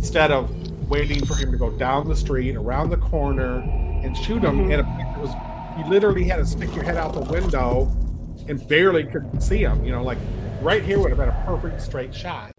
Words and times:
instead 0.00 0.32
of 0.32 0.50
waiting 0.88 1.24
for 1.26 1.34
him 1.34 1.52
to 1.52 1.58
go 1.58 1.70
down 1.72 2.08
the 2.08 2.16
street, 2.16 2.56
around 2.56 2.88
the 2.88 2.96
corner, 2.96 3.58
and 4.02 4.16
shoot 4.16 4.42
him. 4.42 4.68
Mhm. 4.68 4.72
And 4.72 4.80
it 4.80 5.20
was 5.20 5.30
you 5.78 5.84
literally 5.84 6.24
had 6.24 6.36
to 6.36 6.46
stick 6.46 6.74
your 6.74 6.84
head 6.84 6.96
out 6.96 7.12
the 7.12 7.20
window 7.30 7.94
and 8.48 8.66
barely 8.66 9.04
could 9.04 9.42
see 9.42 9.58
him. 9.58 9.84
You 9.84 9.92
know, 9.92 10.02
like 10.02 10.16
right 10.62 10.82
here 10.82 10.98
would 10.98 11.10
have 11.10 11.18
been 11.18 11.28
a 11.28 11.44
perfect 11.46 11.82
straight 11.82 12.14
shot. 12.14 12.52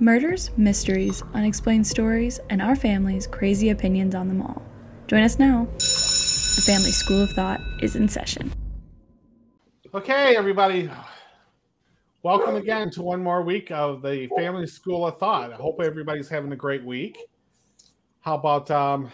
Murders, 0.00 0.50
mysteries, 0.56 1.22
unexplained 1.34 1.86
stories, 1.86 2.40
and 2.50 2.60
our 2.60 2.74
family's 2.74 3.28
crazy 3.28 3.70
opinions 3.70 4.16
on 4.16 4.26
them 4.26 4.42
all. 4.42 4.60
Join 5.06 5.22
us 5.22 5.38
now. 5.38 5.68
The 5.78 6.62
Family 6.66 6.90
School 6.90 7.22
of 7.22 7.30
Thought 7.30 7.60
is 7.80 7.94
in 7.94 8.08
session. 8.08 8.52
Okay, 9.94 10.36
everybody. 10.36 10.90
Welcome 12.24 12.54
again 12.54 12.88
to 12.90 13.02
one 13.02 13.20
more 13.20 13.42
week 13.42 13.72
of 13.72 14.00
the 14.00 14.28
Family 14.36 14.68
School 14.68 15.04
of 15.04 15.18
Thought. 15.18 15.52
I 15.52 15.56
hope 15.56 15.80
everybody's 15.82 16.28
having 16.28 16.52
a 16.52 16.56
great 16.56 16.84
week. 16.84 17.18
How 18.20 18.36
about 18.36 18.70
um, 18.70 19.10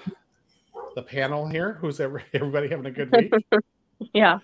the 0.95 1.01
panel 1.01 1.49
here? 1.49 1.79
Who's 1.81 2.01
ever, 2.01 2.23
everybody 2.35 2.69
having 2.69 2.85
a 2.85 2.91
good 2.91 3.11
week? 3.11 3.33
Yeah. 4.13 4.39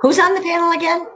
Who's 0.00 0.18
on 0.18 0.34
the 0.34 0.40
panel 0.40 0.72
again? 0.72 1.06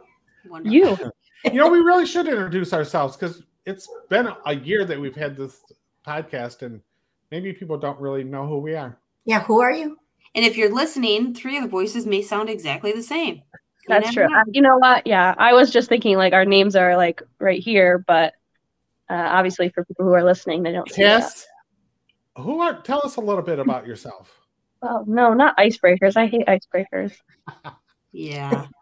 You. 0.71 0.97
you 1.45 1.55
know, 1.55 1.69
we 1.69 1.79
really 1.79 2.07
should 2.07 2.29
introduce 2.29 2.73
ourselves 2.73 3.17
because 3.17 3.43
it's 3.65 3.89
been 4.09 4.29
a 4.45 4.55
year 4.55 4.85
that 4.85 5.01
we've 5.01 5.17
had 5.17 5.37
this 5.37 5.63
podcast, 6.07 6.63
and 6.63 6.81
maybe 7.33 7.53
people 7.53 7.77
don't 7.77 7.99
really 7.99 8.23
know 8.23 8.47
who 8.47 8.59
we 8.59 8.77
are. 8.77 9.01
Yeah, 9.25 9.43
who 9.43 9.61
are 9.61 9.73
you? 9.73 9.99
And 10.37 10.45
if 10.45 10.57
you're 10.57 10.73
listening, 10.73 11.35
three 11.35 11.57
of 11.57 11.65
the 11.65 11.69
voices 11.69 12.07
may 12.07 12.23
sound 12.23 12.49
exactly 12.49 12.93
the 12.93 13.03
same. 13.03 13.43
You 13.89 13.95
That's 14.01 14.13
true. 14.13 14.25
know. 14.29 14.35
Uh, 14.41 14.45
You 14.49 14.63
know 14.63 14.79
what? 14.79 15.07
Yeah. 15.07 15.35
I 15.39 15.53
was 15.53 15.71
just 15.71 15.89
thinking 15.89 16.17
like 16.17 16.33
our 16.33 16.45
names 16.45 16.75
are 16.77 16.97
like 16.97 17.23
right 17.39 17.63
here, 17.63 18.03
but 18.07 18.35
uh, 19.09 19.15
obviously 19.15 19.69
for 19.69 19.85
people 19.85 20.05
who 20.05 20.13
are 20.13 20.25
listening, 20.25 20.63
they 20.63 20.73
don't 20.73 20.91
see 20.91 21.05
that. 21.05 21.33
Who 22.37 22.61
are? 22.61 22.81
Tell 22.83 23.01
us 23.05 23.17
a 23.17 23.21
little 23.21 23.43
bit 23.43 23.59
about 23.59 23.87
yourself. 23.87 24.33
Oh, 24.83 25.05
no, 25.07 25.33
not 25.33 25.57
icebreakers. 25.57 26.17
I 26.19 26.27
hate 26.27 26.47
icebreakers. 26.47 27.13
Yeah. 28.13 28.67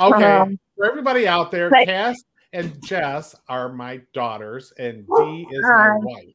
Okay, 0.00 0.36
Um, 0.36 0.58
for 0.76 0.86
everybody 0.86 1.26
out 1.26 1.50
there, 1.50 1.70
Right. 1.70 1.86
Cass 1.86 2.22
and 2.52 2.80
Jess 2.82 3.34
are 3.48 3.72
my 3.72 4.00
daughters, 4.12 4.72
and 4.78 5.06
Dee 5.16 5.46
is 5.50 5.64
my 5.64 5.84
Hi. 5.88 5.96
wife. 5.96 6.34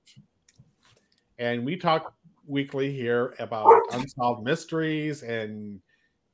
And 1.38 1.66
we 1.66 1.76
talk 1.78 2.14
weekly 2.48 2.92
here 2.92 3.36
about 3.40 3.70
unsolved 3.92 4.44
mysteries 4.44 5.22
and 5.24 5.80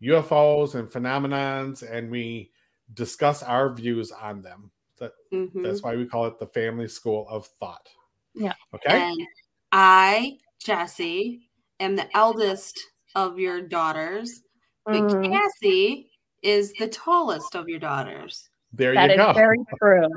UFOs 0.03 0.75
and 0.75 0.87
phenomenons, 0.87 1.83
and 1.89 2.11
we 2.11 2.51
discuss 2.93 3.41
our 3.43 3.73
views 3.73 4.11
on 4.11 4.41
them. 4.41 4.71
That, 4.97 5.13
Mhm. 5.31 5.63
That's 5.63 5.81
why 5.81 5.95
we 5.95 6.05
call 6.05 6.25
it 6.27 6.37
the 6.39 6.47
Family 6.47 6.87
School 6.87 7.27
of 7.29 7.47
Thought. 7.59 7.87
Yeah. 8.35 8.53
Okay. 8.73 8.89
And 8.89 9.27
I, 9.71 10.37
Jessie, 10.59 11.49
am 11.79 11.95
the 11.95 12.15
eldest 12.15 12.79
of 13.15 13.39
your 13.39 13.61
daughters, 13.61 14.43
but 14.85 14.95
Mm, 14.95 15.31
Cassie 15.31 16.11
is 16.41 16.73
the 16.73 16.88
tallest 16.88 17.55
of 17.55 17.69
your 17.69 17.79
daughters. 17.79 18.49
There 18.73 18.93
that 18.93 19.05
you 19.09 19.11
is 19.13 19.17
go. 19.17 19.33
very 19.33 19.59
true. 19.79 20.09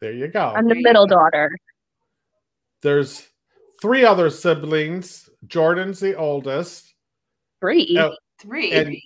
There 0.00 0.12
you 0.12 0.28
go. 0.28 0.52
I'm 0.54 0.68
the 0.68 0.74
middle 0.76 1.06
daughter. 1.06 1.50
There's 2.82 3.28
three 3.80 4.04
other 4.04 4.30
siblings. 4.30 5.28
Jordan's 5.46 6.00
the 6.00 6.14
oldest. 6.14 6.94
Three. 7.60 7.96
Three. 8.44 8.72
And 8.72 8.96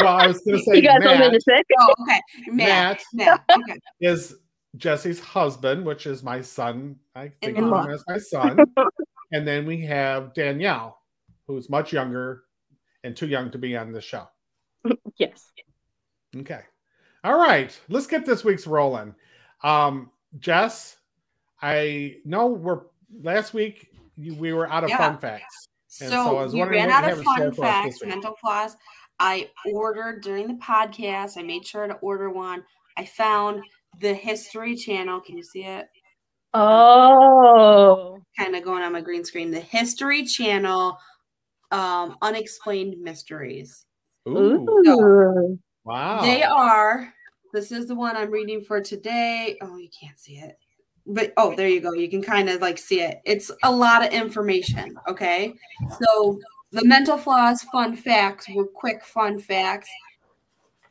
well, 0.00 0.16
I 0.16 0.26
was 0.26 0.40
going 0.40 0.58
to 0.58 0.62
say 0.64 0.76
you 0.76 0.82
guys 0.82 0.98
Matt, 1.00 1.32
to 1.32 1.40
six? 1.40 1.62
oh, 1.80 1.94
okay. 2.02 2.20
Matt. 2.48 3.02
Matt 3.14 3.40
Matt. 3.48 3.58
Okay. 3.58 3.78
is 4.00 4.34
Jesse's 4.76 5.20
husband, 5.20 5.84
which 5.84 6.06
is 6.06 6.22
my 6.22 6.40
son. 6.40 6.96
I 7.14 7.32
think 7.42 7.58
of 7.58 7.64
him 7.64 7.74
as 7.90 8.04
my 8.08 8.18
son. 8.18 8.58
and 9.32 9.46
then 9.46 9.64
we 9.66 9.80
have 9.86 10.34
Danielle, 10.34 10.98
who's 11.46 11.70
much 11.70 11.92
younger 11.92 12.42
and 13.04 13.16
too 13.16 13.26
young 13.26 13.50
to 13.52 13.58
be 13.58 13.76
on 13.76 13.92
the 13.92 14.00
show. 14.00 14.26
Yes. 15.18 15.50
Okay. 16.36 16.60
All 17.24 17.38
right. 17.38 17.78
Let's 17.88 18.06
get 18.06 18.26
this 18.26 18.44
week's 18.44 18.66
rolling. 18.66 19.14
Um, 19.64 20.10
Jess, 20.38 20.96
I 21.62 22.16
know 22.24 22.48
we're 22.48 22.80
last 23.22 23.54
week 23.54 23.88
we 24.18 24.52
were 24.52 24.68
out 24.70 24.84
of 24.84 24.90
Yeah. 24.90 24.98
fun 24.98 25.18
facts. 25.18 25.68
And 26.00 26.10
So, 26.10 26.24
so 26.24 26.36
I 26.36 26.42
was 26.44 26.52
we 26.52 26.62
ran 26.62 26.90
out 26.90 27.04
of 27.04 27.10
have 27.10 27.18
in 27.18 27.24
store 27.24 27.36
fun 27.36 27.38
for 27.38 27.46
us 27.46 27.84
this 27.84 27.98
facts, 27.98 28.04
mental 28.04 28.34
floss. 28.40 28.76
I 29.18 29.50
ordered 29.72 30.22
during 30.22 30.46
the 30.48 30.54
podcast. 30.54 31.38
I 31.38 31.42
made 31.42 31.66
sure 31.66 31.86
to 31.86 31.94
order 31.94 32.30
one. 32.30 32.62
I 32.96 33.04
found 33.04 33.62
the 34.00 34.12
History 34.12 34.76
Channel. 34.76 35.20
Can 35.20 35.36
you 35.36 35.42
see 35.42 35.64
it? 35.64 35.88
Oh. 36.54 38.18
Kind 38.38 38.56
of 38.56 38.64
going 38.64 38.82
on 38.82 38.92
my 38.92 39.00
green 39.00 39.24
screen. 39.24 39.50
The 39.50 39.60
History 39.60 40.24
Channel, 40.24 40.98
um, 41.70 42.16
Unexplained 42.22 43.00
Mysteries. 43.00 43.86
Ooh, 44.28 44.66
Ooh. 44.86 45.58
wow. 45.84 46.20
They 46.22 46.42
are. 46.42 47.12
This 47.52 47.72
is 47.72 47.86
the 47.86 47.94
one 47.94 48.16
I'm 48.16 48.30
reading 48.30 48.62
for 48.62 48.80
today. 48.80 49.56
Oh, 49.62 49.76
you 49.76 49.88
can't 49.98 50.18
see 50.18 50.34
it. 50.34 50.56
But 51.06 51.32
oh, 51.36 51.54
there 51.54 51.68
you 51.68 51.80
go. 51.80 51.92
You 51.92 52.08
can 52.08 52.22
kind 52.22 52.48
of 52.48 52.60
like 52.60 52.78
see 52.78 53.00
it. 53.00 53.20
It's 53.24 53.50
a 53.62 53.70
lot 53.70 54.04
of 54.04 54.12
information. 54.12 54.98
Okay. 55.08 55.54
So 56.00 56.40
the 56.72 56.84
Mental 56.84 57.16
Floss 57.16 57.62
fun 57.64 57.96
facts 57.96 58.46
were 58.52 58.66
quick 58.66 59.04
fun 59.04 59.38
facts. 59.38 59.88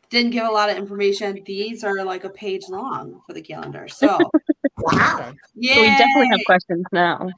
Didn't 0.09 0.31
give 0.31 0.46
a 0.46 0.52
lot 0.52 0.70
of 0.70 0.78
information. 0.78 1.42
These 1.46 1.84
are 1.84 2.03
like 2.06 2.24
a 2.24 2.30
page 2.30 2.64
long 2.70 3.22
for 3.28 3.34
the 3.34 3.42
calendar. 3.42 3.88
So 3.88 4.18
Wow. 4.78 5.34
Yeah. 5.53 5.76
So 5.76 5.81
we 5.81 5.88
definitely 5.88 6.28
have 6.28 6.46
questions 6.46 6.86
now. 6.92 7.30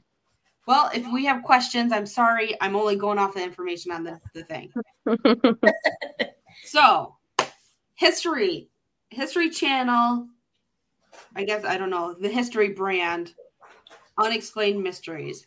well, 0.68 0.90
if 0.94 1.06
we 1.12 1.26
have 1.26 1.44
questions, 1.44 1.92
I'm 1.92 2.06
sorry. 2.06 2.56
I'm 2.62 2.76
only 2.76 2.96
going 2.96 3.18
off 3.18 3.34
the 3.34 3.44
information 3.44 3.92
on 3.92 4.04
the, 4.04 4.20
the 4.34 4.44
thing. 4.44 4.72
So, 6.66 7.16
history, 7.96 8.68
history 9.12 9.50
channel. 9.50 10.28
I 11.38 11.44
guess 11.44 11.64
I 11.64 11.78
don't 11.78 11.92
know 11.92 12.16
the 12.20 12.30
history 12.30 12.70
brand, 12.70 13.36
unexplained 14.18 14.82
mysteries. 14.84 15.46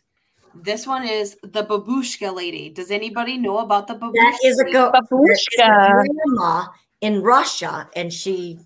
This 0.55 0.87
one 0.87 1.05
is 1.05 1.37
the 1.43 1.63
babushka 1.63 2.33
lady. 2.33 2.69
Does 2.69 2.91
anybody 2.91 3.37
know 3.37 3.59
about 3.59 3.87
the 3.87 3.95
babushka? 3.95 4.13
That 4.13 4.39
is 4.45 4.59
a 4.59 4.71
go. 4.71 4.89
Babushka. 4.91 5.25
it's 5.25 5.57
a 5.59 5.91
grandma 5.91 6.65
in 7.01 7.21
Russia, 7.21 7.89
and 7.95 8.11
she. 8.11 8.59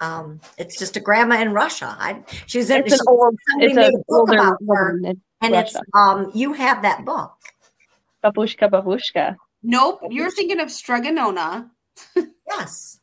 Um, 0.00 0.40
it's 0.58 0.76
just 0.78 0.96
a 0.96 1.00
grandma 1.00 1.40
in 1.40 1.52
Russia. 1.52 1.96
I, 1.98 2.24
she's 2.46 2.68
in. 2.70 2.82
It's 2.84 2.94
an 2.94 2.98
she- 2.98 3.04
old, 3.08 3.36
somebody 3.48 3.66
it's 3.66 3.76
made 3.76 3.94
an 3.94 4.00
a 4.00 4.04
book 4.08 4.32
about 4.32 4.44
her, 4.44 4.56
woman 4.60 5.04
in 5.04 5.20
and 5.40 5.54
it's 5.54 5.76
um. 5.94 6.32
You 6.34 6.52
have 6.54 6.82
that 6.82 7.04
book. 7.04 7.32
Babushka, 8.24 8.70
babushka. 8.70 9.36
Nope, 9.62 10.00
you're 10.10 10.30
thinking 10.30 10.58
of 10.58 10.70
Strega 10.70 11.12
Nona. 11.12 11.70
Yes. 12.50 12.99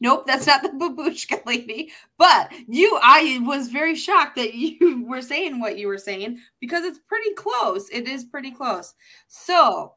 Nope, 0.00 0.24
that's 0.26 0.46
not 0.46 0.62
the 0.62 0.68
babushka 0.80 1.44
lady. 1.46 1.92
But 2.18 2.52
you, 2.68 2.98
I 3.02 3.40
was 3.42 3.68
very 3.68 3.94
shocked 3.94 4.36
that 4.36 4.54
you 4.54 5.04
were 5.08 5.22
saying 5.22 5.60
what 5.60 5.78
you 5.78 5.88
were 5.88 5.98
saying 5.98 6.38
because 6.60 6.84
it's 6.84 6.98
pretty 6.98 7.32
close. 7.34 7.88
It 7.90 8.06
is 8.06 8.24
pretty 8.24 8.50
close. 8.50 8.94
So, 9.28 9.94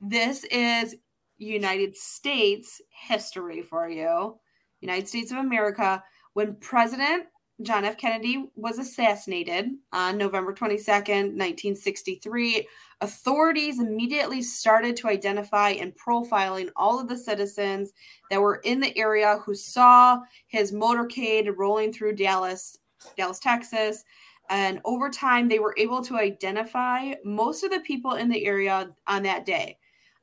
this 0.00 0.44
is 0.44 0.96
United 1.38 1.96
States 1.96 2.80
history 2.90 3.62
for 3.62 3.88
you. 3.88 4.38
United 4.80 5.08
States 5.08 5.30
of 5.30 5.38
America. 5.38 6.02
When 6.34 6.54
President 6.56 7.24
John 7.62 7.84
F. 7.84 7.98
Kennedy 7.98 8.46
was 8.56 8.78
assassinated 8.78 9.70
on 9.92 10.16
November 10.16 10.54
22nd, 10.54 11.36
1963, 11.36 12.66
authorities 13.02 13.80
immediately 13.80 14.40
started 14.40 14.96
to 14.96 15.08
identify 15.08 15.70
and 15.70 15.94
profiling 15.96 16.70
all 16.74 16.98
of 16.98 17.08
the 17.08 17.18
citizens 17.18 17.92
that 18.30 18.40
were 18.40 18.56
in 18.64 18.80
the 18.80 18.96
area 18.96 19.38
who 19.44 19.54
saw 19.54 20.20
his 20.46 20.72
motorcade 20.72 21.52
rolling 21.56 21.92
through 21.92 22.16
Dallas, 22.16 22.78
Dallas, 23.16 23.38
Texas. 23.38 24.04
And 24.48 24.80
over 24.84 25.10
time, 25.10 25.48
they 25.48 25.58
were 25.58 25.74
able 25.76 26.02
to 26.02 26.16
identify 26.16 27.12
most 27.24 27.62
of 27.62 27.70
the 27.70 27.80
people 27.80 28.14
in 28.14 28.28
the 28.28 28.44
area 28.46 28.90
on 29.06 29.22
that 29.24 29.44
day, 29.44 29.78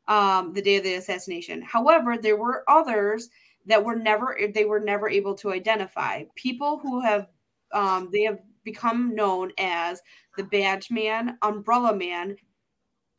um, 0.07 0.53
the 0.53 0.61
day 0.61 0.77
of 0.77 0.83
the 0.83 0.95
assassination. 0.95 1.61
However, 1.61 2.17
there 2.17 2.37
were 2.37 2.63
others 2.67 3.29
that 3.67 3.83
were 3.83 3.95
never 3.95 4.37
they 4.53 4.65
were 4.65 4.79
never 4.79 5.09
able 5.09 5.35
to 5.35 5.51
identify 5.51 6.23
people 6.35 6.79
who 6.79 7.01
have 7.01 7.27
um, 7.73 8.09
they 8.11 8.23
have 8.23 8.39
become 8.63 9.13
known 9.13 9.51
as 9.57 10.01
the 10.37 10.43
badge 10.43 10.89
man, 10.89 11.37
umbrella 11.41 11.95
man. 11.95 12.35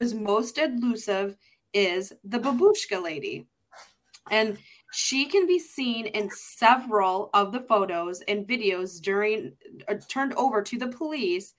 Is 0.01 0.15
most 0.15 0.59
elusive 0.59 1.37
is 1.73 2.13
the 2.23 2.39
babushka 2.39 3.03
lady, 3.03 3.49
and 4.31 4.57
she 4.93 5.27
can 5.27 5.47
be 5.47 5.59
seen 5.59 6.07
in 6.07 6.31
several 6.31 7.31
of 7.35 7.53
the 7.53 7.61
photos 7.61 8.23
and 8.23 8.47
videos 8.47 9.01
during 9.01 9.53
uh, 9.89 9.95
turned 10.09 10.35
over 10.35 10.63
to 10.63 10.79
the 10.79 10.89
police. 10.89 11.55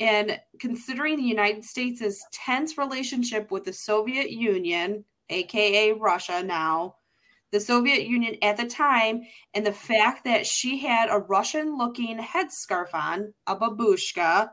And 0.00 0.40
considering 0.58 1.16
the 1.16 1.22
United 1.22 1.64
States' 1.64 2.26
tense 2.32 2.76
relationship 2.76 3.52
with 3.52 3.64
the 3.64 3.72
Soviet 3.72 4.32
Union, 4.32 5.04
aka 5.30 5.92
Russia 5.92 6.42
now, 6.42 6.96
the 7.54 7.60
Soviet 7.60 8.06
Union 8.06 8.36
at 8.42 8.58
the 8.58 8.66
time, 8.66 9.22
and 9.54 9.64
the 9.64 9.72
fact 9.72 10.24
that 10.24 10.46
she 10.46 10.78
had 10.78 11.08
a 11.10 11.20
Russian 11.20 11.78
looking 11.78 12.18
headscarf 12.18 12.92
on, 12.92 13.32
a 13.46 13.56
babushka, 13.56 14.50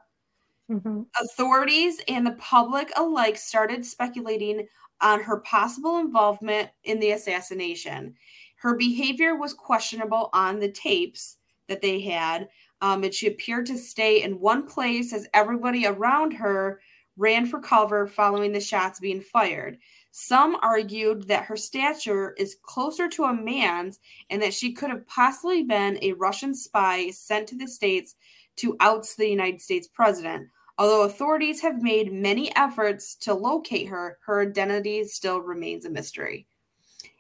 Mhm. 0.70 1.06
authorities 1.20 2.02
and 2.08 2.26
the 2.26 2.34
public 2.34 2.92
alike 2.96 3.38
started 3.38 3.86
speculating 3.86 4.68
on 5.02 5.22
her 5.22 5.40
possible 5.42 5.98
involvement 5.98 6.70
in 6.84 7.00
the 7.00 7.12
assassination. 7.12 8.16
Her 8.58 8.76
behavior 8.76 9.36
was 9.36 9.54
questionable 9.54 10.30
on 10.34 10.60
the 10.60 10.72
tapes 10.72 11.38
that 11.68 11.82
they 11.82 12.00
had, 12.02 12.50
um, 12.82 13.04
and 13.04 13.14
she 13.14 13.28
appeared 13.28 13.66
to 13.68 13.78
stay 13.78 14.22
in 14.22 14.40
one 14.40 14.66
place 14.68 15.12
as 15.14 15.28
everybody 15.34 15.86
around 15.86 16.34
her 16.34 16.82
ran 17.18 17.46
for 17.46 17.60
cover 17.60 18.08
following 18.08 18.52
the 18.54 18.62
shots 18.62 19.00
being 19.00 19.22
fired. 19.22 19.78
Some 20.12 20.58
argued 20.62 21.28
that 21.28 21.46
her 21.46 21.56
stature 21.56 22.34
is 22.38 22.58
closer 22.62 23.08
to 23.10 23.24
a 23.24 23.34
man's 23.34 24.00
and 24.30 24.42
that 24.42 24.54
she 24.54 24.74
could 24.74 24.90
have 24.90 25.08
possibly 25.08 25.64
been 25.64 25.98
a 26.02 26.14
Russian 26.14 26.54
spy 26.54 27.10
sent 27.12 27.48
to 27.48 27.58
the 27.58 27.68
States 27.68 28.16
to 28.58 28.76
oust 28.80 29.18
the 29.18 29.30
United 29.30 29.62
States 29.62 29.88
president. 29.88 30.48
Although 30.78 31.04
authorities 31.04 31.62
have 31.62 31.82
made 31.82 32.12
many 32.12 32.54
efforts 32.56 33.16
to 33.18 33.34
locate 33.34 33.88
her, 33.88 34.18
her 34.26 34.42
identity 34.42 35.04
still 35.06 35.40
remains 35.40 35.86
a 35.86 35.90
mystery. 35.90 36.48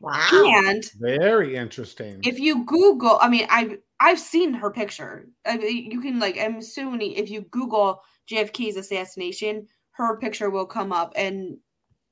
Wow. 0.01 0.27
And 0.31 0.83
Very 0.99 1.55
interesting. 1.55 2.19
if 2.23 2.39
you 2.39 2.65
Google, 2.65 3.19
I 3.21 3.29
mean, 3.29 3.45
I've 3.49 3.77
I've 3.99 4.19
seen 4.19 4.53
her 4.53 4.71
picture. 4.71 5.27
I 5.45 5.57
mean, 5.57 5.91
you 5.91 6.01
can 6.01 6.19
like, 6.19 6.37
I'm 6.39 6.57
assuming 6.57 7.11
if 7.11 7.29
you 7.29 7.41
Google 7.51 8.01
JFK's 8.29 8.77
assassination, 8.77 9.67
her 9.91 10.17
picture 10.17 10.49
will 10.49 10.65
come 10.65 10.91
up. 10.91 11.13
And 11.15 11.57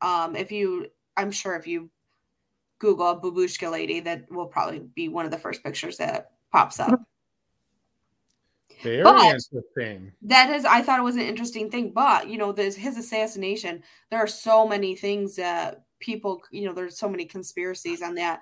um, 0.01 0.35
if 0.35 0.51
you, 0.51 0.87
I'm 1.17 1.31
sure 1.31 1.55
if 1.55 1.67
you 1.67 1.89
Google 2.79 3.19
babushka 3.19 3.69
lady, 3.71 3.99
that 4.01 4.31
will 4.31 4.45
probably 4.47 4.79
be 4.95 5.09
one 5.09 5.25
of 5.25 5.31
the 5.31 5.37
first 5.37 5.63
pictures 5.63 5.97
that 5.97 6.31
pops 6.51 6.79
up. 6.79 6.99
Very 8.83 9.03
but- 9.03 9.25
interesting. 9.25 10.11
that 10.21 10.49
is 10.51 10.63
i 10.63 10.81
thought 10.81 10.99
it 10.99 11.03
was 11.03 11.15
an 11.17 11.21
interesting 11.23 11.69
thing 11.69 11.91
but 11.91 12.29
you 12.29 12.37
know 12.37 12.53
this 12.53 12.77
his 12.77 12.97
assassination 12.97 13.83
there 14.09 14.19
are 14.19 14.27
so 14.27 14.65
many 14.65 14.95
things 14.95 15.35
that 15.35 15.83
people 15.99 16.41
you 16.51 16.65
know 16.65 16.71
there's 16.73 16.97
so 16.97 17.09
many 17.09 17.25
conspiracies 17.25 18.01
on 18.01 18.15
that 18.15 18.39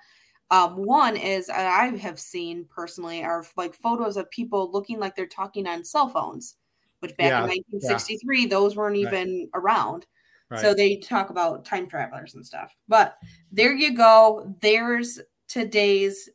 um 0.52 0.76
one 0.86 1.18
is 1.18 1.50
i 1.50 1.88
have 1.98 2.20
seen 2.20 2.66
personally 2.70 3.24
are 3.24 3.44
like 3.56 3.74
photos 3.74 4.16
of 4.16 4.30
people 4.30 4.72
looking 4.72 5.00
like 5.00 5.16
they're 5.16 5.26
talking 5.26 5.66
on 5.66 5.84
cell 5.84 6.08
phones 6.08 6.58
which 7.00 7.18
back 7.18 7.30
Yeah, 7.32 7.42
in 7.44 7.48
1963 7.50 8.46
those 8.46 8.76
weren't 8.76 8.96
Right. 9.04 9.08
even 9.14 9.50
around 9.56 10.06
Right. 10.50 10.62
so 10.62 10.74
they 10.74 10.96
talk 10.98 11.30
about 11.30 11.66
time 11.66 11.88
travelers 11.88 12.36
and 12.36 12.46
stuff 12.46 12.74
but 12.88 13.18
there 13.52 13.74
you 13.74 13.94
go 13.96 14.56
there's 14.62 15.20
today's 15.50 16.30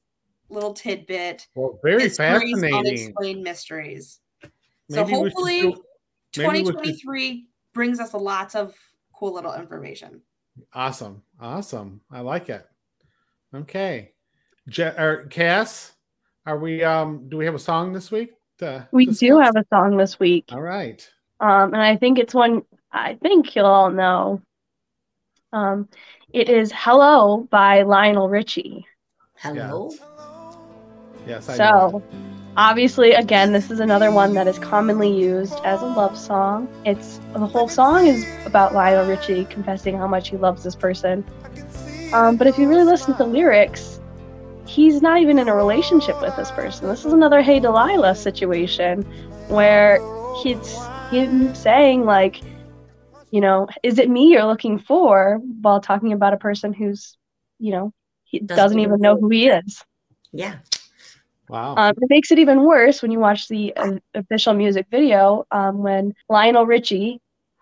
little 0.50 0.74
tidbit 0.74 1.46
well, 1.54 1.78
very 1.82 1.96
Mysteries, 2.04 2.16
fascinating. 2.18 2.74
unexplained 2.78 3.42
mysteries 3.42 4.18
so 4.42 4.50
Maybe 4.90 5.02
we 5.04 5.08
should 5.08 5.32
hopefully 5.32 5.60
do- 6.32 6.42
maybe 6.42 6.58
we 6.60 6.64
should- 6.66 6.72
2023 6.74 7.48
brings 7.72 8.00
us 8.00 8.12
a 8.12 8.18
lots 8.18 8.54
of 8.54 8.74
cool 9.14 9.32
little 9.32 9.54
information. 9.54 10.20
Awesome. 10.74 11.22
Awesome. 11.40 12.02
I 12.10 12.20
like 12.20 12.50
it. 12.50 12.66
Okay. 13.54 14.12
Je- 14.68 14.82
or 14.98 15.26
Cass, 15.30 15.92
are 16.44 16.58
we 16.58 16.82
um 16.84 17.28
do 17.30 17.38
we 17.38 17.46
have 17.46 17.54
a 17.54 17.58
song 17.58 17.92
this 17.94 18.10
week? 18.10 18.32
to 18.58 18.86
We 18.92 19.06
do 19.06 19.38
have 19.38 19.56
a 19.56 19.64
song 19.70 19.96
this 19.96 20.18
week. 20.20 20.44
All 20.52 20.60
right. 20.60 21.08
Um, 21.40 21.72
and 21.72 21.82
I 21.82 21.96
think 21.96 22.18
it's 22.18 22.34
one 22.34 22.62
I 22.92 23.14
think 23.14 23.56
you'll 23.56 23.66
all 23.66 23.90
know. 23.90 24.42
Um, 25.52 25.88
it 26.32 26.48
is 26.48 26.72
Hello 26.74 27.46
by 27.50 27.82
Lionel 27.82 28.28
Richie. 28.28 28.86
Hello. 29.36 29.90
Yes, 31.26 31.48
I 31.48 31.56
know. 31.56 31.90
So, 31.90 32.02
obviously, 32.56 33.12
again, 33.12 33.52
this 33.52 33.70
is 33.70 33.80
another 33.80 34.10
one 34.10 34.34
that 34.34 34.46
is 34.46 34.58
commonly 34.58 35.10
used 35.10 35.58
as 35.64 35.80
a 35.82 35.86
love 35.86 36.18
song. 36.18 36.68
It's 36.84 37.18
the 37.32 37.46
whole 37.46 37.68
song 37.68 38.06
is 38.06 38.26
about 38.46 38.74
Lionel 38.74 39.06
Richie 39.06 39.44
confessing 39.46 39.96
how 39.96 40.06
much 40.06 40.28
he 40.28 40.36
loves 40.36 40.62
this 40.62 40.74
person. 40.74 41.24
Um, 42.12 42.36
but 42.36 42.46
if 42.46 42.58
you 42.58 42.68
really 42.68 42.84
listen 42.84 43.12
to 43.12 43.18
the 43.18 43.26
lyrics, 43.26 44.00
he's 44.66 45.00
not 45.00 45.20
even 45.20 45.38
in 45.38 45.48
a 45.48 45.54
relationship 45.54 46.20
with 46.20 46.36
this 46.36 46.50
person. 46.50 46.88
This 46.88 47.04
is 47.04 47.12
another 47.12 47.40
Hey 47.40 47.58
Delilah 47.58 48.14
situation 48.14 49.02
where 49.48 49.98
he's 50.42 50.76
him 51.10 51.54
saying 51.54 52.04
like, 52.04 52.40
you 53.32 53.40
know, 53.40 53.66
is 53.82 53.98
it 53.98 54.08
me 54.10 54.28
you're 54.28 54.44
looking 54.46 54.78
for? 54.78 55.40
While 55.62 55.80
talking 55.80 56.12
about 56.12 56.34
a 56.34 56.38
person 56.38 56.72
who's, 56.72 57.18
you 57.58 57.72
know, 57.72 57.92
he 58.24 58.38
Doesn't 58.40 58.56
doesn't, 58.56 58.78
even 58.78 58.98
even 58.98 59.00
know 59.00 59.14
know. 59.14 59.20
who 59.20 59.30
he 59.30 59.48
is. 59.48 59.84
Yeah. 60.32 60.58
Wow. 61.48 61.74
Um, 61.76 61.94
it 62.00 62.08
makes 62.10 62.30
it 62.30 62.38
even 62.38 62.62
worse 62.64 63.02
when 63.02 63.10
you 63.10 63.18
watch 63.18 63.48
the 63.48 63.74
uh, 63.76 63.94
official 64.14 64.54
music 64.54 64.86
video 64.90 65.44
um, 65.50 65.78
when 65.78 66.14
Lionel 66.28 66.66
Richie 66.66 67.20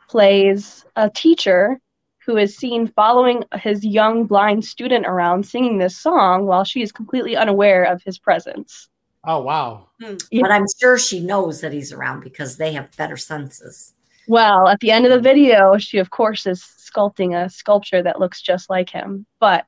plays 0.08 0.84
a 0.96 1.10
teacher 1.10 1.80
who 2.26 2.36
is 2.36 2.56
seen 2.56 2.86
following 2.88 3.44
his 3.54 3.84
young 3.84 4.26
blind 4.26 4.64
student 4.64 5.06
around 5.06 5.46
singing 5.46 5.78
this 5.78 5.96
song 5.98 6.46
while 6.46 6.64
she 6.64 6.82
is 6.82 6.92
completely 6.92 7.36
unaware 7.36 7.84
of 7.84 8.02
his 8.04 8.18
presence. 8.18 8.88
oh 9.24 9.40
wow. 9.42 9.88
Yeah. 10.30 10.42
But 10.42 10.50
I'm 10.52 10.66
sure 10.80 10.98
she 10.98 11.20
knows 11.20 11.60
that 11.62 11.72
he's 11.72 11.92
around 11.92 12.20
because 12.22 12.58
they 12.58 12.72
have 12.74 12.96
better 12.96 13.16
senses. 13.16 13.94
Well, 14.28 14.68
at 14.68 14.80
the 14.80 14.90
end 14.90 15.06
of 15.06 15.10
the 15.12 15.20
video, 15.20 15.76
she 15.78 15.98
of 15.98 16.10
course 16.10 16.46
is 16.46 16.62
sculpting 16.62 17.34
a 17.36 17.48
sculpture 17.50 18.02
that 18.02 18.20
looks 18.20 18.40
just 18.42 18.70
like 18.70 18.90
him. 18.90 19.26
But 19.40 19.66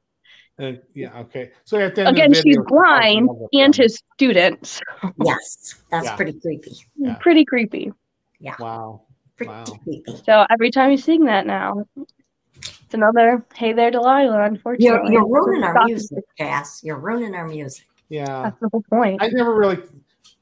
And 0.59 0.81
yeah, 0.95 1.19
okay. 1.21 1.53
So 1.65 1.79
at 1.79 1.95
the 1.95 2.03
end 2.03 2.09
of 2.11 2.15
the 2.17 2.23
again, 2.23 2.35
she's 2.43 2.59
blind 2.67 3.29
and 3.53 3.75
his 3.75 4.01
student. 4.15 4.81
Yes. 5.25 5.83
That's 5.91 6.07
Yeah. 6.07 6.17
pretty 6.17 6.39
creepy. 6.41 6.73
Yeah. 6.97 7.15
Pretty 7.21 7.45
creepy. 7.45 7.93
Yeah. 8.39 8.55
Wow. 8.59 9.03
Pretty 9.37 9.51
Wow. 9.51 9.65
creepy. 9.85 10.05
So 10.25 10.47
every 10.51 10.71
time 10.71 10.91
you 10.91 10.97
sing 10.97 11.25
that 11.25 11.47
now, 11.47 11.85
it's 11.97 12.95
another 12.95 13.45
"Hey 13.55 13.73
there, 13.73 13.91
Delilah." 13.91 14.43
Unfortunately, 14.45 14.87
You're, 14.87 15.11
you're 15.13 15.27
ruining 15.27 15.65
our 15.65 15.85
music, 15.85 16.23
Cass. 16.39 16.83
You're 16.85 16.99
ruining 16.99 17.35
our 17.35 17.49
music. 17.49 17.87
Yeah. 18.09 18.43
That's 18.45 18.61
the 18.61 18.69
whole 18.71 18.85
point. 18.91 19.23
I 19.23 19.29
never 19.29 19.55
really 19.57 19.79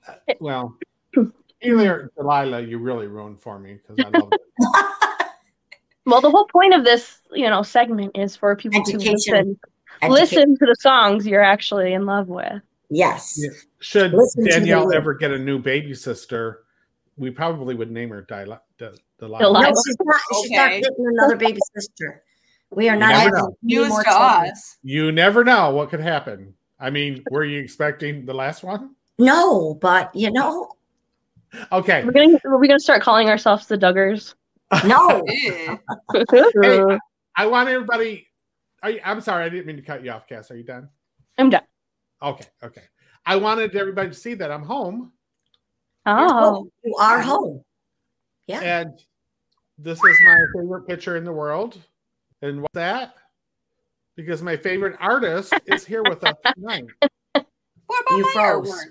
uh, 0.09 0.15
well 0.41 0.77
either 1.63 2.11
Delilah 2.17 2.61
you 2.63 2.79
really 2.79 3.07
ruined 3.07 3.41
for 3.41 3.59
me 3.59 3.75
because 3.87 4.05
I 4.05 4.19
love 4.19 4.33
it. 4.59 5.27
Well, 6.07 6.21
the 6.21 6.31
whole 6.31 6.47
point 6.47 6.75
of 6.75 6.85
this, 6.85 7.21
you 7.33 7.49
know, 7.49 7.63
segment 7.63 8.13
is 8.17 8.35
for 8.35 8.57
people 8.57 8.83
to 8.85 8.97
listen, 8.97 9.59
Educate- 10.03 10.11
listen 10.11 10.57
to 10.59 10.67
the 10.67 10.77
songs 10.81 11.27
you're 11.27 11.43
actually 11.43 11.93
in 11.93 12.07
love 12.07 12.29
with. 12.29 12.61
Yes. 12.89 13.35
Yeah. 13.39 13.51
Should 13.79 14.13
Listen 14.13 14.45
to 14.45 14.51
Danielle 14.51 14.93
ever 14.93 15.15
get 15.15 15.31
a 15.31 15.39
new 15.39 15.59
baby 15.59 15.95
sister, 15.95 16.65
we 17.17 17.31
probably 17.31 17.75
would 17.75 17.91
name 17.91 18.11
her 18.11 18.23
Delilah. 18.23 18.63
De- 18.79 18.93
Delilah. 19.19 19.39
Delilah. 19.39 19.63
No, 19.71 19.75
she's 19.87 19.97
not. 20.03 20.21
She's 20.43 20.51
not 20.51 20.71
getting 20.71 21.07
another 21.13 21.37
baby 21.37 21.61
sister. 21.77 22.23
We 22.71 22.89
are 22.89 22.95
You 22.95 23.01
not 23.01 23.09
never 23.11 23.21
having 23.21 23.33
know. 23.39 23.47
any 23.47 23.75
News 23.77 23.95
to 24.05 24.11
us. 24.11 24.79
You 24.83 25.13
never 25.13 25.45
know 25.45 25.71
what 25.71 25.91
could 25.91 26.01
happen. 26.01 26.55
I 26.81 26.91
mean, 26.91 27.23
were 27.31 27.45
you 27.45 27.61
expecting 27.61 28.25
the 28.27 28.35
last 28.35 28.63
one? 28.65 28.95
No, 29.19 29.75
but 29.75 30.15
you 30.15 30.31
know, 30.33 30.73
Okay. 31.73 32.05
We're 32.05 32.13
gonna 32.13 32.39
we're 32.45 32.67
gonna 32.67 32.79
start 32.81 33.03
calling 33.03 33.29
ourselves 33.29 33.67
the 33.67 33.77
Duggars. 33.77 34.35
no. 34.85 35.25
Hey, 36.63 36.85
I 37.37 37.47
want 37.47 37.69
everybody. 37.69 38.27
Are 38.83 38.91
you, 38.91 39.01
I'm 39.05 39.21
sorry, 39.21 39.45
I 39.45 39.49
didn't 39.49 39.67
mean 39.67 39.77
to 39.77 39.83
cut 39.83 40.05
you 40.05 40.11
off, 40.11 40.27
Cass. 40.27 40.51
Are 40.51 40.57
you 40.57 40.63
done? 40.65 40.89
I'm 41.39 41.51
done. 41.51 41.63
Okay. 42.23 42.47
Okay. 42.63 42.83
I 43.27 43.37
wanted 43.37 43.75
everybody 43.77 44.09
to 44.09 44.15
see 44.15 44.35
that 44.35 44.51
I'm 44.51 44.63
home, 44.63 45.13
Oh, 46.07 46.69
You 46.83 46.95
are 46.99 47.21
home. 47.21 47.63
Yeah. 48.47 48.61
and 48.61 48.99
this 49.79 50.03
is 50.03 50.19
my 50.25 50.39
favorite 50.57 50.87
picture 50.89 51.17
in 51.17 51.25
the 51.25 51.33
world. 51.33 51.79
And 52.43 52.63
what's 52.63 52.75
that? 52.75 53.15
Because 54.17 54.43
my 54.43 54.57
favorite 54.57 54.97
artist 55.01 55.53
is 55.67 55.85
here 55.85 56.03
with 56.03 56.25
us 56.25 56.35
tonight. 56.57 56.85
What 57.33 57.45
about 58.07 58.17
You 58.17 58.23
my 58.25 58.31
froze. 58.33 58.87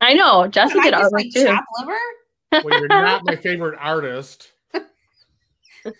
Artwork? 0.00 0.08
I 0.08 0.14
know. 0.14 0.48
Jesse 0.48 0.80
Did 0.80 0.94
I 0.94 1.02
artwork 1.02 1.12
like 1.12 1.30
too. 1.32 1.44
chop 1.44 1.64
liver? 1.78 1.98
Well, 2.52 2.80
you're 2.80 2.88
not 2.88 3.24
my 3.24 3.36
favorite 3.36 3.78
artist. 3.80 4.52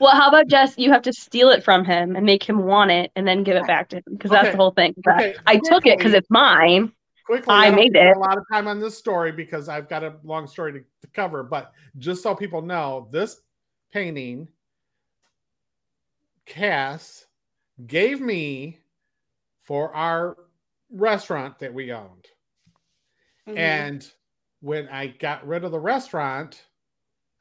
Well, 0.00 0.14
how 0.14 0.28
about 0.28 0.46
Jess? 0.46 0.74
You 0.78 0.92
have 0.92 1.02
to 1.02 1.12
steal 1.12 1.48
it 1.50 1.64
from 1.64 1.84
him 1.84 2.14
and 2.14 2.24
make 2.24 2.44
him 2.44 2.64
want 2.64 2.92
it, 2.92 3.10
and 3.16 3.26
then 3.26 3.42
give 3.42 3.56
it 3.56 3.66
back 3.66 3.88
to 3.88 3.96
him 3.96 4.04
because 4.12 4.30
that's 4.30 4.52
the 4.52 4.56
whole 4.56 4.70
thing. 4.70 4.94
Okay, 5.08 5.34
I 5.46 5.56
took 5.56 5.86
it 5.86 5.98
because 5.98 6.14
it's 6.14 6.30
mine. 6.30 6.92
quickly. 7.26 7.52
I 7.52 7.66
don't 7.66 7.76
made 7.76 7.96
it. 7.96 8.16
A 8.16 8.20
lot 8.20 8.38
of 8.38 8.44
time 8.52 8.68
on 8.68 8.78
this 8.78 8.96
story 8.96 9.32
because 9.32 9.68
I've 9.68 9.88
got 9.88 10.04
a 10.04 10.14
long 10.22 10.46
story 10.46 10.72
to, 10.74 10.78
to 10.78 11.06
cover. 11.12 11.42
But 11.42 11.72
just 11.98 12.22
so 12.22 12.36
people 12.36 12.62
know, 12.62 13.08
this 13.10 13.40
painting, 13.92 14.46
Cass 16.46 17.26
gave 17.84 18.20
me 18.20 18.78
for 19.62 19.92
our 19.96 20.36
restaurant 20.90 21.58
that 21.58 21.74
we 21.74 21.92
owned. 21.92 22.26
Mhm. 23.48 23.58
And 23.58 24.12
when 24.60 24.88
I 24.88 25.08
got 25.08 25.46
rid 25.46 25.64
of 25.64 25.72
the 25.72 25.80
restaurant, 25.80 26.64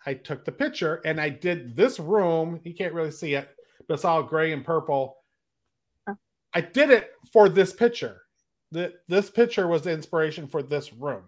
I 0.06 0.14
took 0.14 0.46
the 0.46 0.52
picture 0.52 1.02
and 1.04 1.20
I 1.20 1.30
did 1.30 1.76
this 1.76 2.00
room. 2.00 2.62
You 2.64 2.74
can't 2.74 2.94
really 2.94 3.12
see 3.12 3.34
it, 3.34 3.50
but 3.88 3.96
it's 3.96 4.06
all 4.06 4.24
gray 4.24 4.54
and 4.54 4.64
purple. 4.64 5.18
Oh. 6.08 6.16
I 6.54 6.62
did 6.62 6.92
it 6.92 7.12
for 7.34 7.50
this 7.50 7.74
picture. 7.74 8.22
The, 8.72 8.94
this 9.08 9.30
picture 9.30 9.68
was 9.68 9.82
the 9.82 9.92
inspiration 9.92 10.48
for 10.48 10.64
this 10.64 10.94
room. 10.94 11.24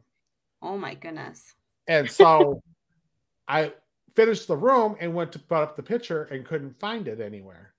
Oh 0.61 0.77
my 0.77 0.93
goodness. 0.93 1.55
And 1.87 2.09
so 2.09 2.61
I 3.47 3.73
finished 4.15 4.47
the 4.47 4.57
room 4.57 4.95
and 4.99 5.13
went 5.13 5.33
to 5.33 5.39
put 5.39 5.57
up 5.57 5.75
the 5.75 5.83
picture 5.83 6.23
and 6.23 6.45
couldn't 6.45 6.79
find 6.79 7.07
it 7.07 7.19
anywhere. 7.19 7.73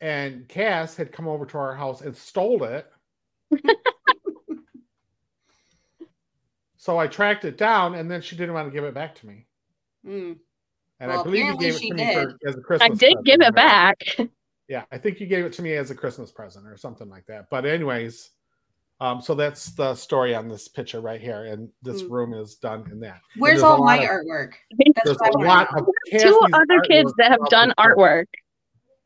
And 0.00 0.48
Cass 0.48 0.96
had 0.96 1.12
come 1.12 1.28
over 1.28 1.46
to 1.46 1.58
our 1.58 1.76
house 1.76 2.00
and 2.00 2.16
stole 2.16 2.64
it. 2.64 2.90
so 6.82 6.98
I 6.98 7.06
tracked 7.06 7.44
it 7.44 7.56
down 7.56 7.94
and 7.94 8.10
then 8.10 8.20
she 8.20 8.34
didn't 8.34 8.54
want 8.54 8.66
to 8.66 8.72
give 8.74 8.82
it 8.82 8.92
back 8.92 9.14
to 9.14 9.26
me. 9.28 9.46
Mm. 10.04 10.36
And 10.98 11.10
Well, 11.12 11.20
I 11.20 11.22
believe 11.22 11.44
you 11.46 11.56
gave 11.56 11.74
it 11.76 11.78
she 11.78 11.90
to 11.90 11.94
me 11.94 12.12
for, 12.12 12.26
did. 12.26 12.36
as 12.44 12.56
a 12.56 12.60
Christmas 12.60 12.90
I 12.90 12.94
did 12.94 13.18
give 13.24 13.40
it 13.40 13.44
right? 13.44 13.54
back. 13.54 13.98
Yeah, 14.68 14.84
I 14.90 14.98
think 14.98 15.20
you 15.20 15.26
gave 15.26 15.44
it 15.44 15.52
to 15.54 15.62
me 15.62 15.74
as 15.74 15.90
a 15.90 15.94
Christmas 15.94 16.32
present 16.32 16.66
or 16.66 16.76
something 16.76 17.08
like 17.08 17.26
that. 17.26 17.50
But 17.50 17.66
anyways, 17.66 18.30
um, 19.00 19.20
so 19.20 19.34
that's 19.34 19.66
the 19.72 19.94
story 19.94 20.34
on 20.34 20.48
this 20.48 20.66
picture 20.66 21.00
right 21.00 21.20
here, 21.20 21.44
and 21.44 21.68
this 21.82 22.02
Mm. 22.02 22.10
room 22.10 22.32
is 22.34 22.54
done 22.56 22.88
in 22.90 22.98
that. 23.00 23.20
Where's 23.36 23.62
all 23.62 23.84
my 23.84 23.98
of- 23.98 24.08
artwork? 24.08 24.52
There's 24.70 24.92
That's 24.94 25.04
There's 25.04 25.16
what 25.18 25.36
I 25.40 25.44
a 25.44 25.46
lot 25.46 25.68
of 25.78 25.86
two 26.10 26.40
other 26.54 26.80
kids 26.88 27.12
that 27.18 27.30
have 27.30 27.48
done 27.50 27.68
this 27.68 27.74
book. 27.76 27.96
artwork. 27.98 28.26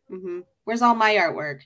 hmm 0.08 0.40
Where's 0.64 0.82
all 0.82 0.94
my 0.94 1.14
artwork? 1.14 1.60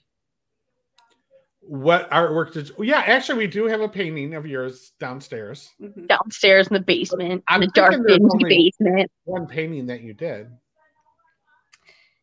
What 1.71 2.11
artwork 2.11 2.53
did? 2.53 2.69
You, 2.71 2.75
yeah, 2.81 3.05
actually, 3.07 3.39
we 3.39 3.47
do 3.47 3.67
have 3.67 3.81
a 3.81 3.89
painting 3.89 4.35
of 4.35 4.45
yours 4.45 4.91
downstairs. 4.99 5.71
Mhm. 5.81 6.09
downstairs 6.09 6.67
in 6.67 6.75
the 6.75 6.81
basement, 6.81 7.45
I'm 7.47 7.63
in 7.63 7.69
the 7.69 7.73
dark 7.75 7.93
dingy 8.09 8.25
only- 8.33 8.49
basement. 8.49 9.09
One 9.23 9.47
painting 9.47 9.87
that 9.87 10.01
you 10.01 10.13
did. 10.13 10.51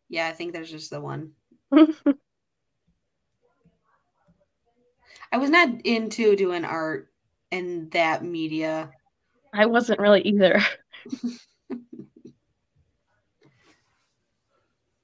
Yeah, 0.09 0.27
I 0.27 0.33
think 0.33 0.51
there's 0.51 0.69
just 0.69 0.89
the 0.89 0.99
one. 0.99 1.31
I 5.31 5.37
was 5.37 5.49
not 5.49 5.69
into 5.85 6.35
doing 6.35 6.65
art 6.65 7.07
in 7.49 7.87
that 7.91 8.25
media. 8.25 8.91
I 9.53 9.65
wasn't 9.65 9.99
really 9.99 10.23
either. 10.23 10.59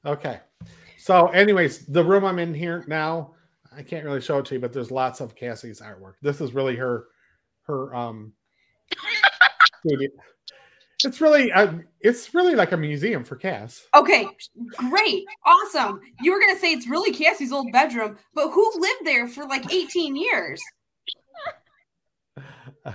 Okay. 0.06 0.42
So, 0.98 1.28
anyways, 1.28 1.86
the 1.86 2.04
room 2.04 2.26
I'm 2.26 2.38
in 2.38 2.54
here 2.54 2.84
now, 2.90 3.36
I 3.76 3.84
can't 3.84 4.06
really 4.06 4.22
show 4.22 4.40
it 4.40 4.46
to 4.46 4.56
you, 4.56 4.60
but 4.60 4.74
there's 4.74 4.92
lots 4.92 5.22
of 5.22 5.36
Cassie's 5.36 5.82
artwork. 5.82 6.14
This 6.22 6.42
is 6.42 6.54
really 6.54 6.76
her, 6.76 7.06
her 7.64 7.94
um. 7.96 8.34
It's 11.06 11.20
really, 11.20 11.52
uh, 11.52 11.74
it's 12.00 12.34
really 12.34 12.56
like 12.56 12.72
a 12.72 12.78
museum 12.78 13.26
for 13.26 13.36
Cass. 13.36 13.86
Okay, 13.96 14.26
great, 14.78 15.26
awesome. 15.46 16.00
You 16.22 16.32
were 16.32 16.40
gonna 16.40 16.58
say 16.58 16.72
it's 16.72 16.88
really 16.88 17.12
Cassie's 17.12 17.52
old 17.52 17.72
bedroom, 17.74 18.18
but 18.34 18.52
who 18.52 18.72
lived 18.78 19.06
there 19.06 19.28
for 19.28 19.46
like 19.46 19.72
18 19.74 20.16
years? 20.16 20.62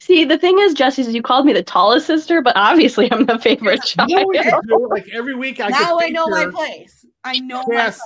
See, 0.00 0.24
the 0.24 0.38
thing 0.38 0.58
is, 0.58 0.74
Jesse, 0.74 1.02
is 1.02 1.14
you 1.14 1.22
called 1.22 1.46
me 1.46 1.52
the 1.52 1.62
tallest 1.62 2.08
sister, 2.08 2.42
but 2.42 2.56
obviously 2.56 3.12
I'm 3.12 3.24
the 3.26 3.38
favorite 3.38 3.82
child. 3.84 4.10
You 4.10 4.16
know 4.16 4.26
what 4.26 4.44
you 4.44 4.60
do? 4.66 4.88
Like 4.88 5.08
every 5.12 5.34
week, 5.34 5.60
I 5.60 5.68
now 5.68 5.98
I 6.00 6.08
know 6.08 6.26
my 6.26 6.46
place. 6.46 7.06
I 7.22 7.38
know 7.38 7.62
Yes. 7.70 8.00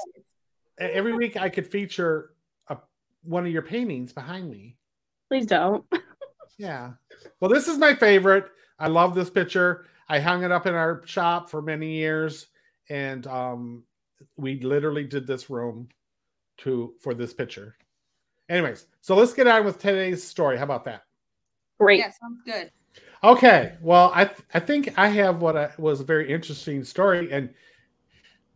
My 0.78 0.86
place. 0.86 0.96
every 0.96 1.14
week 1.14 1.36
I 1.36 1.48
could 1.48 1.66
feature 1.66 2.34
a, 2.68 2.78
one 3.22 3.46
of 3.46 3.52
your 3.52 3.62
paintings 3.62 4.12
behind 4.12 4.50
me. 4.50 4.76
Please 5.28 5.46
don't. 5.46 5.84
Yeah. 6.58 6.92
Well, 7.40 7.50
this 7.50 7.68
is 7.68 7.78
my 7.78 7.94
favorite. 7.94 8.46
I 8.78 8.88
love 8.88 9.14
this 9.14 9.30
picture. 9.30 9.86
I 10.08 10.20
hung 10.20 10.42
it 10.42 10.52
up 10.52 10.66
in 10.66 10.74
our 10.74 11.02
shop 11.04 11.50
for 11.50 11.60
many 11.60 11.96
years, 11.96 12.46
and 12.88 13.26
um, 13.26 13.84
we 14.36 14.60
literally 14.60 15.04
did 15.04 15.26
this 15.26 15.50
room 15.50 15.88
to 16.58 16.94
for 17.00 17.12
this 17.14 17.34
picture. 17.34 17.76
Anyways, 18.48 18.86
so 19.00 19.14
let's 19.16 19.34
get 19.34 19.46
on 19.46 19.64
with 19.64 19.78
today's 19.78 20.22
story. 20.22 20.56
How 20.56 20.64
about 20.64 20.84
that? 20.84 21.02
Great. 21.78 21.98
Yeah, 21.98 22.10
sounds 22.10 22.40
good. 22.44 22.70
Okay. 23.24 23.74
Well, 23.80 24.12
I 24.14 24.26
th- 24.26 24.40
I 24.54 24.60
think 24.60 24.94
I 24.96 25.08
have 25.08 25.42
what 25.42 25.56
I, 25.56 25.72
was 25.78 26.00
a 26.00 26.04
very 26.04 26.32
interesting 26.32 26.84
story, 26.84 27.30
and 27.32 27.52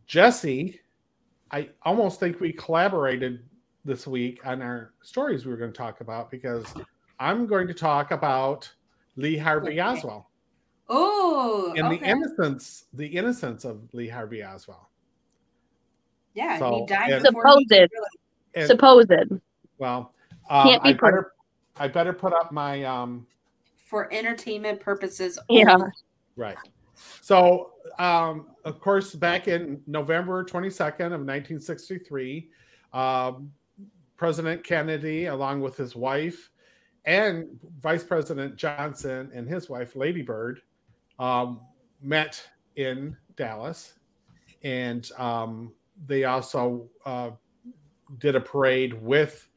Jesse, 0.07 0.79
I 1.51 1.69
almost 1.83 2.19
think 2.19 2.39
we 2.39 2.53
collaborated 2.53 3.43
this 3.83 4.07
week 4.07 4.45
on 4.45 4.61
our 4.61 4.93
stories 5.01 5.45
we 5.45 5.51
were 5.51 5.57
going 5.57 5.71
to 5.71 5.77
talk 5.77 6.01
about 6.01 6.31
because 6.31 6.65
I'm 7.19 7.45
going 7.47 7.67
to 7.67 7.73
talk 7.73 8.11
about 8.11 8.71
Lee 9.17 9.37
Harvey 9.37 9.71
Okay. 9.71 9.79
Oswald 9.81 10.23
Oh, 10.93 11.73
and 11.77 11.89
the 11.91 12.03
innocence, 12.05 12.85
the 12.93 13.05
innocence 13.07 13.63
of 13.65 13.81
Lee 13.93 14.07
Harvey 14.09 14.43
Oswald. 14.43 14.85
yeah, 16.33 16.59
So, 16.59 16.79
he 16.79 16.85
died 16.85 17.11
and- 17.11 17.23
before 17.23 17.43
he 17.47 17.65
Supposed. 17.67 17.91
And, 18.53 18.67
Supposed. 18.67 19.11
well, 19.77 20.13
um, 20.49 20.67
Can't 20.67 20.83
be 20.83 20.89
I 20.89 20.93
better 20.93 21.31
I 21.77 21.87
better 21.87 22.11
put 22.13 22.33
up 22.33 22.51
my 22.51 22.83
um 22.83 23.25
for 23.77 24.11
entertainment 24.13 24.79
purposes. 24.81 25.39
Yeah. 25.49 25.77
Right. 26.35 26.57
So, 27.21 27.71
um, 27.99 28.47
of 28.65 28.79
course, 28.79 29.13
back 29.13 29.47
in 29.47 29.81
November 29.87 30.43
22nd 30.43 31.07
of 31.07 31.21
1963, 31.21 32.49
um, 32.93 33.51
President 34.17 34.63
Kennedy, 34.63 35.25
along 35.25 35.61
with 35.61 35.75
his 35.75 35.95
wife 35.95 36.51
and 37.05 37.47
Vice 37.79 38.03
President 38.03 38.55
Johnson 38.55 39.31
and 39.33 39.47
his 39.47 39.69
wife, 39.69 39.95
Lady 39.95 40.21
Bird, 40.21 40.61
um, 41.19 41.61
met 42.01 42.47
in 42.75 43.17
Dallas. 43.35 43.93
And 44.63 45.09
um, 45.17 45.73
they 46.05 46.25
also 46.25 46.87
uh, 47.05 47.31
did 48.19 48.35
a 48.35 48.41
parade 48.41 48.93
with 49.01 49.47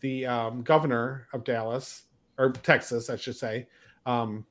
the 0.00 0.26
um, 0.26 0.62
governor 0.62 1.28
of 1.32 1.44
Dallas, 1.44 2.04
or 2.38 2.50
Texas, 2.50 3.10
I 3.10 3.16
should 3.16 3.36
say, 3.36 3.66
um, 4.06 4.44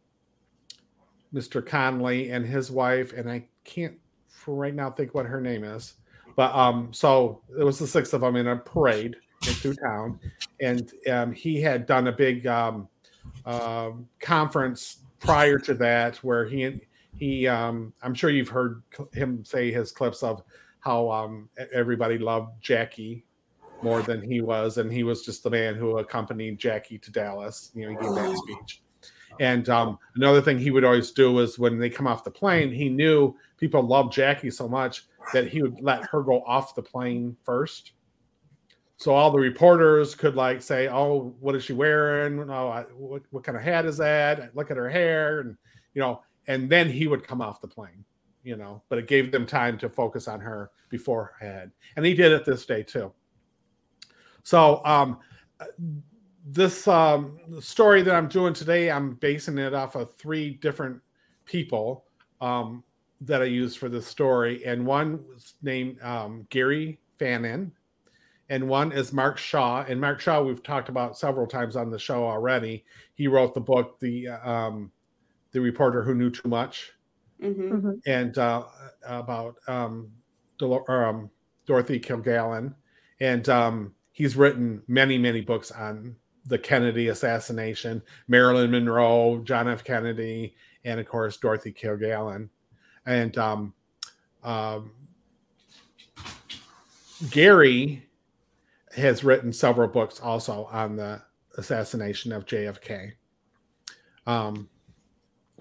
Mr. 1.33 1.61
Connally 1.61 2.33
and 2.33 2.45
his 2.45 2.71
wife, 2.71 3.13
and 3.13 3.29
I 3.29 3.45
can't 3.63 3.97
for 4.27 4.55
right 4.55 4.73
now 4.73 4.89
think 4.89 5.13
what 5.13 5.25
her 5.25 5.39
name 5.39 5.63
is. 5.63 5.95
But 6.35 6.53
um, 6.55 6.93
so 6.93 7.41
it 7.57 7.63
was 7.63 7.79
the 7.79 7.87
six 7.87 8.13
of 8.13 8.21
them 8.21 8.35
in 8.35 8.47
a 8.47 8.57
parade 8.57 9.15
through 9.43 9.75
town, 9.75 10.19
and 10.59 10.91
um, 11.09 11.31
he 11.33 11.61
had 11.61 11.85
done 11.85 12.07
a 12.07 12.11
big 12.11 12.47
um, 12.47 12.87
um 13.45 14.07
conference 14.19 15.03
prior 15.19 15.59
to 15.59 15.73
that 15.75 16.17
where 16.17 16.45
he 16.45 16.81
he 17.17 17.47
um, 17.47 17.93
I'm 18.01 18.13
sure 18.13 18.29
you've 18.29 18.49
heard 18.49 18.81
him 19.13 19.43
say 19.45 19.71
his 19.71 19.91
clips 19.91 20.23
of 20.23 20.41
how 20.79 21.11
um, 21.11 21.49
everybody 21.71 22.17
loved 22.17 22.61
Jackie 22.61 23.25
more 23.83 24.01
than 24.01 24.21
he 24.21 24.41
was, 24.41 24.77
and 24.77 24.91
he 24.91 25.03
was 25.03 25.23
just 25.23 25.43
the 25.43 25.49
man 25.49 25.75
who 25.75 25.97
accompanied 25.97 26.57
Jackie 26.57 26.97
to 26.99 27.11
Dallas. 27.11 27.71
You 27.73 27.85
know, 27.85 27.89
he 27.91 27.95
gave 27.95 28.15
that 28.15 28.37
speech. 28.37 28.81
And 29.41 29.67
um, 29.69 29.97
another 30.13 30.39
thing 30.39 30.59
he 30.59 30.69
would 30.69 30.83
always 30.83 31.09
do 31.09 31.39
is 31.39 31.57
when 31.57 31.79
they 31.79 31.89
come 31.89 32.05
off 32.05 32.23
the 32.23 32.29
plane, 32.29 32.71
he 32.71 32.89
knew 32.89 33.35
people 33.57 33.81
loved 33.81 34.13
Jackie 34.13 34.51
so 34.51 34.69
much 34.69 35.07
that 35.33 35.47
he 35.47 35.63
would 35.63 35.81
let 35.81 36.03
her 36.11 36.21
go 36.21 36.43
off 36.43 36.75
the 36.75 36.83
plane 36.83 37.35
first. 37.41 37.93
So 38.97 39.15
all 39.15 39.31
the 39.31 39.39
reporters 39.39 40.13
could 40.13 40.35
like 40.35 40.61
say, 40.61 40.89
"Oh, 40.89 41.33
what 41.39 41.55
is 41.55 41.63
she 41.63 41.73
wearing? 41.73 42.51
Oh, 42.51 42.67
I, 42.67 42.83
what 42.95 43.23
what 43.31 43.43
kind 43.43 43.57
of 43.57 43.63
hat 43.63 43.87
is 43.87 43.97
that? 43.97 44.55
Look 44.55 44.69
at 44.69 44.77
her 44.77 44.87
hair," 44.87 45.39
and 45.39 45.57
you 45.95 46.01
know, 46.03 46.21
and 46.45 46.69
then 46.69 46.87
he 46.87 47.07
would 47.07 47.25
come 47.27 47.41
off 47.41 47.61
the 47.61 47.67
plane. 47.67 48.05
You 48.43 48.57
know, 48.57 48.83
but 48.89 48.99
it 48.99 49.07
gave 49.07 49.31
them 49.31 49.47
time 49.47 49.79
to 49.79 49.89
focus 49.89 50.27
on 50.27 50.39
her 50.39 50.69
beforehand, 50.89 51.71
and 51.95 52.05
he 52.05 52.13
did 52.13 52.31
it 52.31 52.45
this 52.45 52.63
day 52.67 52.83
too. 52.83 53.11
So 54.43 54.85
um, 54.85 55.17
this 56.45 56.87
um, 56.87 57.37
story 57.59 58.01
that 58.01 58.15
I'm 58.15 58.27
doing 58.27 58.53
today, 58.53 58.89
I'm 58.89 59.15
basing 59.15 59.57
it 59.57 59.73
off 59.73 59.95
of 59.95 60.13
three 60.15 60.51
different 60.55 61.01
people 61.45 62.05
um, 62.39 62.83
that 63.21 63.41
I 63.41 63.45
used 63.45 63.77
for 63.77 63.89
this 63.89 64.07
story, 64.07 64.65
and 64.65 64.85
one 64.85 65.23
was 65.27 65.53
named 65.61 66.01
um, 66.01 66.47
Gary 66.49 66.99
Fannin, 67.19 67.71
and 68.49 68.67
one 68.67 68.91
is 68.91 69.13
Mark 69.13 69.37
Shaw. 69.37 69.83
And 69.87 70.01
Mark 70.01 70.19
Shaw, 70.19 70.41
we've 70.41 70.63
talked 70.63 70.89
about 70.89 71.17
several 71.17 71.45
times 71.47 71.75
on 71.75 71.89
the 71.91 71.99
show 71.99 72.23
already. 72.25 72.83
He 73.13 73.27
wrote 73.27 73.53
the 73.53 73.61
book, 73.61 73.99
the 73.99 74.29
um, 74.29 74.91
the 75.51 75.61
reporter 75.61 76.01
who 76.01 76.15
knew 76.15 76.29
too 76.31 76.47
much, 76.47 76.93
Mhm. 77.41 77.69
Mhm. 77.71 78.01
and 78.05 78.37
uh, 78.37 78.63
about 79.05 79.55
um, 79.67 80.09
Dolo- 80.57 80.85
or, 80.87 81.05
um, 81.05 81.29
Dorothy 81.65 81.99
Kilgallen, 81.99 82.73
and 83.19 83.47
um, 83.49 83.93
he's 84.11 84.35
written 84.35 84.81
many, 84.87 85.17
many 85.17 85.41
books 85.41 85.71
on 85.71 86.15
the 86.45 86.57
Kennedy 86.57 87.09
assassination, 87.09 88.01
Marilyn 88.27 88.71
Monroe, 88.71 89.41
John 89.43 89.67
F. 89.67 89.83
Kennedy, 89.83 90.55
and 90.83 90.99
of 90.99 91.07
course 91.07 91.37
Dorothy 91.37 91.71
Kilgallen, 91.71 92.49
and 93.05 93.37
um, 93.37 93.73
um, 94.43 94.91
Gary 97.29 98.07
has 98.95 99.23
written 99.23 99.53
several 99.53 99.87
books 99.87 100.19
also 100.19 100.65
on 100.71 100.95
the 100.95 101.21
assassination 101.57 102.31
of 102.31 102.45
JFK. 102.45 103.13
Um, 104.25 104.69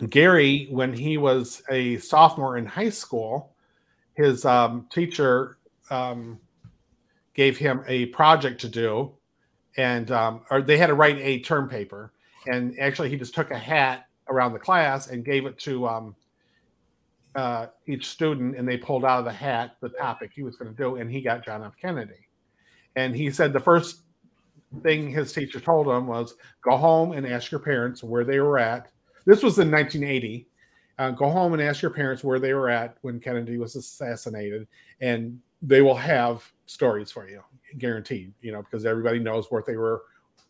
Gary, 0.08 0.66
when 0.70 0.92
he 0.92 1.18
was 1.18 1.62
a 1.70 1.98
sophomore 1.98 2.56
in 2.56 2.64
high 2.64 2.88
school, 2.90 3.54
his 4.14 4.44
um, 4.44 4.86
teacher 4.90 5.58
um, 5.90 6.40
gave 7.34 7.58
him 7.58 7.84
a 7.86 8.06
project 8.06 8.60
to 8.62 8.68
do, 8.68 9.12
and 9.76 10.10
um, 10.10 10.42
or 10.50 10.62
they 10.62 10.76
had 10.76 10.88
to 10.88 10.94
write 10.94 11.18
a 11.18 11.40
term 11.40 11.68
paper, 11.68 12.12
and 12.46 12.78
actually 12.78 13.08
he 13.08 13.16
just 13.16 13.34
took 13.34 13.50
a 13.50 13.58
hat 13.58 14.06
around 14.28 14.52
the 14.52 14.58
class 14.58 15.08
and 15.08 15.24
gave 15.24 15.46
it 15.46 15.58
to 15.58 15.86
um, 15.86 16.14
uh, 17.34 17.66
each 17.86 18.08
student, 18.08 18.56
and 18.56 18.66
they 18.68 18.76
pulled 18.76 19.04
out 19.04 19.20
of 19.20 19.24
the 19.24 19.32
hat 19.32 19.76
the 19.80 19.88
topic 19.88 20.30
he 20.34 20.42
was 20.42 20.56
going 20.56 20.70
to 20.70 20.76
do, 20.76 20.96
and 20.96 21.10
he 21.10 21.20
got 21.20 21.44
John 21.44 21.62
F. 21.62 21.74
Kennedy. 21.80 22.28
And 22.96 23.14
he 23.14 23.30
said 23.30 23.52
the 23.52 23.60
first 23.60 24.02
thing 24.82 25.10
his 25.10 25.32
teacher 25.32 25.60
told 25.60 25.88
him 25.88 26.06
was 26.06 26.34
go 26.62 26.76
home 26.76 27.12
and 27.12 27.26
ask 27.26 27.50
your 27.50 27.60
parents 27.60 28.02
where 28.02 28.24
they 28.24 28.40
were 28.40 28.58
at. 28.58 28.88
This 29.26 29.42
was 29.42 29.58
in 29.58 29.70
1980. 29.70 30.46
Uh, 30.98 31.10
go 31.12 31.30
home 31.30 31.54
and 31.54 31.62
ask 31.62 31.80
your 31.80 31.90
parents 31.90 32.22
where 32.22 32.38
they 32.38 32.52
were 32.52 32.68
at 32.68 32.96
when 33.00 33.18
Kennedy 33.20 33.56
was 33.56 33.74
assassinated, 33.74 34.66
and 35.00 35.40
they 35.62 35.80
will 35.80 35.96
have 35.96 36.44
stories 36.66 37.10
for 37.10 37.28
you, 37.28 37.42
guaranteed. 37.78 38.32
You 38.40 38.52
know, 38.52 38.62
because 38.62 38.84
everybody 38.84 39.18
knows 39.18 39.46
where 39.50 39.62
they 39.66 39.76
were, 39.76 40.02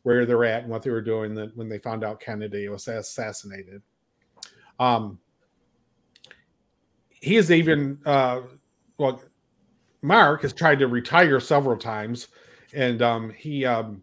where 0.03 0.27
they're 0.27 0.45
at, 0.45 0.62
and 0.62 0.71
what 0.71 0.83
they 0.83 0.91
were 0.91 1.00
doing 1.03 1.35
that 1.35 1.57
when 1.57 1.69
they 1.69 1.79
found 1.79 2.05
out 2.05 2.21
Kennedy 2.21 2.69
was 2.69 2.89
assassinated. 2.89 3.83
Um, 4.79 5.19
he 7.11 7.37
is 7.37 7.50
even 7.50 7.99
uh, 8.07 8.41
well, 8.99 9.23
Mark 10.03 10.43
has 10.43 10.53
tried 10.53 10.79
to 10.79 10.89
retire 10.89 11.41
several 11.41 11.77
times, 11.77 12.29
and 12.75 13.03
um, 13.03 13.31
he 13.31 13.65
um, 13.65 14.03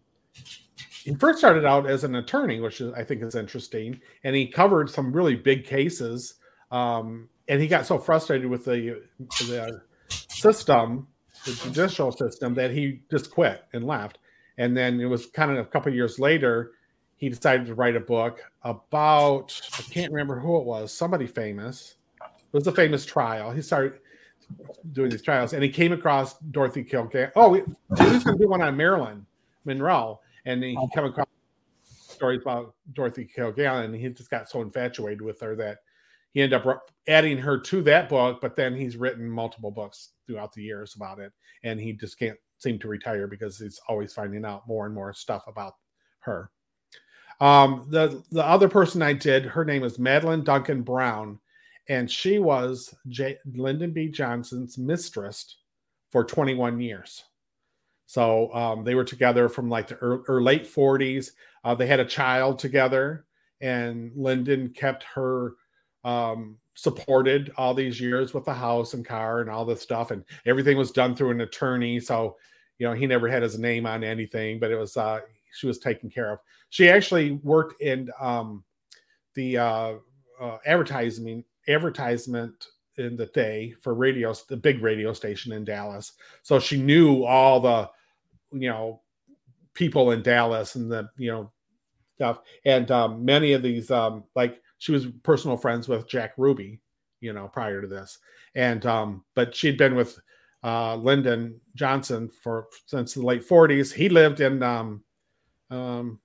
he 1.03 1.15
first 1.15 1.39
started 1.39 1.65
out 1.65 1.89
as 1.89 2.03
an 2.03 2.15
attorney, 2.15 2.59
which 2.59 2.81
I 2.81 3.03
think 3.03 3.24
is 3.24 3.36
interesting, 3.36 4.00
and 4.24 4.36
he 4.36 4.47
covered 4.47 4.89
some 4.89 5.12
really 5.12 5.36
big 5.36 5.65
cases. 5.65 6.36
Um, 6.71 7.29
and 7.47 7.62
he 7.62 7.67
got 7.67 7.86
so 7.86 7.97
frustrated 7.97 8.50
with 8.50 8.65
the 8.65 9.03
the 9.19 9.81
system, 10.29 11.07
the 11.47 11.53
judicial 11.63 12.11
system, 12.11 12.53
that 12.55 12.71
he 12.71 13.01
just 13.09 13.31
quit 13.31 13.63
and 13.73 13.85
left. 13.85 14.19
And 14.57 14.75
then 14.75 14.99
it 14.99 15.05
was 15.05 15.27
kind 15.27 15.51
of 15.51 15.57
a 15.57 15.65
couple 15.65 15.89
of 15.89 15.95
years 15.95 16.19
later, 16.19 16.73
he 17.15 17.29
decided 17.29 17.65
to 17.67 17.73
write 17.73 17.95
a 17.95 17.99
book 17.99 18.41
about 18.63 19.59
I 19.77 19.81
can't 19.83 20.11
remember 20.11 20.39
who 20.39 20.57
it 20.57 20.65
was, 20.65 20.93
somebody 20.93 21.25
famous. 21.25 21.95
It 22.21 22.53
was 22.53 22.67
a 22.67 22.71
famous 22.71 23.05
trial. 23.05 23.51
He 23.51 23.61
started 23.61 23.99
doing 24.93 25.09
these 25.09 25.21
trials, 25.21 25.53
and 25.53 25.63
he 25.63 25.69
came 25.69 25.91
across 25.91 26.37
Dorothy 26.51 26.83
Kilgallen. 26.83 27.31
Oh, 27.35 27.53
he 27.53 27.63
was 27.89 28.23
going 28.23 28.37
to 28.37 28.43
do 28.43 28.47
one 28.47 28.61
on 28.61 28.77
Marilyn 28.77 29.25
Monroe, 29.65 30.19
and 30.45 30.63
he 30.63 30.77
came 30.93 31.05
across 31.05 31.27
stories 31.83 32.41
about 32.41 32.73
Dorothy 32.93 33.27
Kilgallen, 33.35 33.85
and 33.85 33.95
he 33.95 34.09
just 34.09 34.29
got 34.29 34.49
so 34.49 34.61
infatuated 34.61 35.21
with 35.21 35.39
her 35.41 35.55
that 35.55 35.79
he 36.33 36.41
ended 36.41 36.65
up 36.65 36.91
adding 37.07 37.37
her 37.37 37.59
to 37.59 37.81
that 37.83 38.09
book. 38.09 38.39
But 38.41 38.55
then 38.55 38.75
he's 38.75 38.95
written 38.95 39.29
multiple 39.29 39.71
books 39.71 40.09
throughout 40.27 40.53
the 40.53 40.62
years 40.62 40.96
about 40.96 41.19
it, 41.19 41.31
and 41.63 41.79
he 41.79 41.93
just 41.93 42.19
can't 42.19 42.38
seem 42.60 42.77
to 42.79 42.88
retire 42.88 43.27
because 43.27 43.57
he's 43.57 43.79
always 43.88 44.13
finding 44.13 44.46
out 44.46 44.67
more 44.67 44.86
and 44.86 44.93
more 44.93 45.13
stuff 45.13 45.43
about 45.48 45.75
her. 46.19 46.51
Um, 47.39 47.88
the 47.89 48.24
the 48.31 48.46
other 48.46 48.67
person 48.67 49.01
I 49.01 49.13
did, 49.13 49.46
her 49.46 49.63
name 49.63 49.84
is 49.84 50.00
Madeleine 50.00 50.43
Duncan 50.43 50.81
Brown, 50.81 51.39
and 51.88 52.10
she 52.10 52.39
was 52.39 52.93
J- 53.07 53.38
Lyndon 53.53 53.91
B. 53.91 54.10
Johnson's 54.10 54.77
mistress 54.77 55.57
for 56.12 56.24
21 56.24 56.79
years. 56.79 57.24
So 58.07 58.53
um, 58.53 58.84
they 58.84 58.96
were 58.96 59.03
together 59.03 59.50
from 59.50 59.69
like 59.69 59.88
the 59.88 59.96
early, 59.98 60.24
or 60.27 60.41
late 60.41 60.63
40s. 60.63 61.31
Uh, 61.63 61.75
they 61.75 61.88
had 61.88 62.00
a 62.00 62.05
child 62.05 62.57
together, 62.57 63.25
and 63.62 64.12
Lyndon 64.15 64.69
kept 64.69 65.03
her 65.03 65.53
um, 66.07 66.57
supported 66.73 67.51
all 67.57 67.73
these 67.73 67.99
years 67.99 68.33
with 68.33 68.45
the 68.45 68.53
house 68.53 68.93
and 68.93 69.05
car 69.05 69.41
and 69.41 69.49
all 69.49 69.65
this 69.65 69.81
stuff, 69.81 70.11
and 70.11 70.23
everything 70.45 70.77
was 70.77 70.91
done 70.91 71.15
through 71.15 71.31
an 71.31 71.41
attorney. 71.41 71.99
So, 71.99 72.37
you 72.77 72.87
know, 72.87 72.93
he 72.93 73.05
never 73.05 73.27
had 73.27 73.43
his 73.43 73.59
name 73.59 73.85
on 73.85 74.03
anything, 74.03 74.59
but 74.59 74.71
it 74.71 74.77
was 74.77 74.95
uh, 74.95 75.19
she 75.51 75.67
was 75.67 75.79
taken 75.79 76.09
care 76.09 76.31
of. 76.31 76.39
She 76.69 76.89
actually 76.89 77.33
worked 77.43 77.81
in 77.81 78.09
um, 78.21 78.63
the 79.33 79.57
uh, 79.57 79.93
uh, 80.39 80.57
advertising 80.65 81.43
advertisement 81.67 82.67
in 82.97 83.17
the 83.17 83.25
day 83.27 83.73
for 83.82 83.93
radio, 83.93 84.34
the 84.47 84.58
big 84.58 84.82
radio 84.82 85.13
station 85.13 85.51
in 85.51 85.65
Dallas. 85.65 86.13
So 86.43 86.60
she 86.60 86.82
knew 86.82 87.23
all 87.23 87.60
the, 87.60 87.89
you 88.51 88.69
know, 88.69 89.01
people 89.73 90.12
in 90.12 90.21
Dallas 90.23 90.75
and 90.75 90.89
the, 90.91 91.10
you 91.17 91.32
know, 91.32 91.51
stuff. 92.15 92.39
And 92.65 92.89
um, 92.91 93.25
many 93.25 93.53
of 93.53 93.62
these, 93.62 93.91
um, 93.91 94.23
like 94.36 94.62
she 94.77 94.91
was 94.91 95.07
personal 95.23 95.57
friends 95.57 95.87
with 95.87 96.07
Jack 96.07 96.33
Ruby, 96.37 96.79
you 97.19 97.33
know, 97.33 97.47
prior 97.47 97.81
to 97.81 97.87
this. 97.87 98.19
And, 98.55 98.85
um, 98.85 99.23
but 99.35 99.55
she'd 99.55 99.77
been 99.77 99.95
with 99.95 100.19
uh, 100.63 100.95
Lyndon 100.95 101.59
Johnson 101.75 102.29
for 102.29 102.67
since 102.85 103.13
the 103.13 103.21
late 103.21 103.47
40s. 103.47 103.93
He 103.93 104.09
lived 104.09 104.39
in, 104.39 104.61
um, 104.63 105.03
um, 105.69 106.19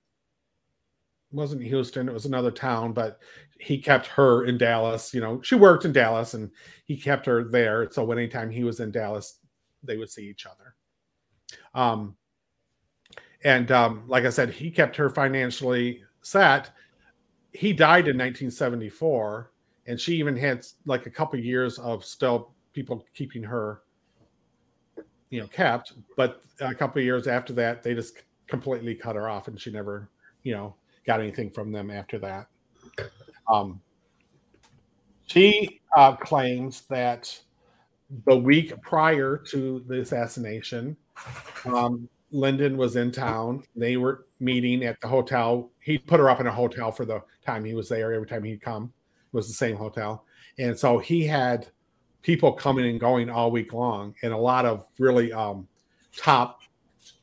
wasn't 1.31 1.63
Houston, 1.63 2.07
it 2.07 2.13
was 2.13 2.25
another 2.25 2.51
town, 2.51 2.93
but 2.93 3.19
he 3.59 3.77
kept 3.77 4.05
her 4.07 4.45
in 4.45 4.57
Dallas. 4.57 5.13
You 5.13 5.21
know, 5.21 5.41
she 5.41 5.55
worked 5.55 5.85
in 5.85 5.91
Dallas 5.91 6.33
and 6.33 6.51
he 6.85 6.97
kept 6.97 7.25
her 7.25 7.43
there. 7.43 7.89
So 7.91 8.11
anytime 8.11 8.49
he 8.49 8.63
was 8.63 8.79
in 8.79 8.91
Dallas, 8.91 9.39
they 9.81 9.97
would 9.97 10.11
see 10.11 10.27
each 10.29 10.45
other. 10.45 10.75
Um, 11.73 12.15
and 13.43 13.71
um, 13.71 14.03
like 14.07 14.25
I 14.25 14.29
said, 14.29 14.51
he 14.51 14.71
kept 14.71 14.95
her 14.95 15.09
financially 15.09 16.03
set. 16.21 16.71
He 17.53 17.71
died 17.71 18.07
in 18.07 18.17
1974, 18.17 19.51
and 19.87 19.99
she 19.99 20.15
even 20.15 20.35
had 20.35 20.65
like 20.85 21.05
a 21.05 21.09
couple 21.09 21.39
years 21.39 21.77
of 21.79 22.03
still 22.03 22.51
people 22.73 23.05
keeping 23.13 23.43
her, 23.43 23.81
you 25.29 25.39
know, 25.39 25.47
kept. 25.47 25.93
But 26.17 26.41
a 26.59 26.73
couple 26.73 27.01
years 27.01 27.27
after 27.27 27.53
that, 27.53 27.83
they 27.83 27.93
just 27.93 28.23
completely 28.47 28.95
cut 28.95 29.15
her 29.15 29.29
off, 29.29 29.47
and 29.47 29.59
she 29.59 29.71
never, 29.71 30.09
you 30.43 30.53
know, 30.53 30.75
got 31.05 31.19
anything 31.19 31.51
from 31.51 31.71
them 31.71 31.91
after 31.91 32.17
that. 32.19 32.47
Um, 33.47 33.81
she 35.27 35.81
uh, 35.95 36.15
claims 36.15 36.81
that 36.89 37.39
the 38.25 38.35
week 38.35 38.79
prior 38.81 39.37
to 39.37 39.83
the 39.87 40.01
assassination, 40.01 40.95
um, 41.65 42.07
Lyndon 42.33 42.75
was 42.75 42.95
in 42.95 43.11
town. 43.11 43.63
They 43.75 43.95
were 43.95 44.25
meeting 44.39 44.83
at 44.83 44.99
the 44.99 45.07
hotel. 45.07 45.71
He 45.79 45.97
put 45.97 46.19
her 46.19 46.29
up 46.29 46.39
in 46.41 46.47
a 46.47 46.51
hotel 46.51 46.91
for 46.91 47.05
the 47.05 47.21
time 47.45 47.63
he 47.63 47.75
was 47.75 47.87
there. 47.87 48.11
Every 48.11 48.27
time 48.27 48.43
he'd 48.43 48.61
come, 48.61 48.91
it 49.31 49.35
was 49.35 49.47
the 49.47 49.53
same 49.53 49.77
hotel. 49.77 50.25
And 50.57 50.77
so 50.77 50.97
he 50.97 51.25
had 51.25 51.67
people 52.23 52.51
coming 52.51 52.85
and 52.85 52.99
going 52.99 53.29
all 53.29 53.51
week 53.51 53.71
long, 53.71 54.15
and 54.23 54.33
a 54.33 54.37
lot 54.37 54.65
of 54.65 54.87
really 54.97 55.31
um, 55.31 55.67
top 56.17 56.61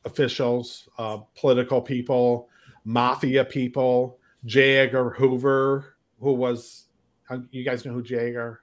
officials, 0.05 0.87
uh, 0.97 1.17
political 1.35 1.81
people, 1.81 2.47
mafia 2.85 3.43
people, 3.43 4.17
J. 4.45 4.77
Edgar 4.77 5.11
Hoover, 5.11 5.97
who 6.19 6.33
was, 6.33 6.85
uh, 7.29 7.39
you 7.51 7.63
guys 7.63 7.85
know 7.85 7.93
who 7.93 8.01
J. 8.01 8.29
Edgar? 8.29 8.61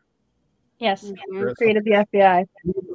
Yes, 0.78 1.04
mm-hmm. 1.04 1.50
created 1.58 1.84
the 1.84 2.06
FBI. 2.12 2.46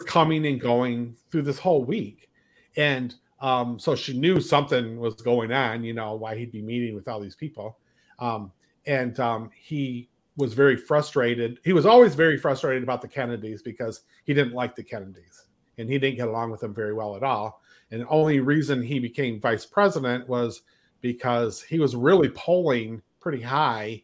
coming 0.05 0.45
and 0.47 0.59
going 0.59 1.15
through 1.29 1.43
this 1.43 1.59
whole 1.59 1.83
week, 1.83 2.29
and 2.77 3.13
um, 3.43 3.77
so 3.77 3.93
she 3.93 4.17
knew 4.17 4.39
something 4.39 4.97
was 4.97 5.15
going 5.15 5.51
on. 5.51 5.83
You 5.83 5.93
know 5.93 6.15
why 6.15 6.35
he'd 6.37 6.51
be 6.51 6.61
meeting 6.61 6.95
with 6.95 7.09
all 7.09 7.19
these 7.19 7.35
people, 7.35 7.77
um, 8.19 8.51
and 8.87 9.19
um, 9.19 9.51
he 9.53 10.09
was 10.37 10.53
very 10.53 10.77
frustrated. 10.77 11.59
He 11.63 11.73
was 11.73 11.85
always 11.85 12.15
very 12.15 12.37
frustrated 12.37 12.83
about 12.83 13.01
the 13.01 13.07
Kennedys 13.07 13.61
because 13.61 14.03
he 14.23 14.33
didn't 14.33 14.53
like 14.53 14.77
the 14.77 14.83
Kennedys, 14.83 15.47
and 15.77 15.89
he 15.89 15.99
didn't 15.99 16.17
get 16.17 16.29
along 16.29 16.51
with 16.51 16.61
them 16.61 16.73
very 16.73 16.93
well 16.93 17.17
at 17.17 17.23
all. 17.23 17.61
And 17.91 18.01
the 18.01 18.07
only 18.07 18.39
reason 18.39 18.81
he 18.81 18.97
became 18.97 19.41
vice 19.41 19.65
president 19.65 20.27
was 20.27 20.61
because 21.01 21.61
he 21.61 21.79
was 21.79 21.97
really 21.97 22.29
polling 22.29 23.01
pretty 23.19 23.41
high, 23.41 24.03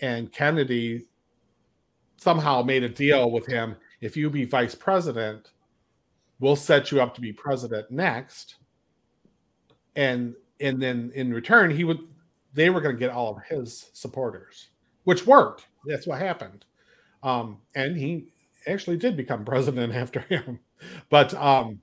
and 0.00 0.32
Kennedy 0.32 1.04
somehow 2.16 2.62
made 2.62 2.84
a 2.84 2.88
deal 2.88 3.32
with 3.32 3.44
him. 3.44 3.74
If 4.00 4.16
you 4.16 4.30
be 4.30 4.44
vice 4.44 4.76
president, 4.76 5.50
we'll 6.38 6.54
set 6.54 6.92
you 6.92 7.00
up 7.00 7.12
to 7.16 7.20
be 7.20 7.32
president 7.32 7.90
next. 7.90 8.54
And 9.98 10.36
and 10.60 10.80
then 10.80 11.10
in 11.16 11.34
return, 11.34 11.70
he 11.70 11.82
would 11.82 11.98
they 12.54 12.70
were 12.70 12.80
going 12.80 12.94
to 12.94 12.98
get 12.98 13.10
all 13.10 13.36
of 13.36 13.42
his 13.44 13.90
supporters, 13.92 14.68
which 15.04 15.26
worked. 15.26 15.66
That's 15.86 16.06
what 16.06 16.20
happened. 16.20 16.64
Um, 17.24 17.58
and 17.74 17.96
he 17.96 18.28
actually 18.68 18.96
did 18.96 19.16
become 19.16 19.44
president 19.44 19.92
after 20.04 20.20
him. 20.20 20.60
But 21.10 21.34
um, 21.34 21.80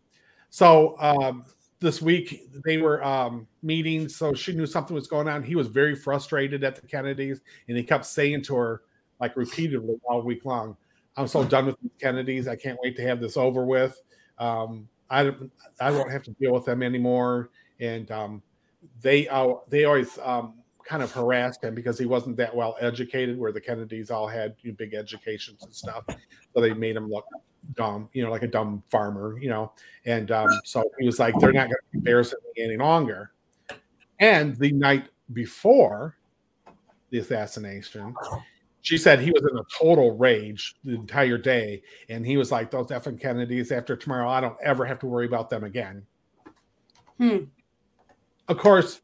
so 0.49 0.95
um, 0.99 1.43
this 1.82 2.01
week 2.01 2.49
they 2.65 2.78
were 2.78 3.04
um, 3.04 3.47
meeting, 3.62 4.08
so 4.08 4.34
she 4.34 4.54
knew 4.54 4.65
something 4.65 4.95
was 4.95 5.08
going 5.08 5.28
on. 5.28 5.43
He 5.43 5.56
was 5.56 5.67
very 5.67 5.93
frustrated 5.93 6.63
at 6.63 6.78
the 6.78 6.88
Kennedys, 6.88 7.41
and 7.67 7.75
he 7.75 7.84
kept 7.84 8.06
saying 8.06 8.43
to 8.43 8.56
her, 8.56 8.82
like 9.19 9.36
repeatedly 9.36 9.95
all 10.06 10.21
week 10.21 10.45
long, 10.45 10.78
"I'm 11.17 11.28
so 11.28 11.43
done 11.43 11.65
with 11.65 11.75
the 11.82 11.89
Kennedys. 11.99 12.47
I 12.47 12.56
can't 12.56 12.80
wait 12.82 12.95
to 12.95 13.01
have 13.01 13.19
this 13.19 13.36
over 13.36 13.65
with. 13.65 14.01
Um, 14.39 14.88
I 15.10 15.34
I 15.82 15.91
won't 15.91 16.12
have 16.12 16.23
to 16.23 16.32
deal 16.32 16.54
with 16.54 16.63
them 16.63 16.82
anymore." 16.82 17.49
And 17.79 18.09
um, 18.11 18.41
they 19.01 19.27
uh, 19.27 19.55
they 19.69 19.85
always 19.85 20.17
um, 20.23 20.53
kind 20.85 21.03
of 21.03 21.11
harassed 21.11 21.63
him 21.63 21.75
because 21.75 21.97
he 21.97 22.05
wasn't 22.05 22.38
that 22.38 22.55
well 22.55 22.75
educated, 22.79 23.38
where 23.38 23.51
the 23.51 23.61
Kennedys 23.61 24.11
all 24.11 24.27
had 24.27 24.55
you 24.61 24.71
know, 24.71 24.75
big 24.77 24.93
educations 24.93 25.63
and 25.63 25.73
stuff. 25.73 26.05
So 26.53 26.61
they 26.61 26.73
made 26.73 26.95
him 26.95 27.09
look 27.09 27.25
dumb, 27.73 28.09
you 28.13 28.23
know, 28.23 28.31
like 28.31 28.43
a 28.43 28.47
dumb 28.47 28.83
farmer, 28.89 29.38
you 29.39 29.49
know. 29.49 29.71
And 30.05 30.31
um, 30.31 30.47
so 30.63 30.83
he 30.99 31.05
was 31.05 31.19
like, 31.19 31.33
they're 31.39 31.51
not 31.51 31.67
going 31.67 31.77
to 31.91 31.97
embarrass 31.97 32.33
me 32.55 32.63
any 32.63 32.77
longer. 32.77 33.31
And 34.19 34.55
the 34.57 34.71
night 34.71 35.09
before 35.33 36.17
the 37.09 37.17
assassination, 37.19 38.15
she 38.81 38.97
said 38.97 39.19
he 39.19 39.31
was 39.31 39.41
in 39.49 39.57
a 39.57 39.63
total 39.77 40.15
rage 40.15 40.75
the 40.83 40.93
entire 40.93 41.38
day. 41.38 41.81
And 42.07 42.25
he 42.25 42.38
was 42.38 42.51
like, 42.51 42.71
those 42.71 42.88
effing 42.88 43.19
Kennedys, 43.19 43.71
after 43.71 43.95
tomorrow, 43.95 44.29
I 44.29 44.39
don't 44.39 44.57
ever 44.63 44.85
have 44.85 44.99
to 44.99 45.07
worry 45.07 45.25
about 45.25 45.49
them 45.49 45.63
again. 45.63 46.05
Hmm. 47.17 47.45
Of 48.47 48.58
course, 48.58 49.01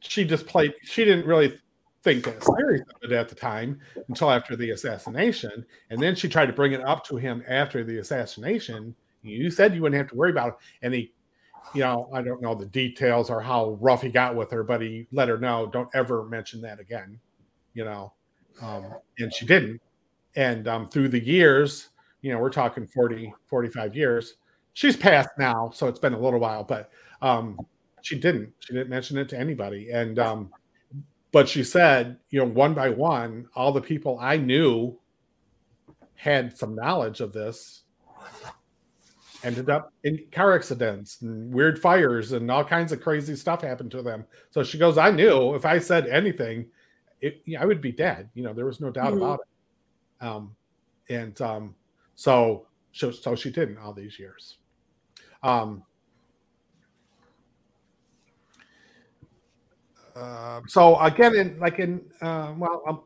she 0.00 0.24
just 0.24 0.46
played, 0.46 0.74
she 0.82 1.04
didn't 1.04 1.26
really 1.26 1.58
think 2.02 2.24
that 2.24 2.44
serious 2.44 2.86
of 3.02 3.10
it 3.10 3.14
at 3.14 3.28
the 3.28 3.34
time 3.34 3.80
until 4.08 4.30
after 4.30 4.54
the 4.54 4.70
assassination. 4.70 5.64
And 5.90 6.00
then 6.00 6.14
she 6.14 6.28
tried 6.28 6.46
to 6.46 6.52
bring 6.52 6.72
it 6.72 6.82
up 6.82 7.04
to 7.06 7.16
him 7.16 7.42
after 7.48 7.82
the 7.82 7.98
assassination. 7.98 8.94
You 9.22 9.50
said 9.50 9.74
you 9.74 9.82
wouldn't 9.82 9.98
have 9.98 10.10
to 10.10 10.14
worry 10.14 10.30
about 10.30 10.48
it. 10.48 10.54
And 10.82 10.94
he, 10.94 11.12
you 11.72 11.80
know, 11.80 12.10
I 12.12 12.20
don't 12.20 12.42
know 12.42 12.54
the 12.54 12.66
details 12.66 13.30
or 13.30 13.40
how 13.40 13.78
rough 13.80 14.02
he 14.02 14.10
got 14.10 14.36
with 14.36 14.50
her, 14.50 14.62
but 14.62 14.82
he 14.82 15.06
let 15.12 15.28
her 15.28 15.38
know, 15.38 15.66
don't 15.66 15.88
ever 15.94 16.24
mention 16.26 16.60
that 16.60 16.78
again, 16.78 17.18
you 17.72 17.84
know. 17.84 18.12
Um, 18.60 18.84
and 19.18 19.32
she 19.32 19.46
didn't. 19.46 19.80
And 20.36 20.68
um, 20.68 20.88
through 20.88 21.08
the 21.08 21.24
years, 21.24 21.88
you 22.20 22.32
know, 22.32 22.38
we're 22.38 22.50
talking 22.50 22.86
40, 22.86 23.32
45 23.48 23.96
years. 23.96 24.34
She's 24.74 24.96
passed 24.96 25.30
now, 25.38 25.70
so 25.72 25.88
it's 25.88 25.98
been 25.98 26.12
a 26.12 26.18
little 26.18 26.40
while, 26.40 26.64
but 26.64 26.90
um, 27.22 27.58
she 28.04 28.18
didn't. 28.18 28.52
She 28.60 28.74
didn't 28.74 28.90
mention 28.90 29.16
it 29.16 29.30
to 29.30 29.38
anybody. 29.38 29.90
And 29.90 30.18
um, 30.18 30.50
but 31.32 31.48
she 31.48 31.64
said, 31.64 32.18
you 32.28 32.38
know, 32.38 32.46
one 32.46 32.74
by 32.74 32.90
one, 32.90 33.48
all 33.56 33.72
the 33.72 33.80
people 33.80 34.18
I 34.20 34.36
knew 34.36 34.98
had 36.14 36.56
some 36.56 36.74
knowledge 36.74 37.20
of 37.20 37.32
this 37.32 37.82
ended 39.42 39.70
up 39.70 39.90
in 40.04 40.22
car 40.30 40.54
accidents 40.54 41.22
and 41.22 41.52
weird 41.52 41.80
fires 41.80 42.32
and 42.32 42.50
all 42.50 42.64
kinds 42.64 42.92
of 42.92 43.00
crazy 43.00 43.36
stuff 43.36 43.62
happened 43.62 43.90
to 43.92 44.02
them. 44.02 44.26
So 44.50 44.62
she 44.62 44.78
goes, 44.78 44.98
I 44.98 45.10
knew 45.10 45.54
if 45.54 45.64
I 45.64 45.78
said 45.78 46.06
anything, 46.06 46.66
it, 47.20 47.40
you 47.46 47.56
know, 47.56 47.62
I 47.62 47.66
would 47.66 47.80
be 47.80 47.92
dead. 47.92 48.28
You 48.34 48.42
know, 48.42 48.52
there 48.52 48.66
was 48.66 48.80
no 48.80 48.90
doubt 48.90 49.14
Mhm. 49.14 49.16
about 49.16 49.40
it. 49.40 50.24
Um, 50.26 50.56
and 51.08 51.38
um, 51.40 51.74
so, 52.16 52.66
so, 52.92 53.10
so 53.10 53.34
she 53.34 53.50
didn't 53.50 53.78
all 53.78 53.92
these 53.94 54.18
years. 54.18 54.58
Um, 55.42 55.84
uh, 60.16 60.60
so 60.66 60.98
again, 61.00 61.34
in 61.34 61.58
like 61.58 61.78
in 61.78 62.00
uh, 62.22 62.54
well, 62.56 62.82
um, 62.86 63.00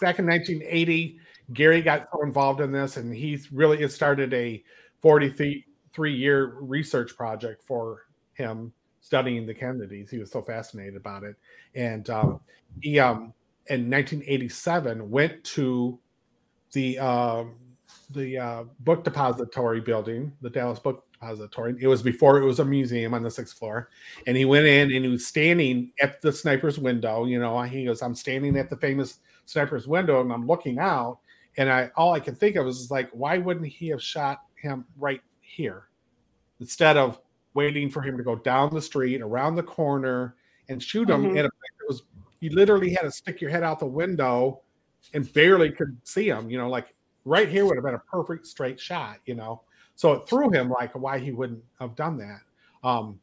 back 0.00 0.18
in 0.18 0.26
1980, 0.26 1.18
Gary 1.52 1.82
got 1.82 2.08
so 2.12 2.22
involved 2.22 2.60
in 2.60 2.72
this, 2.72 2.96
and 2.96 3.14
he's 3.14 3.52
really 3.52 3.86
started 3.88 4.32
a 4.32 4.62
43 5.00 6.14
year 6.14 6.56
research 6.60 7.16
project 7.16 7.62
for 7.64 8.06
him 8.34 8.72
studying 9.00 9.46
the 9.46 9.54
Kennedys. 9.54 10.10
He 10.10 10.18
was 10.18 10.30
so 10.30 10.40
fascinated 10.40 10.96
about 10.96 11.24
it, 11.24 11.36
and 11.74 12.08
um, 12.10 12.40
he 12.80 12.98
um, 12.98 13.34
in 13.66 13.90
1987 13.90 15.10
went 15.10 15.42
to 15.44 15.98
the 16.72 16.98
uh, 16.98 17.44
the 18.10 18.38
uh, 18.38 18.64
book 18.80 19.04
depository 19.04 19.80
building, 19.80 20.32
the 20.40 20.50
Dallas 20.50 20.78
Book 20.78 21.04
It 21.22 21.86
was 21.86 22.02
before 22.02 22.38
it 22.40 22.44
was 22.44 22.58
a 22.60 22.64
museum 22.64 23.14
on 23.14 23.22
the 23.22 23.30
sixth 23.30 23.56
floor, 23.58 23.90
and 24.26 24.36
he 24.36 24.44
went 24.44 24.66
in 24.66 24.92
and 24.92 25.04
he 25.04 25.10
was 25.10 25.26
standing 25.26 25.92
at 26.00 26.20
the 26.20 26.32
sniper's 26.32 26.78
window. 26.78 27.24
You 27.24 27.38
know, 27.38 27.60
he 27.62 27.84
goes, 27.84 28.02
"I'm 28.02 28.14
standing 28.14 28.56
at 28.56 28.70
the 28.70 28.76
famous 28.76 29.20
sniper's 29.46 29.86
window, 29.86 30.20
and 30.20 30.32
I'm 30.32 30.46
looking 30.46 30.78
out." 30.78 31.18
And 31.56 31.70
I 31.70 31.90
all 31.96 32.12
I 32.12 32.20
could 32.20 32.38
think 32.38 32.56
of 32.56 32.66
was 32.66 32.90
like, 32.90 33.10
why 33.12 33.38
wouldn't 33.38 33.66
he 33.66 33.88
have 33.88 34.02
shot 34.02 34.42
him 34.56 34.84
right 34.98 35.20
here 35.40 35.88
instead 36.60 36.96
of 36.96 37.20
waiting 37.54 37.90
for 37.90 38.00
him 38.00 38.16
to 38.16 38.22
go 38.22 38.36
down 38.36 38.72
the 38.74 38.80
street, 38.80 39.20
around 39.20 39.54
the 39.56 39.62
corner, 39.62 40.36
and 40.68 40.82
shoot 40.82 41.08
him 41.10 41.24
Mhm. 41.24 41.38
at 41.38 41.44
a 41.44 41.50
place 41.50 41.72
that 41.78 41.88
was 41.88 42.02
you 42.40 42.50
literally 42.50 42.90
had 42.90 43.02
to 43.02 43.10
stick 43.12 43.40
your 43.40 43.50
head 43.50 43.62
out 43.62 43.78
the 43.78 43.86
window 43.86 44.62
and 45.14 45.30
barely 45.34 45.70
could 45.70 45.96
see 46.04 46.28
him, 46.28 46.48
you 46.50 46.58
know, 46.58 46.68
like 46.68 46.94
right 47.24 47.48
here 47.48 47.64
would 47.66 47.76
have 47.76 47.84
been 47.84 47.94
a 47.94 47.98
perfect 48.10 48.46
straight 48.46 48.80
shot, 48.80 49.18
you 49.26 49.34
know. 49.34 49.62
So 49.94 50.12
it 50.12 50.28
threw 50.28 50.50
him 50.50 50.68
like 50.68 50.92
why 50.94 51.18
he 51.18 51.30
wouldn't 51.30 51.62
have 51.78 51.94
done 51.94 52.16
that. 52.18 52.40
Um, 52.82 53.20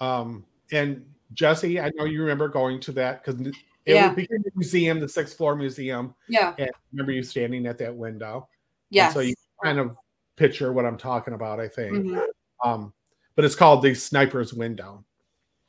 um, 0.00 0.44
and 0.70 1.04
Jesse, 1.34 1.80
I 1.80 1.90
know 1.94 2.04
you 2.04 2.20
remember 2.20 2.48
going 2.48 2.80
to 2.80 2.92
that 2.92 3.24
because 3.24 3.40
it 3.40 3.54
Yeah. 3.84 4.12
became 4.12 4.44
a 4.46 4.50
museum, 4.58 5.00
the 5.00 5.08
sixth 5.08 5.36
floor 5.36 5.56
museum. 5.56 6.14
Yeah. 6.28 6.54
And 6.58 6.68
I 6.68 6.78
remember 6.92 7.12
you 7.12 7.22
standing 7.22 7.66
at 7.66 7.78
that 7.78 7.94
window. 7.94 8.48
Yeah. 8.90 9.12
So 9.12 9.20
you 9.20 9.34
kind 9.62 9.78
of 9.78 9.96
picture 10.36 10.72
what 10.72 10.84
I'm 10.84 10.98
talking 10.98 11.34
about, 11.34 11.58
I 11.58 11.68
think. 11.68 11.94
Mhm. 11.94 12.26
Um, 12.64 12.92
but 13.34 13.44
it's 13.44 13.56
called 13.56 13.82
the 13.82 13.94
sniper's 13.94 14.54
window. 14.54 15.04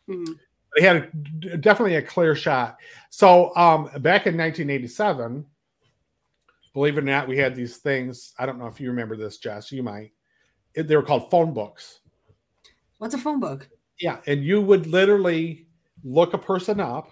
Mhm. 0.07 0.37
They 0.75 0.83
had 0.85 1.11
a, 1.51 1.57
definitely 1.57 1.95
a 1.95 2.01
clear 2.01 2.35
shot. 2.35 2.77
So 3.09 3.55
um, 3.55 3.85
back 4.01 4.27
in 4.27 4.37
1987, 4.37 5.45
believe 6.73 6.97
it 6.97 7.01
or 7.01 7.05
not, 7.05 7.27
we 7.27 7.37
had 7.37 7.55
these 7.55 7.77
things. 7.77 8.33
I 8.37 8.45
don't 8.45 8.59
know 8.59 8.67
if 8.67 8.79
you 8.79 8.89
remember 8.89 9.15
this, 9.15 9.37
Jess. 9.37 9.71
You 9.71 9.83
might. 9.83 10.11
It, 10.75 10.87
they 10.87 10.95
were 10.95 11.03
called 11.03 11.31
phone 11.31 11.53
books. 11.53 11.99
What's 12.99 13.15
a 13.15 13.17
phone 13.17 13.39
book? 13.39 13.69
Yeah, 13.99 14.19
and 14.27 14.43
you 14.43 14.61
would 14.61 14.87
literally 14.87 15.67
look 16.03 16.33
a 16.33 16.37
person 16.37 16.79
up, 16.79 17.09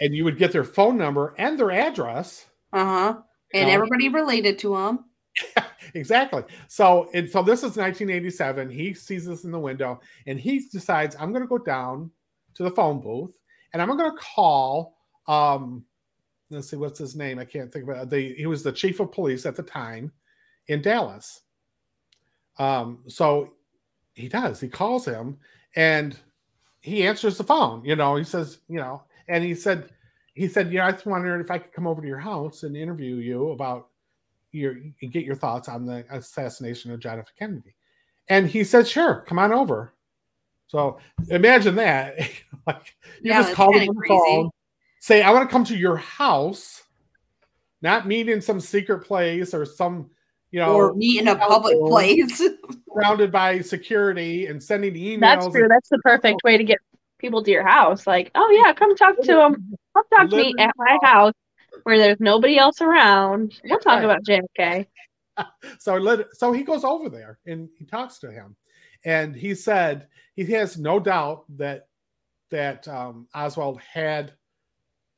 and 0.00 0.14
you 0.14 0.24
would 0.24 0.38
get 0.38 0.52
their 0.52 0.64
phone 0.64 0.96
number 0.96 1.34
and 1.38 1.58
their 1.58 1.70
address. 1.70 2.46
Uh 2.72 2.84
huh. 2.84 3.16
And 3.52 3.66
Um, 3.66 3.70
everybody 3.70 4.08
related 4.08 4.58
to 4.60 4.76
them. 4.76 5.04
exactly. 5.94 6.42
So, 6.68 7.08
and 7.14 7.30
so 7.30 7.42
this 7.42 7.60
is 7.60 7.76
1987. 7.76 8.70
He 8.70 8.94
sees 8.94 9.24
this 9.26 9.44
in 9.44 9.50
the 9.52 9.58
window, 9.58 10.00
and 10.26 10.38
he 10.38 10.60
decides, 10.72 11.16
I'm 11.16 11.30
going 11.30 11.42
to 11.42 11.48
go 11.48 11.58
down 11.58 12.10
to 12.54 12.62
the 12.64 12.70
phone 12.70 13.00
booth, 13.00 13.38
and 13.72 13.80
I'm 13.80 13.88
going 13.96 14.10
to 14.10 14.16
call. 14.16 14.96
Um, 15.26 15.84
let's 16.54 16.70
see, 16.70 16.76
what's 16.76 16.98
his 16.98 17.16
name? 17.16 17.38
I 17.38 17.44
can't 17.44 17.72
think 17.72 17.88
of 17.88 17.96
it. 17.96 18.10
The 18.10 18.34
he 18.34 18.46
was 18.46 18.62
the 18.62 18.72
chief 18.72 19.00
of 19.00 19.12
police 19.12 19.46
at 19.46 19.56
the 19.56 19.62
time 19.62 20.12
in 20.68 20.82
Dallas. 20.82 21.42
Um, 22.58 23.00
so 23.08 23.54
he 24.14 24.28
does. 24.28 24.60
He 24.60 24.68
calls 24.68 25.04
him, 25.04 25.38
and 25.76 26.16
he 26.80 27.06
answers 27.06 27.38
the 27.38 27.44
phone. 27.44 27.84
You 27.84 27.96
know, 27.96 28.16
he 28.16 28.24
says, 28.24 28.58
you 28.68 28.78
know, 28.78 29.02
and 29.28 29.42
he 29.42 29.54
said, 29.54 29.90
he 30.34 30.48
said, 30.48 30.72
you 30.72 30.78
know, 30.78 30.84
I 30.84 30.92
just 30.92 31.06
wondered 31.06 31.40
if 31.40 31.50
I 31.50 31.58
could 31.58 31.72
come 31.72 31.86
over 31.86 32.02
to 32.02 32.08
your 32.08 32.18
house 32.18 32.62
and 32.62 32.76
interview 32.76 33.16
you 33.16 33.50
about 33.50 33.88
your 34.52 34.72
and 34.72 35.12
get 35.12 35.24
your 35.24 35.34
thoughts 35.34 35.68
on 35.68 35.86
the 35.86 36.04
assassination 36.10 36.92
of 36.92 37.00
John 37.00 37.18
F. 37.18 37.32
Kennedy. 37.38 37.74
And 38.28 38.48
he 38.48 38.64
said, 38.64 38.86
sure, 38.86 39.24
come 39.26 39.38
on 39.38 39.52
over. 39.52 39.94
So 40.66 40.98
imagine 41.28 41.74
that. 41.76 42.16
like 42.66 42.94
you 43.20 43.30
Yeah, 43.30 43.42
just 43.42 43.54
call 43.54 43.72
him 43.76 43.88
on 43.88 43.96
the 43.96 44.08
phone, 44.08 44.50
say, 45.04 45.20
I 45.20 45.30
want 45.32 45.46
to 45.46 45.52
come 45.52 45.64
to 45.64 45.76
your 45.76 45.98
house, 45.98 46.82
not 47.82 48.06
meet 48.06 48.30
in 48.30 48.40
some 48.40 48.58
secret 48.58 49.00
place 49.00 49.52
or 49.52 49.66
some, 49.66 50.08
you 50.50 50.60
know, 50.60 50.74
or 50.74 50.94
meet 50.94 51.20
in 51.20 51.28
a 51.28 51.36
public 51.36 51.78
place. 51.80 52.40
surrounded 52.90 53.30
by 53.30 53.60
security 53.60 54.46
and 54.46 54.62
sending 54.62 54.94
emails. 54.94 55.20
That's 55.20 55.48
true. 55.50 55.68
That's 55.68 55.90
the 55.90 55.98
perfect 55.98 56.42
way 56.42 56.56
to 56.56 56.64
get 56.64 56.78
people 57.18 57.42
to 57.42 57.50
your 57.50 57.66
house. 57.66 58.06
Like, 58.06 58.30
oh 58.34 58.50
yeah, 58.50 58.72
come 58.72 58.96
talk 58.96 59.20
to 59.20 59.34
them. 59.34 59.76
Come 59.94 60.04
talk 60.08 60.30
to 60.30 60.36
me 60.36 60.54
at 60.58 60.70
my 60.76 60.96
house 61.02 61.34
where 61.82 61.98
there's 61.98 62.20
nobody 62.20 62.56
else 62.56 62.80
around. 62.80 63.60
We'll 63.64 63.80
talk 63.80 64.02
Right. 64.02 64.04
about 64.04 64.24
JFK. 64.24 64.86
so 65.80 65.96
let, 65.98 66.34
so 66.34 66.52
he 66.52 66.62
goes 66.62 66.82
over 66.82 67.10
there 67.10 67.38
and 67.44 67.68
he 67.76 67.84
talks 67.84 68.20
to 68.20 68.32
him 68.32 68.56
and 69.04 69.36
he 69.36 69.54
said 69.54 70.08
he 70.34 70.46
has 70.46 70.78
no 70.78 70.98
doubt 70.98 71.44
that 71.58 71.88
that 72.50 72.86
um, 72.88 73.26
oswald 73.34 73.80
had 73.80 74.32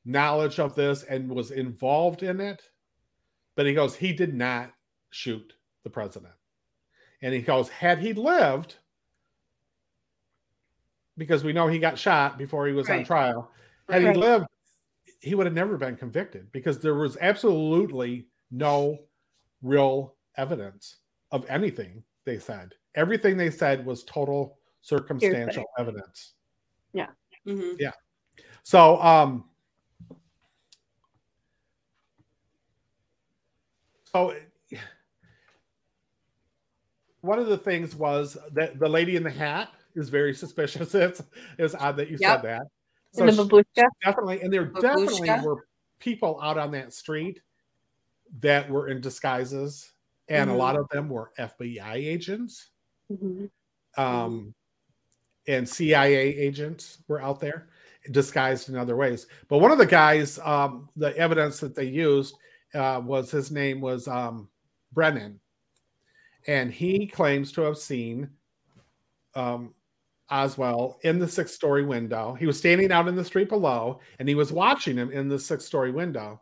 knowledge 0.06 0.58
of 0.58 0.74
this 0.74 1.02
and 1.02 1.28
was 1.28 1.50
involved 1.50 2.22
in 2.22 2.40
it 2.40 2.62
but 3.56 3.66
he 3.66 3.74
goes 3.74 3.94
he 3.96 4.12
did 4.12 4.32
not 4.32 4.72
shoot 5.10 5.52
the 5.84 5.90
president 5.90 6.32
and 7.22 7.34
he 7.34 7.40
goes 7.40 7.68
had 7.68 7.98
he 7.98 8.12
lived 8.12 8.76
because 11.18 11.42
we 11.44 11.52
know 11.52 11.66
he 11.66 11.78
got 11.78 11.98
shot 11.98 12.38
before 12.38 12.66
he 12.66 12.72
was 12.72 12.88
on 12.88 13.04
trial 13.04 13.50
had 13.88 14.04
Right. 14.04 14.14
he 14.14 14.20
lived 14.20 14.46
he 15.20 15.34
would 15.34 15.46
have 15.46 15.54
never 15.54 15.76
been 15.76 15.96
convicted 15.96 16.52
because 16.52 16.78
there 16.78 16.94
was 16.94 17.16
absolutely 17.20 18.28
no 18.50 18.98
real 19.62 20.14
evidence 20.36 20.98
of 21.32 21.44
anything 21.48 22.04
they 22.24 22.38
said. 22.38 22.74
Everything 22.94 23.36
they 23.36 23.50
said 23.50 23.84
was 23.84 24.04
total 24.04 24.58
circumstantial 24.82 25.64
evidence. 25.78 26.34
Mhm. 27.46 27.76
Yeah. 27.80 27.92
So, 28.62 29.00
um, 29.02 29.48
so 34.16 34.34
one 37.20 37.38
of 37.38 37.46
the 37.46 37.58
things 37.58 37.94
was 37.94 38.36
that 38.52 38.78
the 38.78 38.88
lady 38.88 39.16
in 39.16 39.22
the 39.22 39.30
hat 39.30 39.68
is 39.94 40.08
very 40.08 40.34
suspicious. 40.34 40.94
It's, 40.94 41.22
it's 41.58 41.74
odd 41.74 41.96
that 41.96 42.08
you 42.10 42.18
Yep. 42.20 42.42
said 42.42 42.42
that. 42.50 42.62
So 43.12 43.26
In 43.26 43.34
the 43.36 43.64
she- 43.74 43.82
definitely, 44.04 44.42
and 44.42 44.52
there 44.52 44.66
Babushka? 44.66 44.80
definitely 44.82 45.46
were 45.46 45.66
people 45.98 46.38
out 46.42 46.58
on 46.58 46.70
that 46.72 46.92
street 46.92 47.40
that 48.40 48.68
were 48.68 48.88
in 48.88 49.00
disguises, 49.00 49.92
and 50.28 50.50
Mhm. 50.50 50.54
a 50.54 50.56
lot 50.56 50.76
of 50.76 50.88
them 50.90 51.08
were 51.08 51.32
FBI 51.38 51.94
agents. 51.96 52.70
Mhm. 53.10 53.50
um, 53.98 54.52
and 55.48 55.66
CIA 55.66 56.36
agents 56.36 56.98
were 57.08 57.22
out 57.22 57.38
there 57.40 57.68
disguised 58.10 58.68
in 58.68 58.76
other 58.76 58.94
ways. 58.96 59.26
But 59.48 59.58
one 59.58 59.70
of 59.70 59.78
the 59.78 59.86
guys, 59.86 60.38
um, 60.40 60.90
the 60.96 61.16
evidence 61.16 61.60
that 61.60 61.74
they 61.74 61.84
used 61.84 62.34
uh, 62.76 63.00
was 63.00 63.30
his 63.30 63.50
name 63.50 63.80
was 63.80 64.06
um, 64.06 64.48
Brennan, 64.92 65.40
and 66.46 66.72
he 66.72 67.06
claims 67.06 67.52
to 67.52 67.62
have 67.62 67.78
seen 67.78 68.30
um, 69.34 69.74
Oswald 70.30 70.96
in 71.02 71.18
the 71.18 71.28
sixth 71.28 71.54
story 71.54 71.84
window. 71.84 72.34
He 72.34 72.46
was 72.46 72.58
standing 72.58 72.92
out 72.92 73.08
in 73.08 73.16
the 73.16 73.24
street 73.24 73.48
below, 73.48 74.00
and 74.18 74.28
he 74.28 74.34
was 74.34 74.52
watching 74.52 74.96
him 74.96 75.10
in 75.10 75.28
the 75.28 75.38
sixth 75.38 75.66
story 75.66 75.90
window. 75.90 76.40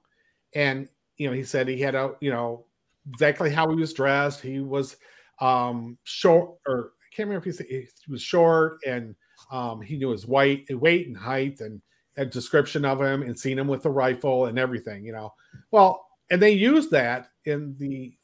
And 0.54 0.88
you 1.16 1.28
know, 1.28 1.34
he 1.34 1.44
said 1.44 1.68
he 1.68 1.80
had 1.80 1.94
a 1.94 2.14
you 2.20 2.30
know 2.30 2.66
exactly 3.08 3.50
how 3.50 3.68
he 3.70 3.76
was 3.76 3.92
dressed. 3.92 4.40
He 4.40 4.60
was 4.60 4.96
um 5.40 5.98
short 6.04 6.56
or 6.66 6.92
I 7.00 7.06
can't 7.14 7.28
remember 7.28 7.48
if 7.48 7.52
he 7.52 7.52
said 7.52 7.66
he 7.66 7.88
was 8.08 8.22
short 8.22 8.78
and 8.86 9.14
um 9.50 9.80
he 9.80 9.96
knew 9.96 10.10
his 10.10 10.26
weight 10.26 10.66
weight 10.70 11.08
and 11.08 11.16
height 11.16 11.60
and 11.60 11.82
a 12.16 12.24
description 12.24 12.84
of 12.84 13.00
him 13.00 13.22
and 13.22 13.38
seen 13.38 13.58
him 13.58 13.66
with 13.66 13.86
a 13.86 13.90
rifle 13.90 14.46
and 14.46 14.58
everything, 14.58 15.04
you 15.04 15.12
know. 15.12 15.32
Well, 15.70 16.06
and 16.30 16.40
they 16.40 16.50
used 16.50 16.90
that 16.90 17.28
in 17.44 17.74
the 17.78 18.14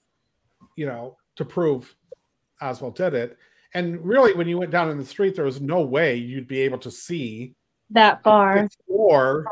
you 0.76 0.86
know 0.86 1.16
to 1.36 1.44
prove 1.44 1.94
Oswald 2.60 2.96
did 2.96 3.14
it. 3.14 3.38
And 3.74 4.04
really 4.04 4.34
when 4.34 4.48
you 4.48 4.58
went 4.58 4.70
down 4.72 4.90
in 4.90 4.98
the 4.98 5.04
street, 5.04 5.36
there 5.36 5.44
was 5.44 5.60
no 5.60 5.80
way 5.82 6.16
you'd 6.16 6.48
be 6.48 6.60
able 6.60 6.78
to 6.78 6.90
see 6.90 7.54
That 7.90 8.22
far. 8.22 8.68
or 8.88 9.46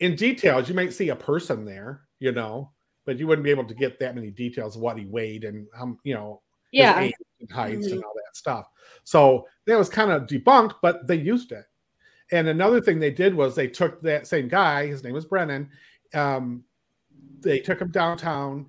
in 0.00 0.16
details, 0.16 0.68
you 0.68 0.74
might 0.74 0.92
see 0.92 1.10
a 1.10 1.16
person 1.16 1.64
there, 1.64 2.02
you 2.18 2.32
know, 2.32 2.72
but 3.04 3.18
you 3.18 3.26
wouldn't 3.26 3.44
be 3.44 3.50
able 3.50 3.64
to 3.66 3.74
get 3.74 3.98
that 4.00 4.14
many 4.14 4.30
details 4.30 4.74
of 4.76 4.82
what 4.82 4.98
he 4.98 5.04
weighed 5.06 5.44
and 5.44 5.66
um, 5.78 5.98
you 6.02 6.14
know, 6.14 6.42
Yeah. 6.72 6.98
and 6.98 7.12
heights 7.52 7.86
and 7.88 8.02
all 8.02 8.12
that 8.14 8.36
stuff. 8.36 8.66
So 9.04 9.46
that 9.66 9.78
was 9.78 9.88
kind 9.88 10.10
of 10.10 10.22
debunked, 10.26 10.74
but 10.82 11.06
they 11.06 11.16
used 11.16 11.52
it. 11.52 11.64
And 12.32 12.48
another 12.48 12.80
thing 12.80 12.98
they 12.98 13.10
did 13.12 13.34
was 13.34 13.54
they 13.54 13.68
took 13.68 14.00
that 14.02 14.26
same 14.26 14.48
guy, 14.48 14.86
his 14.86 15.04
name 15.04 15.12
was 15.12 15.26
Brennan, 15.26 15.70
um, 16.14 16.64
they 17.40 17.58
took 17.58 17.80
him 17.80 17.90
downtown 17.90 18.66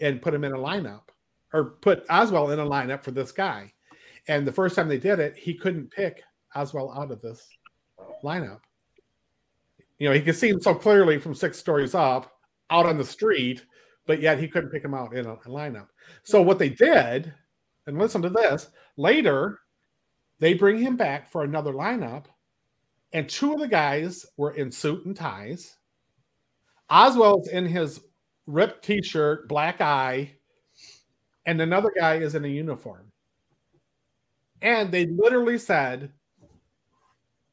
and 0.00 0.22
put 0.22 0.34
him 0.34 0.44
in 0.44 0.52
a 0.52 0.58
lineup 0.58 1.02
or 1.52 1.64
put 1.64 2.04
Oswald 2.08 2.52
in 2.52 2.58
a 2.58 2.66
lineup 2.66 3.02
for 3.02 3.10
this 3.10 3.32
guy. 3.32 3.72
And 4.28 4.46
the 4.46 4.52
first 4.52 4.76
time 4.76 4.88
they 4.88 4.98
did 4.98 5.18
it, 5.18 5.36
he 5.36 5.54
couldn't 5.54 5.90
pick 5.90 6.22
Oswald 6.54 6.92
out 6.96 7.10
of 7.10 7.20
this 7.20 7.48
lineup. 8.22 8.60
You 9.98 10.08
know, 10.08 10.14
he 10.14 10.20
could 10.22 10.36
see 10.36 10.48
him 10.48 10.60
so 10.60 10.74
clearly 10.74 11.18
from 11.18 11.34
six 11.34 11.58
stories 11.58 11.94
up 11.94 12.32
out 12.70 12.86
on 12.86 12.96
the 12.96 13.04
street, 13.04 13.64
but 14.06 14.20
yet 14.20 14.38
he 14.38 14.48
couldn't 14.48 14.70
pick 14.70 14.84
him 14.84 14.94
out 14.94 15.14
in 15.14 15.26
a, 15.26 15.32
a 15.32 15.48
lineup. 15.48 15.88
So 16.22 16.40
what 16.40 16.58
they 16.58 16.68
did, 16.68 17.32
and 17.86 17.98
listen 17.98 18.22
to 18.22 18.30
this, 18.30 18.68
later 18.96 19.58
they 20.38 20.54
bring 20.54 20.78
him 20.78 20.96
back 20.96 21.30
for 21.30 21.42
another 21.42 21.72
lineup, 21.72 22.26
and 23.12 23.28
two 23.28 23.54
of 23.54 23.60
the 23.60 23.68
guys 23.68 24.24
were 24.36 24.52
in 24.52 24.70
suit 24.70 25.04
and 25.04 25.16
ties. 25.16 25.76
Oswald's 26.90 27.48
in 27.48 27.66
his 27.66 28.00
ripped 28.46 28.84
t-shirt, 28.84 29.48
black 29.48 29.80
eye, 29.80 30.32
and 31.46 31.60
another 31.60 31.92
guy 31.96 32.16
is 32.16 32.34
in 32.34 32.44
a 32.44 32.48
uniform. 32.48 33.10
And 34.62 34.90
they 34.90 35.06
literally 35.06 35.58
said 35.58 36.12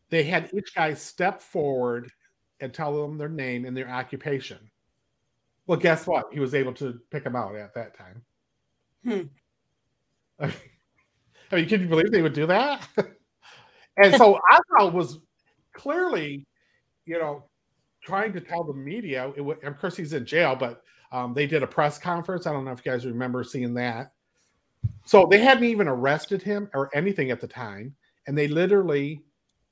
they 0.09 0.23
had 0.23 0.49
each 0.53 0.73
guy 0.75 0.93
step 0.93 1.41
forward 1.41 2.11
and 2.59 2.73
tell 2.73 2.99
them 3.01 3.17
their 3.17 3.29
name 3.29 3.65
and 3.65 3.77
their 3.77 3.89
occupation. 3.89 4.57
Well, 5.67 5.79
guess 5.79 6.07
what? 6.07 6.25
He 6.31 6.39
was 6.39 6.55
able 6.55 6.73
to 6.75 6.99
pick 7.11 7.23
them 7.23 7.35
out 7.35 7.55
at 7.55 7.73
that 7.75 7.97
time. 7.97 8.21
Hmm. 9.03 9.21
I 11.51 11.55
mean, 11.55 11.69
can 11.69 11.81
you 11.81 11.87
believe 11.87 12.11
they 12.11 12.21
would 12.21 12.33
do 12.33 12.47
that? 12.47 12.87
and 13.97 14.15
so 14.15 14.39
Oswald 14.51 14.93
was 14.93 15.19
clearly, 15.73 16.45
you 17.05 17.19
know, 17.19 17.43
trying 18.07 18.31
to 18.31 18.39
tell 18.39 18.63
the 18.63 18.73
media. 18.73 19.33
It, 19.35 19.41
of 19.63 19.79
course, 19.79 19.97
he's 19.97 20.13
in 20.13 20.25
jail, 20.25 20.55
but 20.55 20.81
um, 21.11 21.33
they 21.33 21.45
did 21.45 21.61
a 21.61 21.67
press 21.67 21.99
conference. 21.99 22.47
I 22.47 22.53
don't 22.53 22.63
know 22.63 22.71
if 22.71 22.85
you 22.85 22.91
guys 22.91 23.05
remember 23.05 23.43
seeing 23.43 23.73
that. 23.73 24.13
So 25.05 25.27
they 25.29 25.39
hadn't 25.39 25.65
even 25.65 25.89
arrested 25.89 26.41
him 26.41 26.69
or 26.73 26.89
anything 26.95 27.31
at 27.31 27.41
the 27.41 27.47
time, 27.47 27.93
and 28.25 28.37
they 28.37 28.47
literally 28.47 29.21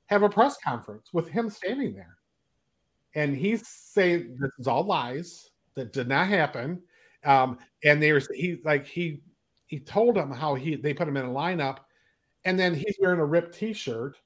have 0.06 0.22
a 0.22 0.28
press 0.28 0.58
conference 0.62 1.08
with 1.14 1.28
him 1.28 1.48
standing 1.48 1.94
there, 1.94 2.18
and 3.14 3.34
he's 3.34 3.66
saying 3.66 4.36
this 4.38 4.52
is 4.58 4.66
all 4.66 4.84
lies 4.84 5.50
that 5.74 5.92
did 5.92 6.08
not 6.08 6.28
happen. 6.28 6.82
Um, 7.24 7.58
and 7.84 8.02
there's 8.02 8.28
he 8.34 8.58
like 8.64 8.86
he 8.86 9.22
he 9.66 9.80
told 9.80 10.16
them 10.16 10.30
how 10.30 10.54
he 10.54 10.76
they 10.76 10.92
put 10.92 11.08
him 11.08 11.16
in 11.16 11.24
a 11.24 11.30
lineup, 11.30 11.78
and 12.44 12.58
then 12.58 12.74
he's 12.74 12.96
wearing 13.00 13.20
a 13.20 13.24
ripped 13.24 13.54
T-shirt, 13.54 14.16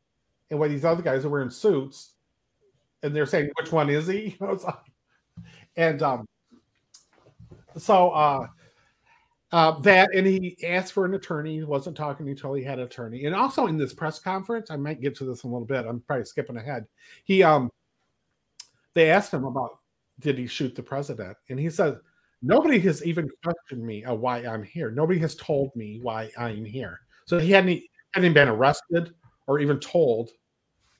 and 0.50 0.58
while 0.58 0.68
these 0.68 0.84
other 0.84 1.02
guys 1.02 1.24
are 1.24 1.30
wearing 1.30 1.50
suits, 1.50 2.14
and 3.02 3.14
they're 3.14 3.26
saying 3.26 3.50
which 3.60 3.72
one 3.72 3.90
is 3.90 4.06
he? 4.06 4.36
And 5.76 6.02
um, 6.02 6.26
so 7.76 8.10
uh, 8.10 8.46
uh, 9.52 9.78
that 9.80 10.14
and 10.14 10.26
he 10.26 10.56
asked 10.66 10.92
for 10.92 11.04
an 11.04 11.14
attorney. 11.14 11.56
He 11.56 11.64
wasn't 11.64 11.96
talking 11.96 12.28
until 12.28 12.54
he 12.54 12.62
had 12.62 12.78
an 12.78 12.84
attorney, 12.84 13.24
and 13.24 13.34
also 13.34 13.66
in 13.66 13.76
this 13.76 13.94
press 13.94 14.18
conference, 14.18 14.70
I 14.70 14.76
might 14.76 15.00
get 15.00 15.14
to 15.16 15.24
this 15.24 15.44
in 15.44 15.50
a 15.50 15.52
little 15.52 15.66
bit. 15.66 15.86
I'm 15.86 16.00
probably 16.00 16.24
skipping 16.24 16.56
ahead. 16.56 16.86
He 17.24 17.42
um, 17.42 17.70
they 18.94 19.10
asked 19.10 19.32
him 19.32 19.44
about 19.44 19.78
did 20.18 20.38
he 20.38 20.46
shoot 20.46 20.74
the 20.74 20.82
president, 20.82 21.36
and 21.48 21.58
he 21.58 21.70
said 21.70 21.98
nobody 22.42 22.78
has 22.80 23.04
even 23.04 23.28
questioned 23.42 23.84
me 23.84 24.04
of 24.04 24.20
why 24.20 24.38
I'm 24.38 24.62
here. 24.62 24.90
Nobody 24.90 25.18
has 25.20 25.34
told 25.34 25.74
me 25.74 26.00
why 26.02 26.30
I'm 26.38 26.64
here. 26.64 27.00
So 27.24 27.38
he 27.38 27.52
hadn't 27.52 27.82
hadn't 28.12 28.34
been 28.34 28.48
arrested 28.48 29.14
or 29.46 29.58
even 29.58 29.80
told, 29.80 30.30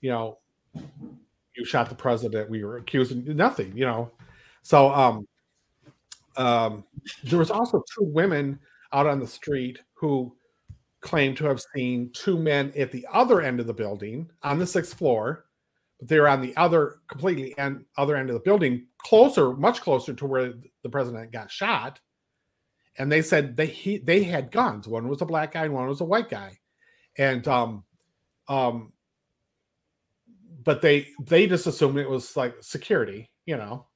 you 0.00 0.10
know, 0.10 0.38
you 1.60 1.66
shot 1.66 1.88
the 1.88 1.94
president. 1.94 2.50
We 2.50 2.64
were 2.64 2.78
accusing 2.78 3.24
nothing, 3.36 3.76
you 3.76 3.84
know. 3.84 4.10
So 4.62 4.90
um 4.92 5.28
um 6.36 6.84
there 7.24 7.38
was 7.38 7.50
also 7.50 7.82
two 7.94 8.04
women 8.04 8.58
out 8.92 9.06
on 9.06 9.20
the 9.20 9.26
street 9.26 9.80
who 9.94 10.34
claimed 11.00 11.36
to 11.36 11.44
have 11.44 11.62
seen 11.74 12.10
two 12.12 12.38
men 12.38 12.72
at 12.76 12.90
the 12.92 13.06
other 13.12 13.40
end 13.40 13.60
of 13.60 13.66
the 13.66 13.74
building 13.74 14.28
on 14.42 14.58
the 14.58 14.66
sixth 14.66 14.94
floor 14.94 15.46
but 15.98 16.08
they 16.08 16.20
were 16.20 16.28
on 16.28 16.40
the 16.40 16.54
other 16.56 16.96
completely 17.08 17.56
end 17.58 17.84
other 17.96 18.16
end 18.16 18.28
of 18.28 18.34
the 18.34 18.40
building 18.40 18.86
closer 18.98 19.52
much 19.52 19.80
closer 19.80 20.12
to 20.12 20.26
where 20.26 20.52
the 20.82 20.88
president 20.88 21.32
got 21.32 21.50
shot 21.50 22.00
and 22.98 23.10
they 23.10 23.22
said 23.22 23.56
they 23.56 23.66
he, 23.66 23.98
they 23.98 24.22
had 24.22 24.50
guns 24.50 24.86
one 24.86 25.08
was 25.08 25.22
a 25.22 25.26
black 25.26 25.52
guy 25.52 25.64
and 25.64 25.74
one 25.74 25.88
was 25.88 26.02
a 26.02 26.04
white 26.04 26.28
guy 26.28 26.58
and 27.16 27.48
um 27.48 27.82
um 28.48 28.92
but 30.64 30.80
they 30.82 31.08
they 31.26 31.46
just 31.46 31.66
assumed 31.66 31.98
it 31.98 32.08
was 32.08 32.36
like 32.36 32.54
security 32.60 33.30
you 33.46 33.56
know 33.56 33.86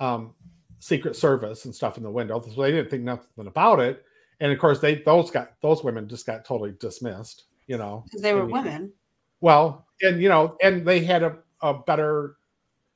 um 0.00 0.34
secret 0.78 1.16
service 1.16 1.64
and 1.64 1.74
stuff 1.74 1.96
in 1.96 2.02
the 2.02 2.10
window 2.10 2.40
so 2.40 2.60
they 2.62 2.70
didn't 2.70 2.90
think 2.90 3.02
nothing 3.02 3.46
about 3.46 3.80
it 3.80 4.04
and 4.40 4.52
of 4.52 4.58
course 4.58 4.78
they 4.80 4.96
those 4.96 5.30
got 5.30 5.52
those 5.62 5.82
women 5.84 6.08
just 6.08 6.26
got 6.26 6.44
totally 6.44 6.74
dismissed 6.80 7.44
you 7.66 7.76
know 7.78 8.02
because 8.04 8.20
they 8.22 8.34
were 8.34 8.42
And- 8.42 8.52
women. 8.52 8.92
well, 9.40 9.86
and 10.02 10.20
you 10.22 10.28
know, 10.28 10.56
and 10.62 10.86
they 10.86 11.00
had 11.00 11.22
a, 11.22 11.38
a 11.62 11.74
better 11.74 12.36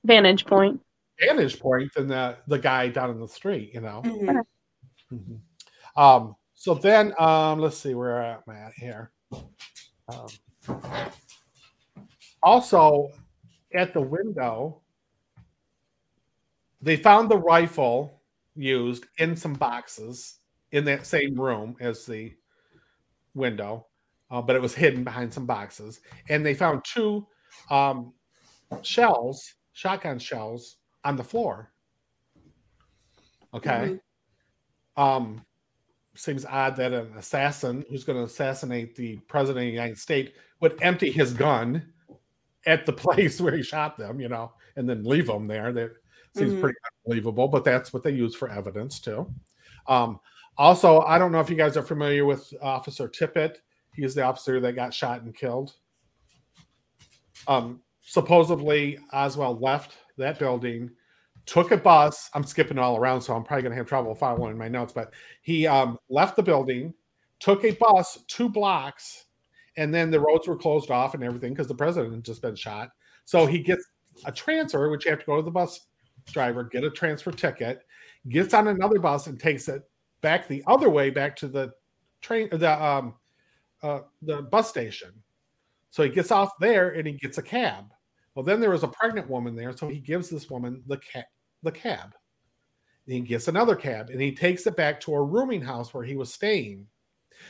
Vantage 0.05 0.45
point. 0.47 0.81
vantage 1.19 1.59
point 1.61 1.93
than 1.95 2.09
the 2.09 2.37
the 2.47 2.59
guy 2.59 2.89
down 2.89 3.11
in 3.11 3.19
the 3.21 3.27
street, 3.29 3.73
you 3.75 3.81
know. 3.81 4.01
Mhm. 4.05 4.43
Mhm. 5.13 5.39
Um, 5.97 6.37
so 6.55 6.75
then 6.75 7.13
um 7.19 7.59
let's 7.59 7.77
see 7.79 7.95
where 7.95 8.23
I'm 8.23 8.55
at 8.55 8.73
here. 8.75 9.11
Um, 9.33 10.29
also 12.43 13.11
at 13.75 13.93
the 13.93 14.01
window, 14.01 14.81
they 16.81 16.97
found 16.97 17.31
the 17.31 17.39
rifle 17.39 18.23
used 18.55 19.07
in 19.19 19.37
some 19.37 19.55
boxes 19.55 20.39
in 20.73 20.85
that 20.85 21.07
same 21.07 21.39
room 21.39 21.77
as 21.81 22.07
the 22.07 22.33
window, 23.35 23.87
uh, 24.31 24.41
but 24.41 24.57
it 24.57 24.63
was 24.63 24.75
hidden 24.75 25.05
behind 25.05 25.33
some 25.33 25.47
boxes. 25.47 26.01
And 26.29 26.45
they 26.45 26.55
found 26.55 26.85
two 26.85 27.27
um, 27.71 28.13
shells, 28.83 29.55
shotgun 29.73 30.19
shells, 30.19 30.77
on 31.05 31.17
the 31.17 31.25
floor. 31.25 31.73
Okay. 33.55 33.99
Um, 34.97 35.45
seems 36.15 36.45
odd 36.45 36.77
that 36.77 36.93
an 36.93 37.13
assassin 37.17 37.85
who's 37.89 38.05
going 38.05 38.19
to 38.19 38.25
assassinate 38.25 38.95
the 38.95 39.17
president 39.29 39.65
of 39.65 39.69
the 39.69 39.73
United 39.73 39.99
States 39.99 40.33
would 40.61 40.77
empty 40.83 41.11
his 41.11 41.33
gun 41.33 41.93
at 42.67 42.87
the 42.87 42.93
place 43.07 43.41
where 43.41 43.57
he 43.57 43.63
shot 43.63 43.97
them, 43.97 44.21
you 44.21 44.29
know, 44.29 44.53
and 44.77 44.89
then 44.89 45.05
leave 45.05 45.27
them 45.27 45.47
there. 45.47 45.73
That 45.73 45.93
seems 46.37 46.53
Mhm. 46.53 46.61
pretty 46.61 46.79
unbelievable, 47.07 47.49
but 47.49 47.65
that's 47.65 47.93
what 47.93 48.03
they 48.03 48.13
use 48.13 48.35
for 48.35 48.49
evidence 48.51 49.01
too. 49.01 49.33
Um, 49.87 50.21
also, 50.59 51.01
I 51.01 51.19
don't 51.19 51.33
know 51.33 51.41
if 51.41 51.51
you 51.51 51.57
guys 51.57 51.77
are 51.77 51.83
familiar 51.83 52.25
with 52.25 52.53
Officer 52.61 53.09
Tippit. 53.09 53.57
He's 53.95 54.15
the 54.15 54.23
officer 54.23 54.61
that 54.61 54.75
got 54.75 54.93
shot 54.95 55.23
and 55.23 55.35
killed. 55.35 55.75
Um, 57.49 57.83
supposedly 58.01 58.99
Oswald 59.13 59.63
left 59.63 59.97
that 60.19 60.39
building, 60.39 60.91
took 61.47 61.71
a 61.71 61.77
bus. 61.77 62.31
I'm 62.35 62.45
skipping 62.45 62.79
all 62.79 62.97
around, 62.97 63.23
so 63.23 63.35
I'm 63.35 63.43
probably 63.43 63.63
going 63.63 63.73
to 63.73 63.77
have 63.79 63.87
trouble 63.87 64.15
following 64.15 64.59
my 64.59 64.69
notes. 64.69 64.93
But 64.93 65.13
he 65.43 65.67
um, 65.67 65.99
left 66.09 66.37
the 66.37 66.43
building, 66.43 66.95
took 67.39 67.65
a 67.65 67.73
bus 67.73 68.19
two 68.29 68.49
blocks, 68.49 69.27
and 69.77 69.95
then 69.95 70.11
the 70.11 70.21
roads 70.21 70.49
were 70.49 70.57
closed 70.57 70.91
off 70.91 71.15
and 71.15 71.23
everything 71.23 71.53
because 71.53 71.69
the 71.69 71.75
president 71.75 72.13
had 72.13 72.25
just 72.25 72.43
been 72.43 72.57
shot. 72.57 72.91
So 73.25 73.47
he 73.47 73.59
gets 73.61 73.85
a 74.25 74.33
transfer, 74.33 74.91
which 74.91 75.05
you 75.05 75.11
have 75.11 75.21
to 75.21 75.27
go 75.27 75.37
to 75.37 75.43
the 75.43 75.51
bus 75.51 75.87
driver, 76.33 76.65
get 76.65 76.85
a 76.85 76.91
transfer 76.91 77.31
ticket, 77.31 77.83
gets 78.29 78.55
on 78.55 78.69
another 78.69 78.99
bus 78.99 79.27
and 79.27 79.39
takes 79.39 79.69
it 79.69 79.83
back 80.21 80.47
the 80.49 80.63
other 80.67 80.91
way 80.91 81.11
back 81.11 81.35
to 81.37 81.49
the 81.49 81.73
train 82.21 82.49
the 82.53 82.85
um 82.85 83.15
uh, 83.83 84.01
the 84.23 84.43
bus 84.43 84.69
station. 84.69 85.11
So 85.91 86.03
he 86.03 86.11
gets 86.11 86.31
off 86.31 86.51
there 86.61 86.91
and 86.91 87.07
he 87.07 87.15
gets 87.15 87.39
a 87.39 87.43
cab. 87.43 87.87
Well, 88.35 88.45
then 88.45 88.61
there 88.61 88.71
was 88.71 88.85
a 88.85 88.89
pregnant 88.89 89.29
woman 89.29 89.57
there, 89.57 89.77
so 89.77 89.89
he 89.89 89.99
gives 89.99 90.29
this 90.29 90.51
woman 90.51 90.83
the 90.87 90.99
cab. 90.99 91.25
The 91.63 91.73
cab. 91.73 92.15
And 93.07 93.15
he 93.15 93.21
gets 93.21 93.49
another 93.49 93.75
cab 93.75 94.11
and 94.11 94.21
he 94.21 94.33
takes 94.33 94.67
it 94.67 94.77
back 94.77 95.01
to 95.01 95.15
a 95.15 95.23
rooming 95.23 95.63
house 95.63 95.93
where 95.93 96.05
he 96.05 96.17
was 96.17 96.33
staying. 96.33 96.87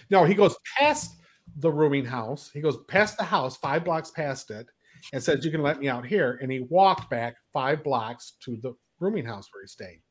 No, 0.09 0.25
he 0.25 0.35
goes 0.35 0.57
past 0.79 1.17
the 1.57 1.71
rooming 1.71 2.05
house. 2.05 2.51
He 2.53 2.61
goes 2.61 2.79
past 2.89 3.19
the 3.19 3.25
house, 3.25 3.57
five 3.57 3.85
blocks 3.85 4.11
past 4.11 4.51
it, 4.51 4.67
and 5.13 5.23
says, 5.23 5.45
"You 5.45 5.51
can 5.51 5.63
let 5.63 5.81
me 5.81 5.89
out 5.89 6.07
here." 6.07 6.39
And 6.43 6.51
he 6.51 6.61
walked 6.61 7.11
back 7.11 7.37
five 7.53 7.83
blocks 7.83 8.33
to 8.45 8.57
the 8.57 8.75
rooming 8.99 9.25
house 9.25 9.49
where 9.53 9.63
he 9.63 9.69
stayed. 9.69 10.03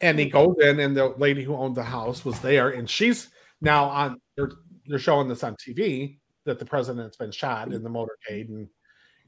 And 0.00 0.18
he 0.18 0.26
goes 0.26 0.56
in, 0.60 0.80
and 0.80 0.96
the 0.96 1.14
lady 1.18 1.44
who 1.44 1.54
owned 1.54 1.76
the 1.76 1.84
house 1.84 2.24
was 2.24 2.40
there, 2.40 2.70
and 2.70 2.88
she's 2.88 3.30
now 3.60 3.84
on. 3.84 4.20
They're, 4.36 4.50
they're 4.86 4.98
showing 4.98 5.28
this 5.28 5.44
on 5.44 5.56
TV 5.56 6.18
that 6.44 6.58
the 6.58 6.64
president's 6.64 7.16
been 7.16 7.30
shot 7.30 7.72
in 7.72 7.82
the 7.82 7.90
motorcade, 7.90 8.48
and 8.48 8.68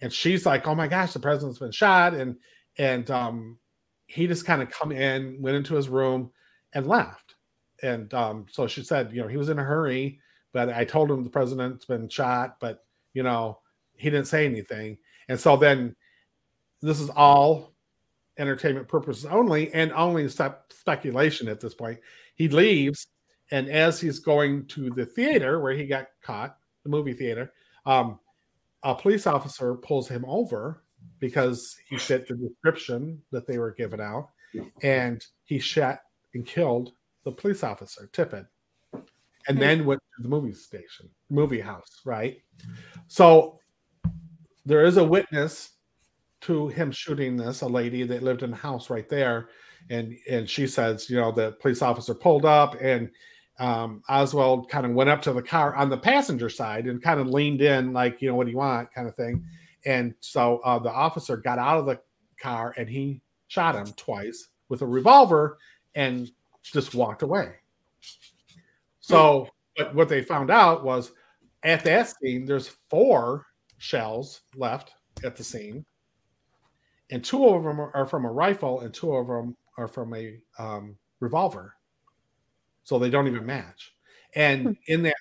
and 0.01 0.13
she's 0.13 0.45
like, 0.45 0.67
"Oh 0.67 0.75
my 0.75 0.89
gosh, 0.89 1.13
the 1.13 1.21
president's 1.21 1.61
been 1.61 1.71
shot," 1.73 2.15
and 2.15 2.37
and 2.77 3.11
um, 3.11 3.59
he 4.07 4.27
just 4.27 4.45
kind 4.45 4.63
of 4.63 4.71
come 4.71 4.93
in, 4.93 5.41
went 5.41 5.57
into 5.57 5.75
his 5.75 5.89
room, 5.89 6.31
and 6.73 6.87
left. 6.87 7.24
And 7.83 8.13
um, 8.15 8.47
so 8.51 8.67
she 8.67 8.83
said, 8.83 9.13
you 9.13 9.23
know, 9.23 9.29
he 9.29 9.37
was 9.37 9.49
in 9.49 9.59
a 9.59 9.65
hurry, 9.65 10.21
but 10.53 10.69
I 10.69 10.85
told 10.85 11.11
him 11.11 11.25
the 11.25 11.31
president's 11.31 11.85
been 11.85 12.09
shot, 12.09 12.57
but 12.61 12.85
you 13.13 13.23
know, 13.23 13.59
he 13.97 14.11
didn't 14.11 14.27
say 14.27 14.45
anything. 14.45 14.99
And 15.29 15.39
so 15.39 15.57
then 15.57 15.95
this 16.83 17.01
is 17.01 17.11
all 17.11 17.75
entertainment 18.39 18.89
purposes 18.89 19.25
only 19.27 19.73
and 19.73 19.93
only 19.93 20.29
spe- 20.29 20.71
speculation 20.71 21.49
at 21.49 21.61
this 21.61 21.75
point. 21.75 21.99
He 22.35 22.49
leaves, 22.49 23.07
and 23.51 23.69
as 23.69 24.01
he's 24.01 24.19
going 24.19 24.67
to 24.69 24.91
the 24.91 25.07
theater 25.07 25.61
where 25.61 25.75
he 25.75 25.87
got 25.87 26.09
caught, 26.23 26.57
the 26.83 26.91
movie 26.91 27.15
theater, 27.15 27.53
um, 27.87 28.19
a 28.83 28.95
police 28.95 29.27
officer 29.27 29.75
pulls 29.75 30.09
him 30.09 30.25
over 30.27 30.83
because 31.21 31.77
he 31.89 31.97
fit 31.97 32.27
the 32.29 32.35
description 32.35 33.23
that 33.31 33.47
they 33.47 33.59
were 33.59 33.73
given 33.73 34.01
out, 34.01 34.31
and 34.83 35.25
he 35.45 35.59
shot 35.59 36.01
and 36.35 36.47
killed 36.47 36.93
the 37.25 37.33
police 37.33 37.63
officer, 37.63 38.09
Tippit, 38.13 38.47
and 39.49 39.61
then 39.61 39.85
went 39.85 40.01
to 40.17 40.23
the 40.23 40.29
movie 40.29 40.53
station, 40.53 41.09
movie 41.31 41.61
house, 41.61 42.01
right? 42.05 42.39
So 43.09 43.59
there 44.65 44.85
is 44.85 44.97
a 44.97 45.05
witness 45.05 45.71
to 46.43 46.69
him 46.69 46.91
shooting 46.93 47.37
this, 47.37 47.63
a 47.63 47.67
lady 47.67 48.05
that 48.05 48.23
lived 48.23 48.43
in 48.43 48.51
the 48.51 48.57
house 48.57 48.91
right 48.91 49.09
there, 49.09 49.49
and 49.91 50.17
and 50.31 50.49
she 50.49 50.67
says, 50.67 51.11
you 51.11 51.17
know, 51.17 51.33
the 51.33 51.53
police 51.53 51.83
officer 51.83 52.15
pulled 52.15 52.45
up 52.45 52.77
and 52.81 53.11
um, 53.59 54.03
Oswald 54.09 54.69
kind 54.69 54.85
of 54.85 54.93
went 54.93 55.11
up 55.11 55.23
to 55.23 55.33
the 55.33 55.43
car 55.43 55.75
on 55.75 55.89
the 55.89 55.97
passenger 55.97 56.49
side 56.49 56.87
and 56.87 57.03
kind 57.03 57.21
of 57.21 57.29
leaned 57.29 57.63
in, 57.63 57.93
like, 57.93 58.21
you 58.21 58.29
know, 58.29 58.35
what 58.35 58.47
do 58.47 58.51
you 58.51 58.59
want, 58.59 58.93
kind 58.93 59.07
of 59.09 59.15
thing. 59.15 59.45
And 59.85 60.15
so 60.21 60.59
uh, 60.65 60.79
the 60.79 60.91
officer 60.91 61.37
got 61.37 61.59
out 61.59 61.79
of 61.79 61.87
the 61.87 62.01
car 62.41 62.75
and 62.77 62.89
he 62.89 63.23
shot 63.49 63.77
him 63.77 63.87
twice 63.97 64.49
with 64.69 64.83
a 64.83 64.87
revolver 64.87 65.59
and 65.95 66.31
just 66.73 66.95
walked 66.95 67.23
away. 67.23 67.55
So, 69.01 69.49
but 69.77 69.95
what 69.95 70.09
they 70.09 70.23
found 70.23 70.51
out 70.51 70.85
was 70.85 71.13
at 71.63 71.85
that 71.85 72.09
scene, 72.09 72.45
there's 72.45 72.77
four 72.89 73.47
shells 73.79 74.43
left 74.57 74.93
at 75.25 75.37
the 75.37 75.45
scene, 75.45 75.85
and 77.11 77.25
two 77.25 77.47
of 77.47 77.65
them 77.65 77.81
are 77.81 78.07
from 78.07 78.25
a 78.25 78.33
rifle, 78.33 78.81
and 78.81 78.93
two 78.95 79.15
of 79.15 79.27
them 79.27 79.57
are 79.77 79.89
from 79.89 80.15
a 80.15 80.39
um, 80.59 80.97
revolver. 81.21 81.75
So 82.85 82.99
they 82.99 83.11
don't 83.11 83.27
even 83.27 83.47
match. 83.47 83.95
And 84.35 84.77
in 84.89 85.03
that 85.03 85.17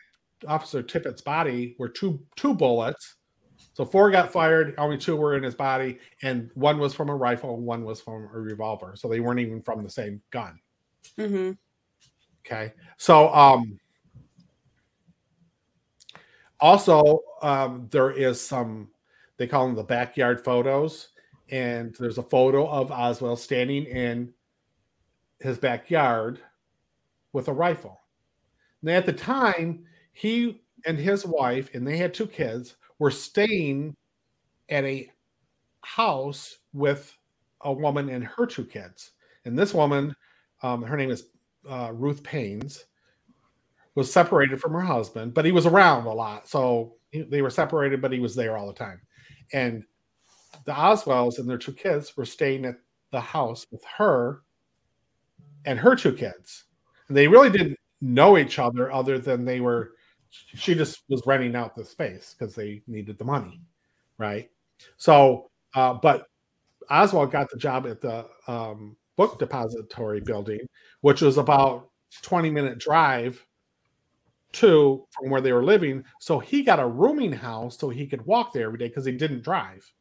officer 0.47 0.84
Tippit's 0.84 1.21
body 1.21 1.75
were 1.79 1.89
two 1.89 2.19
two 2.36 2.53
bullets. 2.53 3.15
So 3.73 3.86
four 3.86 4.12
got 4.12 4.32
fired, 4.32 4.75
only 4.77 4.97
two 4.97 5.15
were 5.15 5.36
in 5.36 5.43
his 5.43 5.56
body, 5.56 5.97
and 6.21 6.51
one 6.53 6.77
was 6.77 6.93
from 6.93 7.10
a 7.10 7.15
rifle 7.15 7.56
and 7.56 7.65
one 7.65 7.84
was 7.84 8.01
from 8.01 8.29
a 8.34 8.39
revolver. 8.39 8.93
So 8.95 9.08
they 9.08 9.19
weren't 9.19 9.39
even 9.39 9.62
from 9.62 9.84
the 9.84 9.89
same 9.89 10.21
gun. 10.32 10.60
Mm-hmm. 11.17 11.51
Okay. 12.45 12.73
So 12.97 13.33
um 13.33 13.79
also 16.59 17.19
um 17.41 17.87
there 17.91 18.11
is 18.11 18.39
some 18.39 18.89
they 19.37 19.47
call 19.47 19.65
them 19.65 19.75
the 19.75 19.83
backyard 19.83 20.43
photos, 20.43 21.09
and 21.49 21.95
there's 21.99 22.19
a 22.19 22.23
photo 22.23 22.67
of 22.67 22.91
Oswald 22.91 23.39
standing 23.39 23.85
in 23.85 24.31
his 25.39 25.57
backyard 25.57 26.39
with 27.33 27.47
a 27.47 27.53
rifle. 27.53 27.99
Now 28.81 28.93
at 28.93 29.05
the 29.05 29.13
time, 29.13 29.85
he 30.13 30.61
and 30.85 30.97
his 30.97 31.25
wife, 31.25 31.73
and 31.73 31.87
they 31.87 31.97
had 31.97 32.13
two 32.13 32.27
kids, 32.27 32.75
were 32.99 33.11
staying 33.11 33.95
at 34.69 34.83
a 34.85 35.11
house 35.81 36.59
with 36.73 37.17
a 37.61 37.73
woman 37.73 38.09
and 38.09 38.23
her 38.25 38.45
two 38.45 38.65
kids. 38.65 39.11
And 39.45 39.57
this 39.57 39.73
woman, 39.73 40.15
um, 40.63 40.82
her 40.84 40.97
name 40.97 41.12
is 41.12 41.26
uh, 41.69 41.91
Ruth 41.93 42.23
Paines, 42.23 42.86
was 43.95 44.12
separated 44.12 44.60
from 44.60 44.73
her 44.73 44.82
husband, 44.82 45.34
but 45.34 45.45
he 45.45 45.52
was 45.52 45.65
around 45.65 46.08
a 46.08 46.13
lot. 46.13 46.49
So 46.49 46.95
he, 47.12 47.21
they 47.21 47.41
were 47.41 47.49
separated, 47.49 48.02
but 48.02 48.12
he 48.12 48.19
was 48.19 48.36
there 48.36 48.58
all 48.58 48.67
the 48.67 48.73
time. 48.73 49.02
And 49.52 49.84
the 50.65 50.71
Oswalds 50.71 51.38
and 51.38 51.47
their 51.47 51.58
two 51.58 51.73
kids 51.73 52.17
were 52.17 52.26
staying 52.26 52.65
at 52.65 52.76
the 53.12 53.21
house 53.21 53.67
with 53.71 53.84
her 53.97 54.41
and 55.65 55.80
her 55.80 55.95
two 55.95 56.13
kids. 56.13 56.63
And 57.08 57.15
they 57.15 57.28
really 57.28 57.49
didn't 57.49 57.78
know 58.02 58.38
each 58.38 58.60
other 58.60 58.91
other 58.91 59.17
than 59.17 59.45
they 59.45 59.60
were 59.62 59.93
she 60.30 60.73
just 60.76 61.04
was 61.10 61.21
renting 61.26 61.56
out 61.56 61.76
the 61.76 61.86
space 61.86 62.36
because 62.38 62.54
they 62.54 62.82
needed 62.88 63.17
the 63.17 63.23
money 63.23 63.62
right 64.17 64.49
so 64.97 65.49
uh, 65.76 65.93
but 65.93 66.28
oswald 66.89 67.32
got 67.32 67.49
the 67.49 67.58
job 67.58 67.88
at 67.88 68.02
the 68.02 68.26
um, 68.47 68.97
book 69.15 69.39
depository 69.39 70.19
building 70.21 70.60
which 71.02 71.21
was 71.21 71.38
about 71.38 71.89
20 72.21 72.49
minute 72.49 72.80
drive 72.80 73.45
to 74.52 75.06
from 75.12 75.30
where 75.30 75.41
they 75.41 75.52
were 75.52 75.63
living 75.63 76.04
so 76.19 76.39
he 76.39 76.62
got 76.62 76.80
a 76.80 76.88
rooming 76.88 77.32
house 77.34 77.78
so 77.78 77.89
he 77.89 78.06
could 78.06 78.26
walk 78.26 78.54
there 78.54 78.67
every 78.67 78.78
day 78.78 78.88
because 78.88 79.06
he 79.06 79.12
didn't 79.12 79.43
drive 79.43 79.91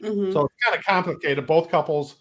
Mm-hmm. 0.00 0.30
so 0.30 0.44
it's 0.44 0.54
kind 0.64 0.78
of 0.78 0.84
complicated 0.84 1.44
both 1.44 1.68
couples 1.70 2.16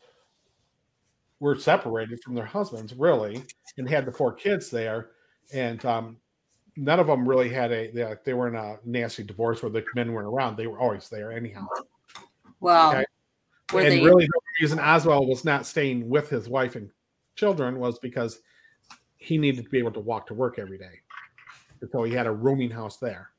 were 1.40 1.56
separated 1.56 2.20
from 2.24 2.34
their 2.34 2.44
husbands 2.44 2.92
really 2.96 3.44
and 3.78 3.88
had 3.88 4.04
the 4.04 4.12
four 4.12 4.34
kids 4.34 4.72
there 4.72 5.12
and 5.54 5.86
um, 5.86 6.18
none 6.76 7.00
of 7.00 7.06
them 7.06 7.30
really 7.30 7.50
had 7.50 7.72
a 7.72 7.92
they, 7.92 8.16
they 8.26 8.34
were 8.34 8.48
in 8.48 8.56
a 8.56 8.78
nasty 8.84 9.24
divorce 9.24 9.62
where 9.62 9.70
the 9.70 9.86
men 9.94 10.12
weren't 10.12 10.28
around 10.28 10.58
they 10.58 10.66
were 10.66 10.80
always 10.80 11.08
there 11.10 11.32
anyhow 11.32 11.68
Wow. 12.60 12.94
Okay. 12.94 13.06
were 13.72 13.82
and 13.82 13.92
they 13.92 14.04
really 14.04 14.28
reason 14.62 14.80
oswald 14.80 15.28
was 15.28 15.46
not 15.46 15.66
staying 15.66 16.08
with 16.10 16.30
his 16.30 16.50
wife 16.50 16.76
and 16.76 16.90
children 17.36 17.80
was 17.80 18.00
because 18.00 18.40
he 19.18 19.38
needed 19.38 19.64
to 19.64 19.70
be 19.70 19.80
able 19.80 19.92
to 19.92 20.00
walk 20.00 20.28
to 20.28 20.34
work 20.34 20.60
every 20.60 20.78
day. 20.78 21.02
So 21.92 22.04
he 22.04 22.14
had 22.14 22.28
a 22.28 22.32
rooming 22.32 22.70
house 22.70 22.98
there. 22.98 23.32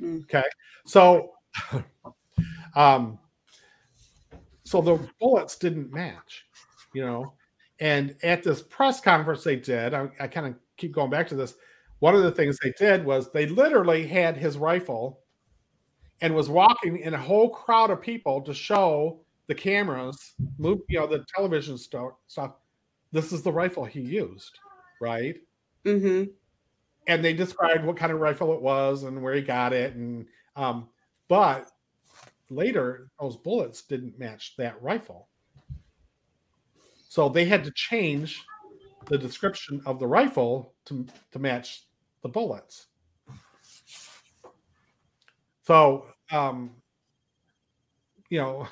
Mm. 0.00 0.22
okay. 0.24 0.44
So 0.86 1.32
um 2.76 3.18
so 4.64 4.80
the 4.80 4.98
bullets 5.20 5.56
didn't 5.56 5.92
match 5.92 6.46
you 6.94 7.04
know? 7.04 7.34
And 7.80 8.16
at 8.22 8.42
this 8.42 8.62
press 8.62 9.00
conference 9.00 9.44
they 9.44 9.56
did 9.56 9.94
i, 9.94 10.08
I 10.20 10.26
kind 10.26 10.46
of 10.46 10.54
keep 10.76 10.92
going 10.92 11.10
back 11.10 11.28
to 11.28 11.34
this 11.34 11.54
one 12.00 12.14
of 12.14 12.22
the 12.22 12.32
things 12.32 12.58
they 12.58 12.72
did 12.78 13.04
was 13.04 13.30
they 13.30 13.46
literally 13.46 14.06
had 14.06 14.36
his 14.36 14.58
rifle 14.58 15.20
and 16.20 16.34
was 16.34 16.48
walking 16.48 16.98
in 16.98 17.14
a 17.14 17.18
whole 17.18 17.48
crowd 17.48 17.90
of 17.90 18.00
people 18.00 18.40
to 18.42 18.54
show 18.54 19.23
the 19.46 19.54
cameras 19.54 20.34
move 20.58 20.80
you 20.88 20.98
know 20.98 21.06
the 21.06 21.24
television 21.34 21.76
sto- 21.76 22.16
stuff 22.26 22.52
this 23.12 23.32
is 23.32 23.42
the 23.42 23.52
rifle 23.52 23.84
he 23.84 24.00
used 24.00 24.58
right? 25.00 25.36
Mm-hmm. 25.84 26.30
and 27.08 27.24
they 27.24 27.34
described 27.34 27.84
what 27.84 27.98
kind 27.98 28.10
of 28.10 28.18
rifle 28.18 28.54
it 28.54 28.62
was 28.62 29.02
and 29.02 29.22
where 29.22 29.34
he 29.34 29.42
got 29.42 29.74
it 29.74 29.94
and 29.94 30.26
um 30.56 30.88
but 31.28 31.70
later 32.50 33.10
those 33.20 33.36
bullets 33.36 33.82
didn't 33.82 34.18
match 34.18 34.54
that 34.56 34.80
rifle. 34.82 35.28
So 37.08 37.28
they 37.28 37.44
had 37.44 37.64
to 37.64 37.70
change 37.72 38.42
the 39.06 39.18
description 39.18 39.80
of 39.86 39.98
the 39.98 40.06
rifle 40.06 40.74
to, 40.86 41.06
to 41.32 41.38
match 41.38 41.84
the 42.22 42.28
bullets. 42.28 42.86
So, 45.62 46.06
um, 46.30 46.72
you 48.30 48.38
know, 48.38 48.66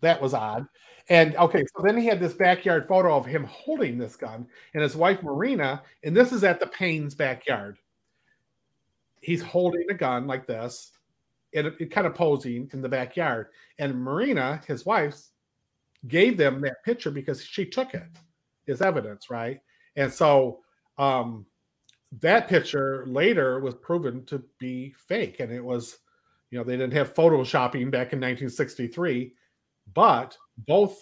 that 0.00 0.20
was 0.20 0.34
odd. 0.34 0.66
And 1.08 1.36
okay, 1.36 1.64
so 1.74 1.82
then 1.82 1.96
he 1.96 2.06
had 2.06 2.20
this 2.20 2.34
backyard 2.34 2.86
photo 2.86 3.16
of 3.16 3.24
him 3.24 3.44
holding 3.44 3.96
this 3.96 4.16
gun 4.16 4.46
and 4.74 4.82
his 4.82 4.96
wife 4.96 5.22
Marina, 5.22 5.82
and 6.04 6.16
this 6.16 6.32
is 6.32 6.44
at 6.44 6.60
the 6.60 6.66
Paine's 6.66 7.14
backyard. 7.14 7.78
He's 9.20 9.42
holding 9.42 9.86
a 9.90 9.94
gun 9.94 10.26
like 10.26 10.46
this, 10.46 10.92
and 11.54 11.66
it, 11.66 11.90
kind 11.90 12.06
of 12.06 12.14
posing 12.14 12.70
in 12.72 12.82
the 12.82 12.88
backyard. 12.88 13.48
And 13.78 14.00
Marina, 14.00 14.60
his 14.66 14.84
wife, 14.84 15.18
gave 16.06 16.36
them 16.36 16.60
that 16.60 16.84
picture 16.84 17.10
because 17.10 17.42
she 17.42 17.64
took 17.64 17.94
it 17.94 18.06
as 18.68 18.82
evidence, 18.82 19.30
right? 19.30 19.60
And 19.96 20.12
so 20.12 20.60
um, 20.98 21.46
that 22.20 22.48
picture 22.48 23.04
later 23.06 23.60
was 23.60 23.74
proven 23.74 24.24
to 24.26 24.42
be 24.58 24.94
fake, 24.96 25.40
and 25.40 25.50
it 25.50 25.64
was, 25.64 25.98
you 26.50 26.58
know, 26.58 26.64
they 26.64 26.76
didn't 26.76 26.92
have 26.92 27.14
photoshopping 27.14 27.90
back 27.90 28.12
in 28.12 28.20
1963, 28.20 29.32
but 29.94 30.36
both 30.66 31.00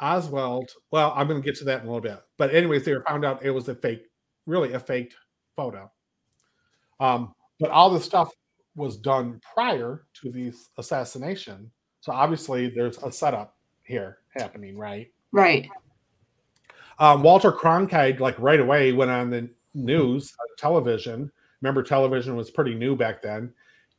Oswald, 0.00 0.70
well, 0.90 1.12
I'm 1.16 1.26
going 1.26 1.40
to 1.40 1.44
get 1.44 1.58
to 1.58 1.64
that 1.64 1.82
in 1.82 1.88
a 1.88 1.90
little 1.92 2.00
bit, 2.00 2.20
but 2.36 2.54
anyways, 2.54 2.84
they 2.84 2.94
found 3.06 3.24
out 3.24 3.44
it 3.44 3.50
was 3.50 3.68
a 3.68 3.74
fake, 3.74 4.06
really 4.46 4.72
a 4.72 4.80
faked 4.80 5.16
photo. 5.56 5.90
Um, 7.00 7.34
but 7.60 7.70
all 7.70 7.90
the 7.90 8.00
stuff 8.00 8.30
was 8.76 8.96
done 8.96 9.40
prior 9.54 10.06
to 10.22 10.30
the 10.30 10.52
assassination, 10.78 11.70
so 12.00 12.12
obviously 12.12 12.70
there's 12.70 12.98
a 12.98 13.10
setup 13.10 13.56
here 13.82 14.18
happening, 14.36 14.78
right? 14.78 15.10
Right. 15.32 15.68
Um, 16.98 17.22
Walter 17.22 17.52
Cronkite, 17.52 18.20
like 18.20 18.38
right 18.38 18.60
away, 18.60 18.92
went 18.92 19.10
on 19.10 19.30
the 19.30 19.48
news, 19.74 20.32
uh, 20.38 20.44
television. 20.58 21.30
Remember, 21.60 21.82
television 21.82 22.36
was 22.36 22.50
pretty 22.50 22.74
new 22.74 22.96
back 22.96 23.22
then, 23.22 23.52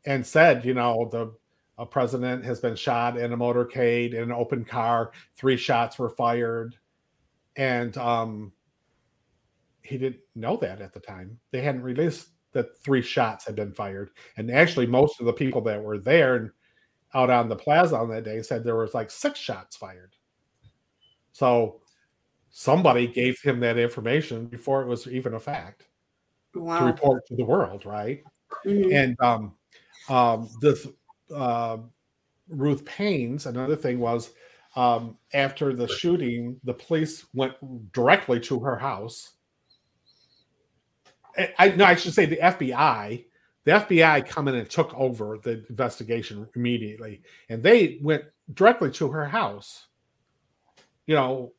and 0.06 0.26
said, 0.26 0.66
you 0.66 0.74
know, 0.74 1.10
the 1.12 1.34
a 1.80 1.86
president 1.86 2.44
has 2.44 2.60
been 2.60 2.76
shot 2.76 3.18
in 3.18 3.32
a 3.34 3.38
motorcade 3.38 4.14
in 4.14 4.22
an 4.24 4.32
open 4.32 4.66
car. 4.66 5.12
Three 5.36 5.58
shots 5.58 5.98
were 5.98 6.10
fired, 6.10 6.78
and 7.56 7.98
um, 7.98 8.52
he 9.82 9.98
didn't 9.98 10.22
know 10.36 10.58
that 10.58 10.82
at 10.82 10.94
the 10.94 11.00
time. 11.00 11.40
They 11.52 11.62
hadn't 11.62 11.84
released 11.84 12.30
that 12.52 12.78
three 12.78 13.02
shots 13.02 13.46
had 13.46 13.56
been 13.56 13.72
fired, 13.74 14.12
and 14.38 14.52
actually, 14.52 14.88
most 14.88 15.20
of 15.20 15.26
the 15.26 15.34
people 15.34 15.62
that 15.62 15.82
were 15.82 15.98
there 15.98 16.36
and 16.36 16.52
out 17.14 17.30
on 17.30 17.50
the 17.50 17.56
plaza 17.56 17.96
on 17.98 18.10
that 18.10 18.24
day 18.26 18.42
said 18.42 18.64
there 18.64 18.76
was 18.76 18.94
like 18.94 19.10
six 19.10 19.40
shots 19.40 19.76
fired. 19.76 20.16
So 21.32 21.82
somebody 22.50 23.08
gave 23.08 23.40
him 23.42 23.60
that 23.62 23.78
information 23.78 24.48
before 24.48 24.82
it 24.82 24.88
was 24.88 25.08
even 25.08 25.34
a 25.34 25.40
fact 25.40 25.88
Wow. 26.54 26.80
to 26.80 26.86
report 26.86 27.26
to 27.28 27.36
the 27.36 27.46
world, 27.46 27.86
right? 27.86 28.24
Mhm. 28.66 28.94
And 28.94 29.22
um, 29.22 29.56
um, 30.10 30.50
this 30.62 30.88
uh, 31.34 31.78
Ruth 32.48 32.86
Paine's 32.86 33.46
another 33.46 33.76
thing 33.76 34.00
was 34.00 34.32
um, 34.76 35.18
after 35.34 35.74
the 35.76 35.88
shooting, 35.88 36.60
the 36.64 36.74
police 36.74 37.26
went 37.34 37.54
directly 37.92 38.40
to 38.42 38.60
her 38.60 38.78
house. 38.78 39.32
I, 41.38 41.54
I 41.58 41.70
no, 41.70 41.86
I 41.86 41.96
should 41.96 42.14
say 42.14 42.26
the 42.26 42.38
FBI. 42.38 43.26
The 43.66 43.72
FBI 43.72 44.28
come 44.28 44.48
in 44.48 44.56
and 44.56 44.70
took 44.70 44.94
over 44.96 45.38
the 45.44 45.66
investigation 45.70 46.48
immediately, 46.56 47.22
and 47.50 47.62
they 47.62 48.00
went 48.02 48.24
directly 48.54 48.92
to 48.92 49.10
her 49.10 49.28
house. 49.28 49.88
You 51.06 51.16
know, 51.16 51.54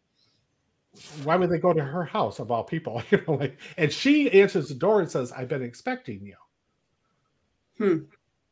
why 1.25 1.37
would 1.37 1.51
they 1.51 1.59
go 1.59 1.73
to 1.73 1.85
her 1.85 2.05
house 2.05 2.39
of 2.39 2.51
all 2.51 2.65
people? 2.65 3.03
You 3.11 3.23
know, 3.27 3.35
like, 3.35 3.59
and 3.77 3.93
she 3.93 4.31
answers 4.31 4.69
the 4.69 4.75
door 4.75 5.01
and 5.01 5.11
says, 5.11 5.33
"I've 5.33 5.49
been 5.49 5.63
expecting 5.63 6.25
you." 6.25 6.37
Hmm. 7.79 8.05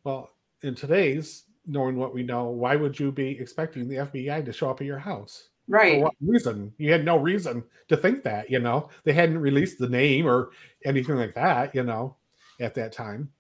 Well, 0.04 0.30
in 0.62 0.74
today's 0.74 1.44
knowing 1.66 1.96
what 1.96 2.14
we 2.14 2.22
know, 2.22 2.44
why 2.48 2.76
would 2.76 2.98
you 2.98 3.12
be 3.12 3.38
expecting 3.38 3.88
the 3.88 3.96
FBI 3.96 4.44
to 4.44 4.52
show 4.52 4.70
up 4.70 4.80
at 4.80 4.86
your 4.86 4.98
house? 4.98 5.48
For 5.66 5.72
Right. 5.76 6.00
what 6.00 6.14
reason? 6.20 6.72
You 6.78 6.90
had 6.92 7.04
no 7.04 7.18
reason 7.18 7.62
to 7.88 7.96
think 7.96 8.22
that. 8.24 8.50
You 8.50 8.59
know, 8.59 8.88
they 9.04 9.12
hadn't 9.12 9.38
released 9.38 9.78
the 9.78 9.88
name 9.88 10.26
or 10.26 10.50
anything 10.84 11.16
like 11.16 11.34
that. 11.34 11.74
You 11.74 11.82
know, 11.82 12.16
at 12.61 12.74
that 12.74 12.92
time. 12.92 13.30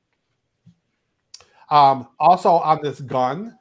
Um, 1.70 2.08
also 2.18 2.50
on 2.52 2.80
this 2.82 3.00
gun, 3.00 3.56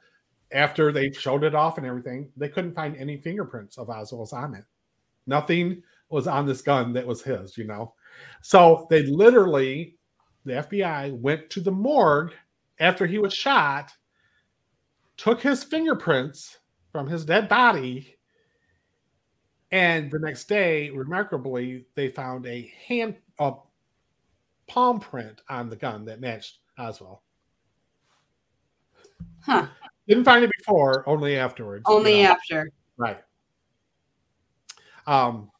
after 0.52 0.92
they 0.92 1.10
showed 1.12 1.44
it 1.44 1.54
off 1.54 1.78
and 1.78 1.86
everything, 1.86 2.30
they 2.36 2.48
couldn't 2.48 2.74
find 2.74 2.96
any 2.96 3.18
fingerprints 3.18 3.76
of 3.78 3.90
Oswald's 3.90 4.32
on 4.32 4.54
it. 4.54 4.64
Nothing 5.26 5.82
was 6.08 6.26
on 6.26 6.46
this 6.46 6.62
gun 6.62 6.92
that 6.94 7.06
was 7.06 7.22
his, 7.22 7.58
you 7.58 7.64
know. 7.64 7.94
So 8.42 8.86
they 8.88 9.02
literally, 9.02 9.98
the 10.44 10.54
FBI 10.54 11.12
went 11.18 11.50
to 11.50 11.60
the 11.60 11.70
morgue 11.70 12.32
after 12.80 13.06
he 13.06 13.18
was 13.18 13.34
shot, 13.34 13.92
took 15.16 15.40
his 15.42 15.64
fingerprints 15.64 16.58
from 16.92 17.06
his 17.08 17.24
dead 17.24 17.48
body, 17.48 18.16
and 19.70 20.10
the 20.10 20.18
next 20.18 20.48
day, 20.48 20.90
remarkably, 20.90 21.86
they 21.94 22.08
found 22.08 22.46
a 22.46 22.72
hand, 22.86 23.16
a 23.38 23.54
palm 24.66 24.98
print 25.00 25.42
on 25.48 25.68
the 25.68 25.76
gun 25.76 26.06
that 26.06 26.20
matched 26.20 26.58
Oswald. 26.78 27.18
Huh. 29.40 29.66
Didn't 30.06 30.24
find 30.24 30.44
it 30.44 30.50
before, 30.58 31.06
only 31.08 31.36
afterwards. 31.36 31.84
you 31.86 31.94
Only 31.94 32.22
know. 32.22 32.30
after. 32.30 32.70
Right. 32.96 33.18
Um, 35.06 35.50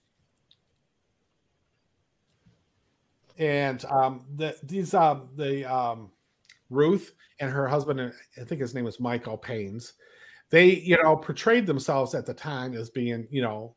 and 3.38 3.84
um, 3.86 4.24
the, 4.36 4.56
these 4.62 4.94
um, 4.94 5.28
the 5.36 5.64
um, 5.70 6.10
Ruth 6.70 7.12
and 7.40 7.50
her 7.50 7.66
husband, 7.66 8.00
and 8.00 8.12
I 8.40 8.44
think 8.44 8.60
his 8.60 8.74
name 8.74 8.84
was 8.84 9.00
Michael 9.00 9.38
Paines. 9.38 9.94
They, 10.50 10.74
you 10.76 11.00
know, 11.02 11.16
portrayed 11.16 11.66
themselves 11.66 12.14
at 12.14 12.26
the 12.26 12.34
time 12.34 12.74
as 12.74 12.90
being, 12.90 13.26
you 13.30 13.42
know, 13.42 13.74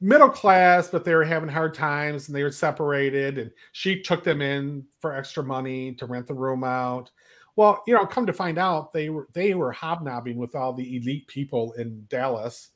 middle 0.00 0.28
class, 0.28 0.88
but 0.88 1.04
they 1.04 1.14
were 1.14 1.24
having 1.24 1.48
hard 1.48 1.74
times 1.74 2.28
and 2.28 2.36
they 2.36 2.42
were 2.42 2.50
separated. 2.50 3.38
And 3.38 3.50
she 3.72 4.00
took 4.00 4.24
them 4.24 4.40
in 4.40 4.84
for 5.00 5.14
extra 5.14 5.42
money 5.42 5.94
to 5.94 6.06
rent 6.06 6.26
the 6.26 6.34
room 6.34 6.64
out. 6.64 7.10
Well, 7.56 7.82
you 7.86 7.94
know, 7.94 8.06
come 8.06 8.26
to 8.26 8.32
find 8.32 8.58
out, 8.58 8.92
they 8.92 9.10
were 9.10 9.28
they 9.34 9.54
were 9.54 9.72
hobnobbing 9.72 10.38
with 10.38 10.54
all 10.54 10.72
the 10.72 10.96
elite 10.96 11.26
people 11.26 11.72
in 11.72 12.06
Dallas 12.08 12.70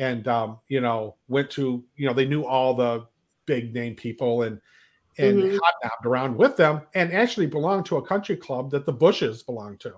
and 0.00 0.26
um, 0.26 0.58
you 0.68 0.80
know 0.80 1.14
went 1.28 1.50
to 1.50 1.84
you 1.96 2.08
know 2.08 2.14
they 2.14 2.26
knew 2.26 2.44
all 2.44 2.74
the 2.74 3.06
big 3.46 3.72
name 3.72 3.94
people 3.94 4.42
and 4.42 4.60
and 5.18 5.42
Mhm. 5.42 5.58
hobnobbed 5.62 6.06
around 6.06 6.36
with 6.36 6.56
them 6.56 6.82
and 6.94 7.12
actually 7.12 7.46
belonged 7.46 7.86
to 7.86 7.96
a 7.96 8.02
country 8.02 8.36
club 8.36 8.70
that 8.70 8.86
the 8.86 8.92
Bushes 8.92 9.42
belonged 9.42 9.80
to. 9.80 9.94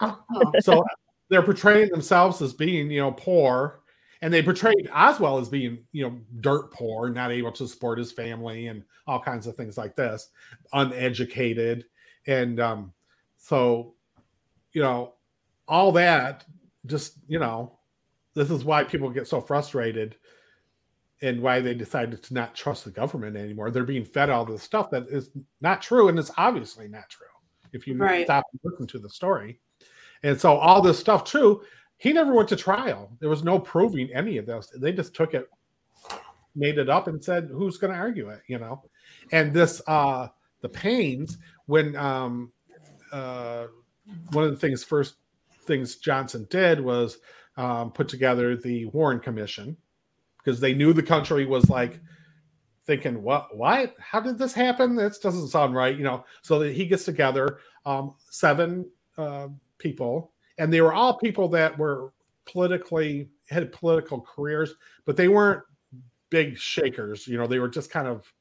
Oh. 0.00 0.52
So 0.60 0.84
they're 1.28 1.42
portraying 1.42 1.88
themselves 1.90 2.40
as 2.42 2.52
being 2.52 2.90
you 2.90 3.00
know 3.00 3.12
poor, 3.12 3.80
and 4.22 4.32
they 4.32 4.42
portrayed 4.42 4.88
Oswald 4.92 5.42
as 5.42 5.48
being 5.48 5.84
you 5.92 6.04
know 6.04 6.20
dirt 6.40 6.72
poor, 6.72 7.08
not 7.08 7.32
able 7.32 7.52
to 7.52 7.66
support 7.66 7.98
his 7.98 8.12
family 8.12 8.68
and 8.68 8.84
all 9.06 9.20
kinds 9.20 9.46
of 9.46 9.56
things 9.56 9.76
like 9.78 9.96
this, 9.96 10.28
uneducated, 10.72 11.86
and 12.26 12.60
um, 12.60 12.92
so 13.36 13.94
you 14.72 14.82
know 14.82 15.14
all 15.68 15.90
that 15.92 16.44
just 16.86 17.18
you 17.26 17.38
know 17.38 17.78
this 18.34 18.50
is 18.50 18.64
why 18.64 18.84
people 18.84 19.10
get 19.10 19.26
so 19.26 19.40
frustrated 19.40 20.16
and 21.22 21.40
why 21.40 21.60
they 21.60 21.74
decided 21.74 22.22
to 22.22 22.34
not 22.34 22.54
trust 22.54 22.84
the 22.84 22.90
government 22.90 23.36
anymore. 23.36 23.70
They're 23.70 23.84
being 23.84 24.04
fed 24.04 24.30
all 24.30 24.44
this 24.44 24.62
stuff 24.62 24.90
that 24.90 25.08
is 25.08 25.30
not 25.60 25.80
true, 25.82 26.08
and 26.08 26.18
it's 26.18 26.30
obviously 26.36 26.88
not 26.88 27.08
true 27.08 27.26
if 27.72 27.86
you 27.86 27.96
Right. 27.96 28.26
stop 28.26 28.44
and 28.52 28.60
listen 28.64 28.86
to 28.88 28.98
the 28.98 29.08
story. 29.08 29.60
And 30.22 30.38
so 30.40 30.56
all 30.56 30.80
this 30.82 30.98
stuff 30.98 31.24
too, 31.24 31.62
he 31.96 32.12
never 32.12 32.34
went 32.34 32.48
to 32.50 32.56
trial. 32.56 33.16
There 33.20 33.30
was 33.30 33.44
no 33.44 33.58
proving 33.58 34.10
any 34.12 34.36
of 34.38 34.46
this. 34.46 34.70
They 34.76 34.92
just 34.92 35.14
took 35.14 35.34
it, 35.34 35.48
made 36.54 36.78
it 36.78 36.88
up, 36.90 37.06
and 37.06 37.22
said, 37.22 37.48
"Who's 37.50 37.78
going 37.78 37.92
to 37.92 37.98
argue 37.98 38.28
it?" 38.30 38.42
You 38.46 38.58
know. 38.58 38.82
And 39.32 39.52
this, 39.52 39.80
uh 39.86 40.28
the 40.62 40.68
Paines 40.70 41.38
when 41.66 41.94
um 41.96 42.50
uh 43.12 43.66
one 44.32 44.44
of 44.44 44.50
the 44.50 44.56
things 44.56 44.82
first 44.82 45.16
things 45.64 45.96
Johnson 45.96 46.46
did 46.50 46.80
was 46.80 47.18
um, 47.56 47.90
put 47.90 48.08
together 48.08 48.56
the 48.56 48.86
Warren 48.86 49.18
Commission 49.20 49.76
because 50.46 50.60
they 50.60 50.74
knew 50.74 50.92
the 50.92 51.02
country 51.02 51.44
was 51.44 51.68
like 51.68 51.98
thinking, 52.86 53.20
"What? 53.22 53.56
Why? 53.56 53.92
How 53.98 54.20
did 54.20 54.38
this 54.38 54.52
happen? 54.52 54.94
This 54.94 55.18
doesn't 55.18 55.48
sound 55.48 55.74
right." 55.74 55.96
You 55.96 56.04
know, 56.04 56.24
so 56.42 56.60
that 56.60 56.72
he 56.72 56.86
gets 56.86 57.04
together 57.04 57.58
um, 57.84 58.14
seven 58.30 58.88
uh, 59.18 59.48
people, 59.78 60.30
and 60.58 60.72
they 60.72 60.80
were 60.80 60.94
all 60.94 61.18
people 61.18 61.48
that 61.48 61.76
were 61.76 62.12
politically 62.44 63.28
had 63.50 63.72
political 63.72 64.20
careers, 64.20 64.74
but 65.04 65.16
they 65.16 65.26
weren't 65.26 65.64
big 66.30 66.56
shakers. 66.56 67.26
You 67.26 67.38
know, 67.38 67.48
they 67.48 67.58
were 67.58 67.68
just 67.68 67.90
kind 67.90 68.06
of 68.06 68.32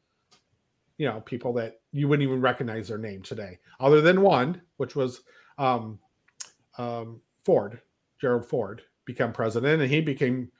you 0.99 1.07
know 1.07 1.21
people 1.21 1.53
that 1.53 1.79
you 1.91 2.07
wouldn't 2.07 2.27
even 2.27 2.39
recognize 2.39 2.87
their 2.87 2.99
name 2.99 3.23
today, 3.23 3.57
other 3.79 4.01
than 4.01 4.21
one, 4.21 4.61
which 4.77 4.95
was 4.95 5.21
um, 5.57 5.97
um, 6.77 7.19
Ford, 7.43 7.81
Gerald 8.21 8.45
Ford, 8.45 8.83
become 9.05 9.33
president, 9.33 9.81
and 9.81 9.89
he 9.89 10.01
became 10.01 10.51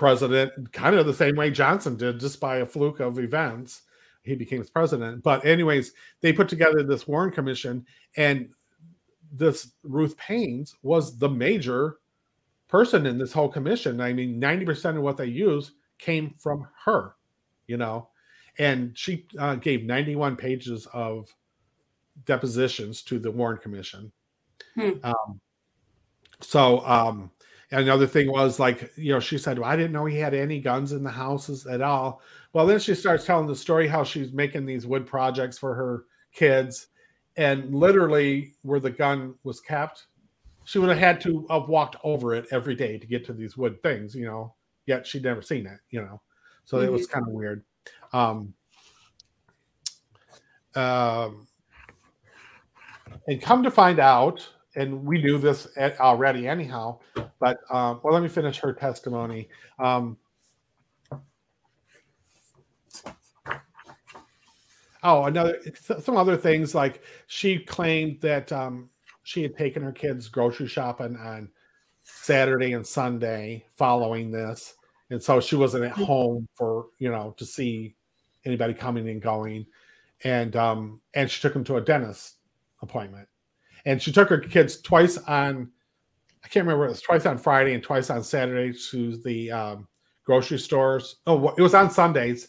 president 0.00 0.72
kind 0.72 0.96
of 0.96 1.04
the 1.04 1.12
same 1.12 1.36
way 1.36 1.50
Johnson 1.50 1.94
did, 1.94 2.18
just 2.18 2.40
by 2.40 2.56
a 2.56 2.66
fluke 2.66 3.00
of 3.00 3.18
events. 3.18 3.82
He 4.22 4.34
became 4.34 4.64
president. 4.64 5.22
But 5.22 5.44
anyways, 5.44 5.92
they 6.22 6.32
put 6.32 6.48
together 6.48 6.82
this 6.82 7.06
Warren 7.06 7.30
Commission, 7.30 7.84
and 8.16 8.48
this 9.30 9.72
Ruth 9.82 10.16
Paines 10.16 10.74
was 10.82 11.18
the 11.18 11.28
major 11.28 11.98
person 12.66 13.04
in 13.04 13.18
this 13.18 13.30
whole 13.34 13.50
commission. 13.50 14.00
I 14.00 14.14
mean, 14.14 14.40
90% 14.40 14.96
of 14.96 15.02
what 15.02 15.18
they 15.18 15.26
use 15.26 15.72
came 15.98 16.34
from 16.38 16.66
her, 16.86 17.16
you 17.66 17.76
know, 17.76 18.08
and 18.58 18.96
she 18.96 19.26
uh, 19.38 19.56
gave 19.56 19.84
91 19.84 20.34
pages 20.34 20.88
of 20.94 21.28
depositions 22.24 23.02
to 23.02 23.18
the 23.18 23.30
Warren 23.30 23.58
Commission. 23.58 24.10
Hmm. 24.76 24.92
Um, 25.02 25.40
so, 26.40 26.80
um, 26.86 27.30
and 27.70 27.82
another 27.82 28.06
thing 28.06 28.30
was 28.30 28.58
like, 28.58 28.92
you 28.96 29.12
know, 29.12 29.20
she 29.20 29.38
said, 29.38 29.58
well, 29.58 29.70
I 29.70 29.76
didn't 29.76 29.92
know 29.92 30.04
he 30.04 30.18
had 30.18 30.34
any 30.34 30.60
guns 30.60 30.92
in 30.92 31.04
the 31.04 31.10
houses 31.10 31.66
at 31.66 31.80
all. 31.80 32.20
Well, 32.52 32.66
then 32.66 32.80
she 32.80 32.94
starts 32.94 33.24
telling 33.24 33.46
the 33.46 33.54
story 33.54 33.86
how 33.86 34.02
she's 34.02 34.32
making 34.32 34.66
these 34.66 34.86
wood 34.86 35.06
projects 35.06 35.56
for 35.56 35.74
her 35.74 36.04
kids, 36.32 36.88
and 37.36 37.72
literally 37.74 38.54
where 38.62 38.80
the 38.80 38.90
gun 38.90 39.34
was 39.44 39.60
kept, 39.60 40.06
she 40.64 40.78
would 40.78 40.88
have 40.88 40.98
had 40.98 41.20
to 41.22 41.46
have 41.48 41.68
walked 41.68 41.96
over 42.02 42.34
it 42.34 42.46
every 42.50 42.74
day 42.74 42.98
to 42.98 43.06
get 43.06 43.24
to 43.26 43.32
these 43.32 43.56
wood 43.56 43.82
things, 43.82 44.14
you 44.14 44.24
know. 44.24 44.54
Yet 44.86 45.06
she'd 45.06 45.22
never 45.22 45.42
seen 45.42 45.66
it, 45.66 45.78
you 45.90 46.00
know. 46.00 46.20
So 46.64 46.80
it 46.80 46.90
was 46.90 47.06
kind 47.06 47.26
of 47.26 47.32
weird. 47.32 47.64
Um, 48.12 48.54
um, 50.74 51.46
and 53.26 53.40
come 53.40 53.62
to 53.62 53.70
find 53.70 53.98
out, 53.98 54.48
and 54.76 55.04
we 55.04 55.20
knew 55.20 55.38
this 55.38 55.66
already 55.78 56.46
anyhow, 56.46 56.98
but 57.38 57.58
um, 57.70 58.00
well, 58.02 58.14
let 58.14 58.22
me 58.22 58.28
finish 58.28 58.58
her 58.58 58.72
testimony. 58.72 59.48
Um, 59.78 60.16
oh, 65.02 65.24
another 65.24 65.58
some 66.00 66.16
other 66.16 66.36
things 66.36 66.74
like 66.74 67.02
she 67.26 67.58
claimed 67.58 68.20
that 68.20 68.52
um, 68.52 68.90
she 69.22 69.42
had 69.42 69.56
taken 69.56 69.82
her 69.82 69.92
kids 69.92 70.28
grocery 70.28 70.68
shopping 70.68 71.16
on 71.16 71.50
Saturday 72.02 72.72
and 72.72 72.86
Sunday 72.86 73.64
following 73.76 74.30
this, 74.30 74.74
and 75.10 75.22
so 75.22 75.40
she 75.40 75.56
wasn't 75.56 75.84
at 75.84 75.92
home 75.92 76.46
for 76.54 76.86
you 76.98 77.10
know 77.10 77.34
to 77.38 77.44
see 77.44 77.96
anybody 78.44 78.74
coming 78.74 79.08
and 79.08 79.20
going, 79.20 79.66
and 80.24 80.54
um, 80.56 81.00
and 81.14 81.30
she 81.30 81.40
took 81.40 81.54
them 81.54 81.64
to 81.64 81.76
a 81.76 81.80
dentist 81.80 82.36
appointment, 82.82 83.28
and 83.86 84.00
she 84.00 84.12
took 84.12 84.28
her 84.28 84.38
kids 84.38 84.80
twice 84.80 85.18
on. 85.18 85.70
I 86.44 86.48
can't 86.48 86.64
remember. 86.66 86.86
It 86.86 86.90
was 86.90 87.02
twice 87.02 87.26
on 87.26 87.38
Friday 87.38 87.74
and 87.74 87.82
twice 87.82 88.10
on 88.10 88.24
Saturday 88.24 88.76
to 88.90 89.16
the 89.18 89.50
um, 89.50 89.88
grocery 90.24 90.58
stores. 90.58 91.16
Oh, 91.26 91.50
it 91.50 91.60
was 91.60 91.74
on 91.74 91.90
Sundays, 91.90 92.48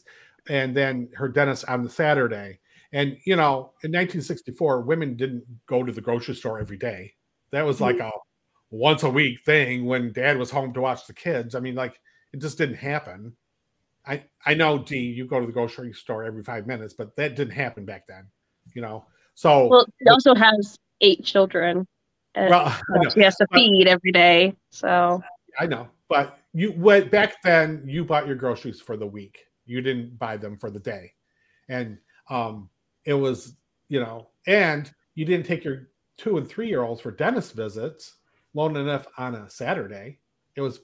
and 0.50 0.76
then 0.76 1.10
her 1.16 1.28
dentist 1.28 1.66
on 1.68 1.84
the 1.84 1.90
Saturday. 1.90 2.60
And 2.94 3.18
you 3.26 3.36
know, 3.36 3.74
in 3.84 3.92
1964, 3.92 4.82
women 4.82 5.16
didn't 5.16 5.44
go 5.66 5.84
to 5.84 5.92
the 5.92 6.02
grocery 6.02 6.36
store 6.36 6.60
every 6.60 6.78
day. 6.78 7.14
That 7.52 7.66
was 7.66 7.82
like 7.82 8.00
a 8.00 8.12
once 8.70 9.04
a 9.04 9.10
week 9.10 9.42
thing 9.42 9.86
when 9.86 10.14
dad 10.14 10.38
was 10.38 10.50
home 10.50 10.74
to 10.74 10.82
watch 10.82 11.06
the 11.06 11.14
kids. 11.14 11.56
I 11.56 11.60
mean, 11.60 11.76
like 11.76 12.00
it 12.34 12.42
just 12.42 12.58
didn't 12.58 12.76
happen. 12.76 13.36
I 14.06 14.24
I 14.46 14.54
know, 14.56 14.80
D, 14.80 14.98
you 14.98 15.26
go 15.26 15.40
to 15.40 15.46
the 15.46 15.52
grocery 15.52 15.94
store 15.94 16.24
every 16.24 16.44
five 16.44 16.68
minutes, 16.68 16.94
but 16.94 17.16
that 17.18 17.36
didn't 17.36 17.54
happen 17.54 17.86
back 17.86 18.08
then. 18.08 18.28
You 18.74 18.82
know, 18.82 19.06
so 19.36 19.68
Well, 19.68 19.86
she 20.02 20.10
also 20.10 20.34
has 20.36 20.78
eight 21.02 21.24
children. 21.24 21.88
And 22.34 22.50
well, 22.50 22.74
she 23.14 23.22
has 23.22 23.36
to 23.38 23.48
feed 23.54 23.88
every 23.88 24.12
day. 24.12 24.56
So 24.70 25.22
I 25.60 25.66
know, 25.66 25.90
but 26.08 26.40
you 26.54 26.74
went 26.78 27.12
back 27.12 27.42
then. 27.44 27.84
You 27.86 28.06
bought 28.06 28.28
your 28.28 28.36
groceries 28.36 28.80
for 28.80 28.96
the 28.96 29.06
week. 29.06 29.40
You 29.66 29.82
didn't 29.82 30.18
buy 30.18 30.38
them 30.38 30.58
for 30.58 30.70
the 30.70 30.80
day, 30.80 31.12
and 31.68 31.98
um, 32.30 32.70
it 33.04 33.14
was 33.14 33.56
you 33.90 34.00
know, 34.00 34.30
and 34.48 34.90
you 35.16 35.26
didn't 35.26 35.46
take 35.46 35.66
your 35.66 35.90
two 36.18 36.38
and 36.38 36.48
three 36.48 36.70
year 36.70 36.84
olds 36.84 37.02
for 37.02 37.12
dentist 37.12 37.54
visits 37.54 38.16
long 38.54 38.76
enough 38.78 39.06
on 39.18 39.36
a 39.36 39.50
Saturday. 39.50 40.20
It 40.56 40.62
was. 40.62 40.80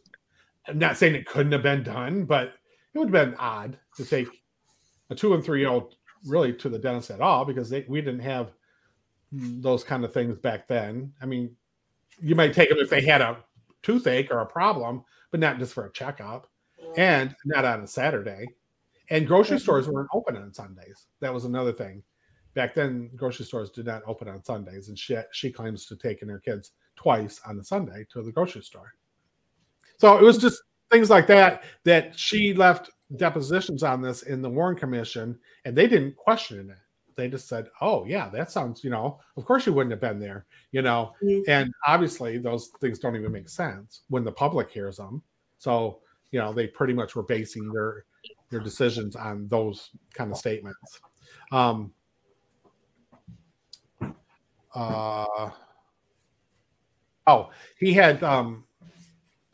I'm 0.68 0.80
not 0.80 0.97
saying 0.97 1.15
it 1.15 1.26
couldn't 1.26 1.53
have 1.53 1.63
been 1.63 1.84
done, 1.84 2.26
but 2.26 2.53
it 2.93 2.99
would 2.99 3.13
have 3.13 3.30
been 3.30 3.39
odd 3.39 3.78
to 3.95 4.03
take 4.03 4.28
a 5.09 5.15
two 5.15 5.34
and 5.34 5.43
three 5.43 5.61
year 5.61 5.70
old 5.70 5.95
really 6.26 6.51
to 6.51 6.68
the 6.68 6.80
dentist 6.80 7.11
at 7.11 7.22
all 7.22 7.45
because 7.45 7.70
they, 7.70 7.86
we 7.88 8.01
didn't 8.01 8.20
have 8.20 8.51
those 9.32 9.84
kind 9.84 10.03
of 10.03 10.13
things 10.13 10.38
back 10.38 10.67
then. 10.67 11.13
I 11.21 11.25
mean, 11.25 11.55
you 12.21 12.36
might 12.36 12.53
take 12.53 12.69
them 12.69 12.80
if 12.80 12.89
they 12.89 13.01
had 13.01 13.21
a 13.21 13.38
toothache 13.84 14.32
or 14.32 14.39
a 14.39 14.45
problem, 14.45 15.03
but 15.32 15.39
not 15.39 15.59
just 15.59 15.73
for 15.73 15.86
a 15.86 15.91
checkup 15.91 16.47
and 16.95 17.36
not 17.45 17.65
on 17.65 17.82
a 17.82 17.88
Saturday. 17.88 18.47
And 19.09 19.28
grocery 19.28 19.59
stores 19.59 19.88
weren't 19.88 20.09
open 20.13 20.36
on 20.36 20.53
Sundays. 20.53 21.07
That 21.21 21.34
was 21.34 21.45
another 21.45 21.71
thing. 21.71 22.03
Back 22.53 22.73
then, 22.73 23.09
grocery 23.15 23.45
stores 23.45 23.69
did 23.69 23.86
not 23.86 24.01
open 24.07 24.28
on 24.28 24.43
Sundays, 24.43 24.89
and 24.89 24.97
she 24.97 25.15
she 25.32 25.51
claims 25.51 25.86
to 25.86 25.95
taking 25.95 26.28
her 26.28 26.39
kids 26.39 26.71
twice 26.95 27.39
on 27.45 27.59
a 27.59 27.63
Sunday 27.63 28.05
to 28.11 28.23
the 28.23 28.32
grocery 28.32 28.63
store. 28.63 28.93
So 29.99 30.17
it 30.17 30.23
was 30.23 30.38
just 30.38 30.61
things 30.91 31.09
like 31.09 31.28
that 31.28 31.63
that 31.84 32.17
she 32.17 32.53
left 32.53 32.89
depositions 33.15 33.84
on 33.84 34.01
this 34.01 34.23
in 34.23 34.41
the 34.41 34.49
Warren 34.49 34.75
Commission, 34.75 35.38
and 35.65 35.75
they 35.75 35.88
didn't 35.88 36.15
question 36.15 36.71
it. 36.71 36.78
They 37.18 37.28
just 37.28 37.49
said, 37.49 37.68
"Oh 37.82 38.05
yeah, 38.05 38.30
that 38.30 38.51
sounds 38.51 38.84
you 38.84 38.89
know. 38.91 39.20
Of 39.36 39.43
course 39.45 39.65
you 39.65 39.74
wouldn't 39.74 39.91
have 39.91 39.99
been 39.99 40.20
there, 40.20 40.45
you 40.72 40.82
know." 40.84 41.13
Mhm. 41.22 41.43
And 41.47 41.74
obviously 41.86 42.38
those 42.38 42.68
things 42.80 42.99
don't 42.99 43.15
even 43.15 43.32
make 43.32 43.49
sense 43.49 44.03
when 44.09 44.24
the 44.24 44.32
public 44.32 44.70
hears 44.70 44.97
them. 44.97 45.24
So 45.57 46.01
you 46.32 46.39
know 46.39 46.53
they 46.53 46.68
pretty 46.68 46.93
much 46.93 47.15
were 47.15 47.24
basing 47.24 47.72
their 47.74 48.05
their 48.49 48.59
decisions 48.59 49.15
on 49.15 49.47
those 49.49 49.89
kind 50.13 50.32
of 50.32 50.38
statements. 50.38 51.01
Um, 51.51 51.91
uh, 54.76 55.49
oh, 57.26 57.49
he 57.80 57.93
had 57.93 58.24
um, 58.24 58.65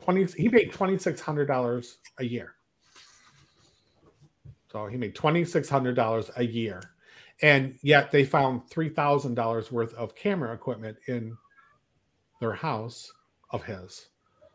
twenty. 0.02 0.26
He 0.36 0.48
made 0.48 0.70
twenty 0.72 0.98
six 0.98 1.20
hundred 1.20 1.46
dollars 1.46 1.98
a 2.18 2.24
year. 2.24 2.56
So 4.70 4.86
he 4.86 4.96
made 4.96 5.14
twenty 5.14 5.44
six 5.44 5.68
hundred 5.68 5.94
dollars 5.94 6.30
a 6.36 6.44
year, 6.44 6.80
and 7.42 7.76
yet 7.82 8.10
they 8.10 8.24
found 8.24 8.68
three 8.68 8.88
thousand 8.88 9.34
dollars 9.34 9.72
worth 9.72 9.94
of 9.94 10.14
camera 10.14 10.52
equipment 10.52 10.96
in 11.08 11.36
their 12.40 12.52
house 12.52 13.12
of 13.50 13.64
his. 13.64 14.08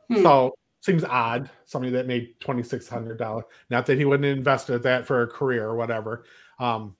Hmm. 0.09 0.21
So 0.21 0.57
seems 0.81 1.03
odd. 1.03 1.49
Somebody 1.65 1.91
that 1.93 2.07
made 2.07 2.39
twenty 2.39 2.63
six 2.63 2.87
hundred 2.87 3.17
dollars. 3.17 3.45
Not 3.69 3.85
that 3.87 3.97
he 3.97 4.05
wouldn't 4.05 4.27
have 4.27 4.37
invested 4.37 4.83
that 4.83 5.05
for 5.05 5.23
a 5.23 5.27
career 5.27 5.65
or 5.65 5.75
whatever. 5.75 6.23
Um, 6.59 6.95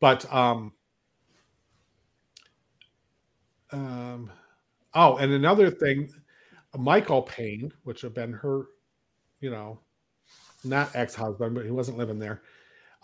but 0.00 0.30
um, 0.32 0.72
um, 3.70 4.30
oh, 4.94 5.16
and 5.16 5.32
another 5.32 5.70
thing, 5.70 6.10
Michael 6.76 7.22
Paine, 7.22 7.72
which 7.84 8.02
have 8.02 8.14
been 8.14 8.32
her, 8.32 8.66
you 9.40 9.50
know, 9.50 9.80
not 10.64 10.94
ex 10.94 11.14
husband, 11.14 11.54
but 11.54 11.64
he 11.64 11.70
wasn't 11.70 11.98
living 11.98 12.18
there. 12.18 12.42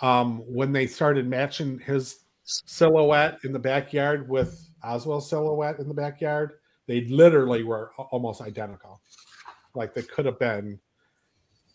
Um, 0.01 0.39
when 0.47 0.73
they 0.73 0.87
started 0.87 1.27
matching 1.27 1.79
his 1.81 2.21
silhouette 2.45 3.39
in 3.45 3.53
the 3.53 3.59
backyard 3.59 4.29
with 4.29 4.69
Oswald's 4.83 5.29
silhouette 5.29 5.79
in 5.79 5.89
the 5.89 5.95
backyard, 5.95 6.53
they 6.87 7.03
literally 7.07 7.63
were 7.65 7.91
almost 8.11 8.41
identical. 8.41 9.01
Like 9.75 9.95
they 9.95 10.03
could 10.03 10.25
have 10.27 10.39
been, 10.39 10.79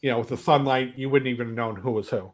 you 0.02 0.10
know, 0.10 0.20
with 0.20 0.30
the 0.30 0.38
sunlight, 0.38 0.98
you 0.98 1.10
wouldn't 1.10 1.30
even 1.30 1.48
have 1.48 1.56
known 1.56 1.76
who 1.76 1.92
was 1.92 2.10
who. 2.10 2.32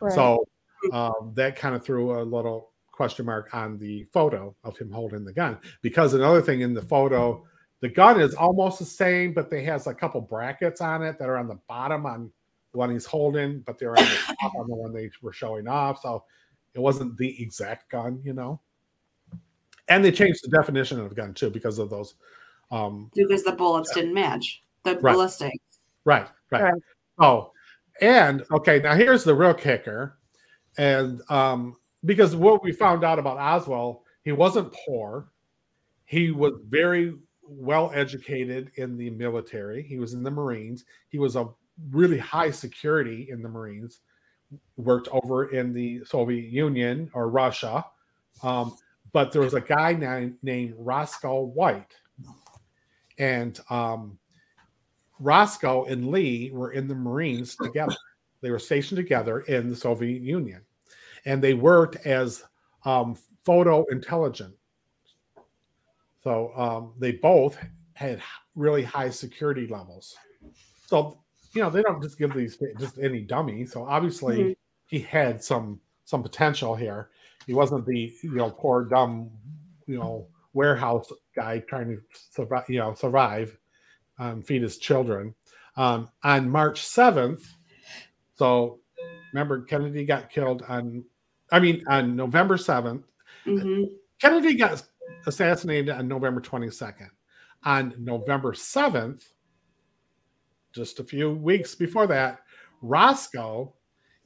right. 0.00 0.12
So 0.12 0.44
um, 0.92 1.32
that 1.34 1.56
kind 1.56 1.74
of 1.74 1.84
threw 1.84 2.20
a 2.20 2.22
little 2.22 2.70
question 2.92 3.26
mark 3.26 3.54
on 3.54 3.78
the 3.78 4.04
photo 4.12 4.54
of 4.64 4.76
him 4.76 4.90
holding 4.90 5.24
the 5.24 5.32
gun. 5.32 5.58
Because 5.82 6.14
another 6.14 6.42
thing 6.42 6.62
in 6.62 6.74
the 6.74 6.82
photo, 6.82 7.44
the 7.80 7.88
gun 7.88 8.20
is 8.20 8.34
almost 8.34 8.78
the 8.78 8.84
same, 8.84 9.32
but 9.32 9.50
they 9.50 9.62
has 9.64 9.86
a 9.86 9.94
couple 9.94 10.20
brackets 10.20 10.80
on 10.80 11.02
it 11.02 11.18
that 11.18 11.28
are 11.28 11.36
on 11.36 11.46
the 11.46 11.60
bottom 11.68 12.06
on 12.06 12.32
the 12.78 12.80
one 12.80 12.90
he's 12.90 13.06
holding, 13.06 13.60
but 13.60 13.76
they're 13.76 13.90
on 13.90 14.04
the 14.04 14.34
top 14.40 14.54
on 14.54 14.68
the 14.68 14.74
one 14.74 14.92
they 14.92 15.10
were 15.20 15.32
showing 15.32 15.66
off. 15.66 16.00
So 16.00 16.24
it 16.74 16.80
wasn't 16.80 17.16
the 17.16 17.42
exact 17.42 17.90
gun, 17.90 18.20
you 18.22 18.32
know. 18.32 18.60
And 19.88 20.04
they 20.04 20.12
changed 20.12 20.44
the 20.44 20.56
definition 20.56 21.00
of 21.00 21.14
gun 21.16 21.34
too 21.34 21.50
because 21.50 21.78
of 21.78 21.90
those. 21.90 22.14
Um, 22.70 23.10
because 23.14 23.42
the 23.42 23.52
bullets 23.52 23.92
didn't 23.92 24.14
match 24.14 24.62
the 24.84 24.96
Right. 25.00 25.12
ballistic. 25.14 25.52
Right, 26.04 26.28
right. 26.52 26.62
Right. 26.62 26.82
Oh, 27.18 27.52
and 28.00 28.44
okay, 28.52 28.78
now 28.78 28.94
here's 28.94 29.24
the 29.24 29.34
real 29.34 29.54
kicker. 29.54 30.18
And 30.76 31.20
um, 31.30 31.76
because 32.04 32.36
what 32.36 32.62
we 32.62 32.70
found 32.70 33.02
out 33.02 33.18
about 33.18 33.38
Oswald, 33.38 34.02
he 34.22 34.30
wasn't 34.30 34.72
poor. 34.86 35.30
He 36.04 36.30
was 36.30 36.52
very 36.68 37.14
well 37.42 37.90
educated 37.92 38.70
in 38.76 38.96
the 38.96 39.10
military. 39.10 39.82
He 39.82 39.98
was 39.98 40.12
in 40.14 40.22
the 40.22 40.30
Marines. 40.30 40.84
He 41.08 41.18
was 41.18 41.34
a 41.34 41.48
really 41.90 42.18
high 42.18 42.50
security 42.50 43.28
in 43.30 43.42
the 43.42 43.48
Marines. 43.48 44.00
Worked 44.76 45.08
over 45.12 45.50
in 45.50 45.72
the 45.72 46.04
Soviet 46.04 46.50
Union 46.50 47.10
or 47.12 47.28
Russia. 47.28 47.84
Um, 48.42 48.76
but 49.12 49.32
there 49.32 49.42
was 49.42 49.54
a 49.54 49.60
guy 49.60 49.92
named, 49.92 50.36
named 50.42 50.74
Roscoe 50.78 51.42
White. 51.42 51.94
And 53.18 53.58
um, 53.68 54.18
Roscoe 55.18 55.84
and 55.84 56.08
Lee 56.08 56.50
were 56.52 56.72
in 56.72 56.88
the 56.88 56.94
Marines 56.94 57.56
together. 57.56 57.96
They 58.40 58.50
were 58.50 58.58
stationed 58.58 58.96
together 58.96 59.40
in 59.40 59.68
the 59.68 59.76
Soviet 59.76 60.22
Union, 60.22 60.62
and 61.24 61.42
they 61.42 61.54
worked 61.54 61.96
as 62.06 62.44
um, 62.84 63.16
photo 63.44 63.84
intelligent. 63.90 64.54
So 66.22 66.52
um, 66.56 66.92
they 66.98 67.12
both 67.12 67.58
had 67.94 68.22
really 68.54 68.84
high 68.84 69.10
security 69.10 69.66
levels. 69.66 70.16
So 70.86 71.18
you 71.52 71.62
know 71.62 71.70
they 71.70 71.82
don't 71.82 72.02
just 72.02 72.18
give 72.18 72.34
these 72.34 72.58
just 72.78 72.98
any 72.98 73.20
dummy. 73.20 73.64
So 73.66 73.84
obviously 73.84 74.38
Mhm. 74.38 74.56
he 74.86 74.98
had 75.00 75.42
some 75.42 75.80
some 76.04 76.22
potential 76.22 76.74
here. 76.74 77.10
He 77.46 77.54
wasn't 77.54 77.86
the 77.86 78.12
you 78.22 78.34
know 78.34 78.50
poor 78.50 78.84
dumb 78.84 79.30
you 79.86 79.98
know 79.98 80.26
warehouse 80.54 81.12
guy 81.34 81.60
trying 81.60 81.88
to 81.88 82.02
survive 82.30 82.64
you 82.68 82.78
know 82.78 82.94
survive 82.94 83.56
um, 84.18 84.42
feed 84.42 84.62
his 84.62 84.78
children. 84.78 85.34
Um, 85.76 86.10
on 86.24 86.48
March 86.50 86.82
seventh, 86.84 87.54
so 88.34 88.80
remember 89.32 89.62
Kennedy 89.62 90.04
got 90.04 90.28
killed 90.30 90.62
on 90.68 91.04
I 91.52 91.60
mean 91.60 91.84
on 91.88 92.16
November 92.16 92.56
seventh. 92.56 93.04
hmm 93.44 93.84
Kennedy 94.20 94.54
got 94.54 94.82
assassinated 95.26 95.90
on 95.90 96.08
November 96.08 96.40
22nd. 96.40 97.08
On 97.64 97.94
November 97.98 98.52
7th, 98.52 99.28
just 100.78 101.00
a 101.00 101.04
few 101.04 101.32
weeks 101.32 101.74
before 101.74 102.06
that, 102.06 102.40
Roscoe 102.80 103.74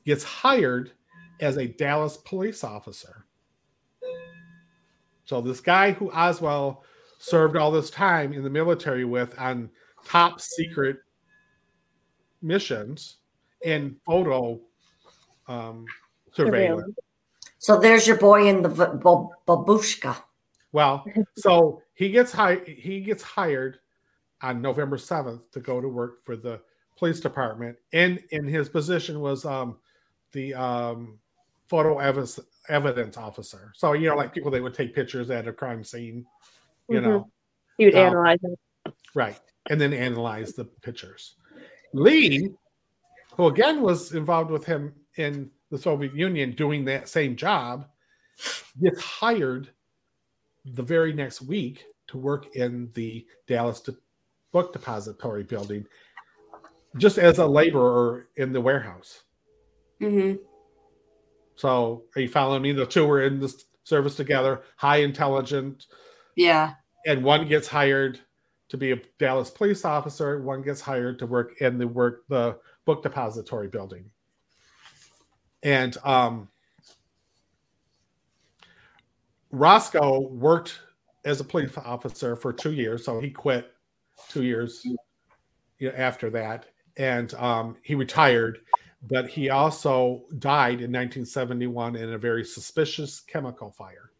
gets 0.04 0.22
hired 0.22 0.92
as 1.40 1.56
a 1.56 1.66
Dallas 1.66 2.18
police 2.18 2.62
officer. 2.62 3.26
So, 5.24 5.40
this 5.40 5.60
guy 5.60 5.92
who 5.92 6.12
Oswald 6.12 6.76
served 7.18 7.56
all 7.56 7.70
this 7.70 7.88
time 7.88 8.32
in 8.32 8.42
the 8.42 8.50
military 8.50 9.04
with 9.04 9.38
on 9.38 9.70
top 10.04 10.40
secret 10.40 10.98
missions 12.42 13.16
and 13.64 13.96
photo 14.04 14.60
um, 15.48 15.86
surveillance. 16.32 16.94
So 17.58 17.78
there's 17.78 18.06
your 18.06 18.18
boy 18.18 18.48
in 18.48 18.60
the 18.60 18.68
v- 18.68 18.98
babushka. 19.46 20.16
Well, 20.72 21.04
so 21.36 21.80
he 21.94 22.10
gets 22.10 22.32
hired. 22.32 22.66
He 22.66 23.00
gets 23.00 23.22
hired 23.22 23.78
on 24.42 24.60
November 24.60 24.98
seventh 24.98 25.50
to 25.52 25.60
go 25.60 25.80
to 25.80 25.88
work 25.88 26.24
for 26.24 26.36
the 26.36 26.60
police 26.96 27.20
department, 27.20 27.76
and 27.92 28.22
in 28.30 28.44
his 28.46 28.68
position 28.68 29.20
was 29.20 29.44
um, 29.44 29.78
the 30.32 30.54
um, 30.54 31.18
photo 31.68 31.98
evidence 31.98 32.38
evidence 32.68 33.16
officer. 33.16 33.72
So 33.74 33.92
you 33.92 34.08
know, 34.08 34.16
like 34.16 34.34
people 34.34 34.50
that 34.50 34.62
would 34.62 34.74
take 34.74 34.94
pictures 34.94 35.30
at 35.30 35.48
a 35.48 35.52
crime 35.52 35.82
scene, 35.84 36.26
you 36.88 37.00
Mhm. 37.00 37.02
know, 37.02 37.30
You 37.78 37.86
would 37.86 37.94
Um, 37.94 38.06
analyze 38.08 38.38
it. 38.42 38.94
right, 39.14 39.40
and 39.70 39.80
then 39.80 39.92
analyze 39.92 40.52
the 40.52 40.64
pictures. 40.64 41.36
Lee, 41.94 42.50
who 43.36 43.46
again 43.46 43.80
was 43.80 44.14
involved 44.14 44.50
with 44.50 44.64
him 44.64 44.94
in 45.16 45.50
the 45.70 45.78
Soviet 45.78 46.14
Union 46.14 46.52
doing 46.52 46.84
that 46.84 47.08
same 47.08 47.34
job, 47.36 47.88
gets 48.80 49.00
hired 49.00 49.70
the 50.64 50.82
very 50.82 51.12
next 51.12 51.42
week 51.42 51.84
to 52.08 52.18
work 52.18 52.54
in 52.56 52.90
the 52.92 53.26
Dallas 53.46 53.80
De- 53.80 53.96
Book 54.52 54.72
Depository 54.72 55.42
building, 55.42 55.86
just 56.98 57.18
as 57.18 57.38
a 57.38 57.46
laborer 57.46 58.28
in 58.36 58.52
the 58.52 58.60
warehouse. 58.60 59.22
Mm-hmm. 60.00 60.36
So, 61.56 62.04
are 62.16 62.20
you 62.20 62.28
following 62.28 62.62
me? 62.62 62.72
The 62.72 62.86
two 62.86 63.06
were 63.06 63.22
in 63.22 63.40
the 63.40 63.52
service 63.84 64.16
together, 64.16 64.62
high 64.76 64.98
intelligent, 64.98 65.86
Yeah. 66.36 66.74
and 67.06 67.22
one 67.24 67.46
gets 67.48 67.68
hired 67.68 68.20
to 68.68 68.76
be 68.76 68.92
a 68.92 69.00
Dallas 69.18 69.50
police 69.50 69.84
officer. 69.84 70.42
One 70.42 70.62
gets 70.62 70.80
hired 70.80 71.18
to 71.18 71.26
work 71.26 71.60
in 71.60 71.78
the 71.78 71.86
work 71.86 72.24
the 72.28 72.58
book 72.84 73.02
depository 73.02 73.68
building. 73.68 74.10
And 75.62 75.96
um, 76.04 76.48
Roscoe 79.50 80.20
worked 80.20 80.80
as 81.24 81.40
a 81.40 81.44
police 81.44 81.76
officer 81.76 82.34
for 82.34 82.52
two 82.52 82.72
years, 82.72 83.04
so 83.04 83.20
he 83.20 83.30
quit 83.30 83.71
two 84.28 84.44
years 84.44 84.84
you 84.84 85.88
know, 85.88 85.94
after 85.96 86.30
that, 86.30 86.66
and 86.96 87.34
um, 87.34 87.76
he 87.82 87.94
retired. 87.94 88.60
But 89.10 89.28
he 89.28 89.50
also 89.50 90.22
died 90.38 90.80
in 90.80 90.92
1971 90.92 91.96
in 91.96 92.12
a 92.12 92.18
very 92.18 92.44
suspicious 92.44 93.20
chemical 93.20 93.70
fire. 93.70 94.12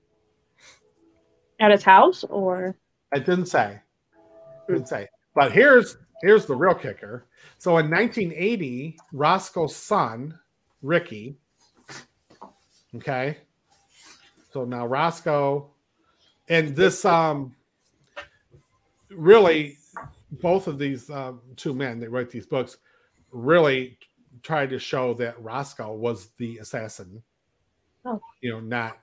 At 1.61 1.71
his 1.71 1.85
house 1.85 2.25
or 2.25 2.77
I 3.13 3.19
didn't 3.19 3.47
say. 3.47 3.79
I 3.79 4.73
Didn't 4.73 4.89
say. 4.89 5.09
But 5.35 5.53
here's 5.53 5.97
here's 6.23 6.47
the 6.47 6.55
real 6.57 6.75
kicker. 6.75 7.27
So 7.59 7.79
in 7.79 7.91
1980, 7.91 8.97
Roscoe's 9.13 9.77
son, 9.77 10.39
Ricky, 10.83 11.37
okay. 12.97 13.39
So 14.53 14.65
now 14.65 14.87
Roscoe, 14.87 15.71
and 16.49 16.75
this 16.75 17.05
um 17.05 17.55
really 19.11 19.79
both 20.41 20.67
of 20.67 20.79
these 20.79 21.11
um, 21.11 21.41
two 21.57 21.75
men 21.75 22.01
that 22.01 22.11
write 22.11 22.31
these 22.31 22.47
books 22.47 22.79
really 23.31 23.99
tried 24.43 24.71
to 24.71 24.79
show 24.79 25.15
that 25.15 25.41
Roscoe 25.43 25.95
was 25.95 26.31
the 26.39 26.59
assassin. 26.59 27.23
Oh. 28.05 28.21
You 28.41 28.53
know, 28.53 28.61
not 28.61 28.99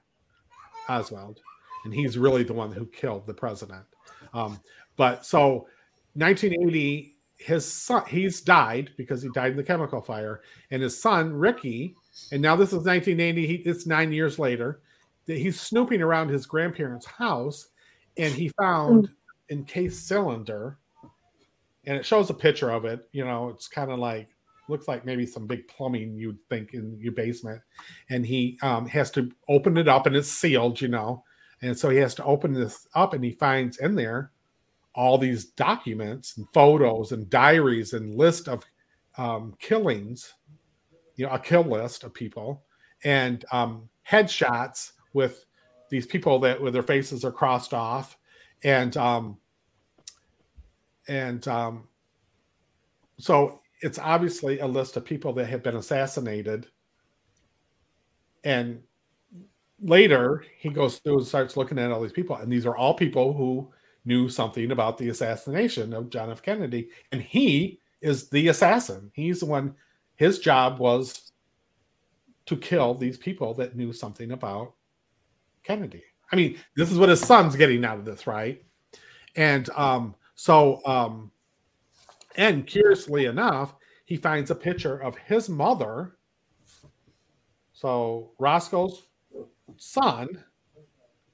Oswald. 0.87 1.39
And 1.85 1.93
he's 1.93 2.17
really 2.17 2.43
the 2.43 2.53
one 2.53 2.71
who 2.71 2.85
killed 2.87 3.25
the 3.25 3.33
president. 3.33 3.85
Um, 4.33 4.59
but 4.97 5.25
so 5.25 5.67
1980, 6.13 7.15
his 7.37 7.65
son, 7.65 8.03
he's 8.07 8.41
died 8.41 8.91
because 8.97 9.21
he 9.21 9.29
died 9.29 9.51
in 9.51 9.57
the 9.57 9.63
chemical 9.63 10.01
fire. 10.01 10.41
And 10.71 10.81
his 10.81 10.99
son, 10.99 11.31
Ricky, 11.31 11.95
and 12.31 12.41
now 12.41 12.55
this 12.55 12.69
is 12.69 12.85
1980, 12.85 13.47
he, 13.47 13.53
it's 13.53 13.85
nine 13.85 14.11
years 14.11 14.37
later, 14.39 14.81
that 15.25 15.37
he's 15.37 15.61
snooping 15.61 16.01
around 16.01 16.29
his 16.29 16.45
grandparents' 16.45 17.05
house 17.05 17.67
and 18.17 18.33
he 18.33 18.49
found 18.59 19.05
an 19.49 19.59
encased 19.59 20.07
cylinder. 20.07 20.77
And 21.89 21.97
it 21.97 22.05
shows 22.05 22.29
a 22.29 22.35
picture 22.35 22.69
of 22.69 22.85
it. 22.85 23.09
You 23.13 23.25
know, 23.25 23.49
it's 23.49 23.67
kind 23.67 23.91
of 23.91 23.97
like, 23.97 24.29
looks 24.67 24.87
like 24.87 25.05
maybe 25.05 25.25
some 25.25 25.47
big 25.47 25.67
plumbing 25.67 26.15
you'd 26.15 26.37
think 26.47 26.75
in 26.75 26.95
your 27.01 27.13
basement. 27.13 27.59
And 28.11 28.23
he 28.23 28.59
um, 28.61 28.87
has 28.87 29.09
to 29.11 29.31
open 29.47 29.75
it 29.75 29.87
up 29.87 30.05
and 30.05 30.15
it's 30.15 30.31
sealed, 30.31 30.79
you 30.79 30.87
know. 30.87 31.23
And 31.63 31.75
so 31.75 31.89
he 31.89 31.97
has 31.97 32.13
to 32.15 32.23
open 32.23 32.53
this 32.53 32.87
up 32.93 33.15
and 33.15 33.23
he 33.23 33.31
finds 33.31 33.77
in 33.79 33.95
there 33.95 34.31
all 34.93 35.17
these 35.17 35.45
documents 35.45 36.37
and 36.37 36.45
photos 36.53 37.11
and 37.11 37.27
diaries 37.27 37.93
and 37.93 38.15
list 38.15 38.47
of 38.47 38.63
um, 39.17 39.55
killings, 39.59 40.35
you 41.15 41.25
know, 41.25 41.31
a 41.31 41.39
kill 41.39 41.63
list 41.63 42.03
of 42.03 42.13
people 42.13 42.65
and 43.03 43.45
um, 43.51 43.89
headshots 44.07 44.91
with 45.13 45.43
these 45.89 46.05
people 46.05 46.37
that 46.39 46.61
with 46.61 46.73
their 46.73 46.83
faces 46.83 47.25
are 47.25 47.31
crossed 47.31 47.73
off 47.73 48.15
and 48.63 48.95
um, 48.95 49.39
and 51.09 51.45
um, 51.47 51.87
so 53.17 53.59
it's 53.81 53.99
obviously 53.99 54.59
a 54.59 54.67
list 54.67 54.95
of 54.95 55.03
people 55.03 55.33
that 55.33 55.47
have 55.47 55.63
been 55.63 55.75
assassinated. 55.75 56.67
And 58.43 58.83
later 59.81 60.45
he 60.57 60.69
goes 60.69 60.99
through 60.99 61.17
and 61.17 61.27
starts 61.27 61.57
looking 61.57 61.79
at 61.79 61.91
all 61.91 62.01
these 62.01 62.11
people 62.11 62.35
and 62.35 62.51
these 62.51 62.65
are 62.65 62.75
all 62.75 62.93
people 62.93 63.33
who 63.33 63.71
knew 64.05 64.27
something 64.27 64.71
about 64.71 64.97
the 64.97 65.07
assassination 65.07 65.93
of 65.93 66.09
john 66.09 66.29
f. 66.29 66.41
Kennedy. 66.41 66.89
And 67.11 67.21
he 67.21 67.79
is 68.01 68.29
the 68.29 68.49
assassin. 68.49 69.09
He's 69.13 69.39
the 69.39 69.45
one 69.45 69.75
his 70.15 70.39
job 70.39 70.79
was 70.79 71.31
to 72.45 72.57
kill 72.57 72.93
these 72.93 73.17
people 73.17 73.53
that 73.53 73.75
knew 73.75 73.93
something 73.93 74.31
about 74.31 74.73
kennedy. 75.63 76.03
I 76.31 76.35
mean 76.35 76.57
this 76.75 76.91
is 76.91 76.97
what 76.97 77.09
his 77.09 77.21
son's 77.21 77.55
getting 77.55 77.85
out 77.85 77.99
of 77.99 78.05
this 78.05 78.27
right? 78.27 78.61
And 79.35 79.69
um 79.71 80.15
so 80.39 80.79
um 80.85 81.31
and 82.35 82.65
curiously 82.67 83.25
enough 83.25 83.75
he 84.05 84.15
finds 84.15 84.51
a 84.51 84.55
picture 84.55 84.97
of 84.97 85.17
his 85.17 85.49
mother 85.49 86.17
so 87.73 88.31
roscoe's 88.39 89.07
son 89.77 90.27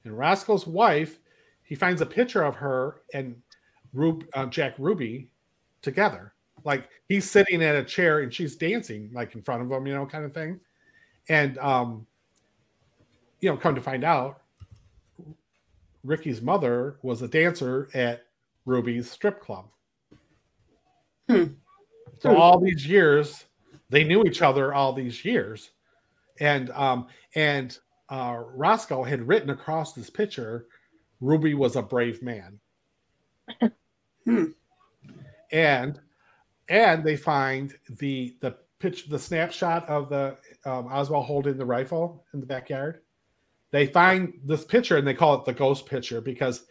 and 0.06 0.16
Roscoe's 0.16 0.66
wife, 0.66 1.18
he 1.64 1.74
finds 1.74 2.00
a 2.00 2.06
picture 2.06 2.42
of 2.42 2.54
her 2.54 3.02
and 3.12 3.36
Rub, 3.92 4.24
uh, 4.34 4.46
Jack 4.46 4.74
Ruby 4.78 5.28
together. 5.82 6.32
Like 6.64 6.88
he's 7.08 7.28
sitting 7.28 7.62
at 7.62 7.74
a 7.74 7.84
chair 7.84 8.20
and 8.20 8.32
she's 8.32 8.56
dancing 8.56 9.10
like 9.12 9.34
in 9.34 9.42
front 9.42 9.62
of 9.62 9.70
him, 9.70 9.86
you 9.86 9.94
know, 9.94 10.06
kind 10.06 10.24
of 10.24 10.32
thing. 10.32 10.60
And 11.28 11.58
um, 11.58 12.06
you 13.40 13.50
know, 13.50 13.56
come 13.56 13.74
to 13.74 13.80
find 13.80 14.04
out, 14.04 14.42
Ricky's 16.04 16.40
mother 16.40 16.98
was 17.02 17.22
a 17.22 17.28
dancer 17.28 17.88
at 17.92 18.25
Ruby's 18.66 19.10
strip 19.10 19.40
club. 19.40 19.68
Hmm. 21.28 21.44
So 22.18 22.36
all 22.36 22.60
these 22.60 22.86
years, 22.86 23.44
they 23.88 24.04
knew 24.04 24.24
each 24.24 24.42
other 24.42 24.74
all 24.74 24.92
these 24.92 25.24
years. 25.24 25.70
And 26.40 26.70
um, 26.70 27.06
and 27.34 27.76
uh, 28.10 28.42
Roscoe 28.54 29.02
had 29.02 29.26
written 29.26 29.50
across 29.50 29.94
this 29.94 30.10
picture, 30.10 30.66
Ruby 31.20 31.54
was 31.54 31.76
a 31.76 31.82
brave 31.82 32.22
man. 32.22 32.60
Hmm. 34.26 34.46
And 35.52 36.00
and 36.68 37.04
they 37.04 37.14
find 37.14 37.72
the 38.00 38.36
the 38.40 38.56
pitch 38.80 39.08
the 39.08 39.20
snapshot 39.20 39.88
of 39.88 40.08
the 40.08 40.36
um, 40.64 40.86
Oswald 40.88 41.26
holding 41.26 41.56
the 41.56 41.64
rifle 41.64 42.24
in 42.34 42.40
the 42.40 42.46
backyard. 42.46 43.02
They 43.70 43.86
find 43.86 44.34
this 44.44 44.64
picture 44.64 44.96
and 44.96 45.06
they 45.06 45.14
call 45.14 45.34
it 45.34 45.44
the 45.44 45.52
ghost 45.52 45.86
picture 45.86 46.20
because 46.20 46.66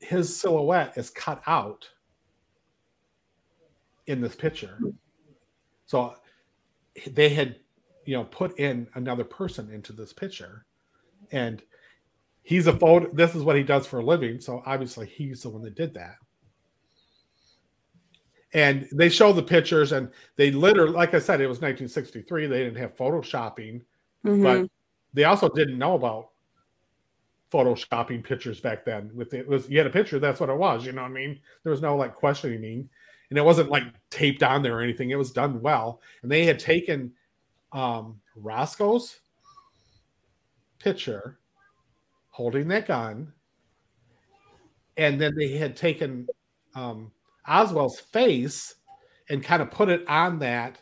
his 0.00 0.38
silhouette 0.38 0.96
is 0.96 1.10
cut 1.10 1.42
out 1.46 1.88
in 4.06 4.20
this 4.20 4.36
picture. 4.36 4.78
So 5.86 6.14
they 7.08 7.28
had, 7.28 7.56
you 8.04 8.16
know, 8.16 8.24
put 8.24 8.58
in 8.58 8.88
another 8.94 9.24
person 9.24 9.70
into 9.70 9.92
this 9.92 10.12
picture, 10.12 10.66
and 11.32 11.62
he's 12.42 12.66
a 12.66 12.76
photo. 12.76 13.10
This 13.12 13.34
is 13.34 13.42
what 13.42 13.56
he 13.56 13.62
does 13.62 13.86
for 13.86 14.00
a 14.00 14.04
living. 14.04 14.40
So 14.40 14.62
obviously, 14.66 15.06
he's 15.06 15.42
the 15.42 15.50
one 15.50 15.62
that 15.62 15.74
did 15.74 15.94
that. 15.94 16.16
And 18.52 18.88
they 18.92 19.08
show 19.08 19.32
the 19.32 19.42
pictures, 19.42 19.92
and 19.92 20.10
they 20.36 20.50
literally, 20.50 20.92
like 20.92 21.14
I 21.14 21.18
said, 21.18 21.40
it 21.40 21.48
was 21.48 21.60
1963. 21.60 22.46
They 22.46 22.64
didn't 22.64 22.78
have 22.78 22.96
photoshopping, 22.96 23.82
Mhm. 24.24 24.42
but 24.42 24.70
they 25.12 25.24
also 25.24 25.48
didn't 25.48 25.78
know 25.78 25.94
about 25.94 26.30
photoshopping 27.56 28.22
pictures 28.22 28.60
back 28.60 28.84
then. 28.84 29.10
With 29.14 29.32
it 29.32 29.48
was 29.48 29.68
you 29.70 29.78
had 29.78 29.86
a 29.86 29.90
picture, 29.90 30.18
that's 30.18 30.40
what 30.40 30.50
it 30.50 30.56
was. 30.56 30.84
You 30.84 30.92
know 30.92 31.02
what 31.02 31.10
I 31.10 31.14
mean? 31.14 31.40
There 31.62 31.70
was 31.70 31.80
no 31.80 31.96
like 31.96 32.14
questioning, 32.14 32.88
and 33.30 33.38
it 33.38 33.44
wasn't 33.44 33.70
like 33.70 33.84
taped 34.10 34.42
on 34.42 34.62
there 34.62 34.78
or 34.78 34.82
anything. 34.82 35.10
It 35.10 35.18
was 35.18 35.32
done 35.32 35.60
well, 35.62 36.00
and 36.22 36.30
they 36.30 36.44
had 36.44 36.58
taken 36.58 37.12
um, 37.72 38.20
Roscoe's 38.34 39.20
picture 40.78 41.38
holding 42.28 42.68
that 42.68 42.86
gun, 42.86 43.32
and 44.96 45.18
then 45.20 45.34
they 45.34 45.56
had 45.56 45.76
taken 45.76 46.26
um, 46.74 47.10
Oswald's 47.48 48.00
face 48.00 48.74
and 49.30 49.42
kind 49.42 49.62
of 49.62 49.70
put 49.70 49.88
it 49.88 50.06
on 50.08 50.38
that. 50.40 50.78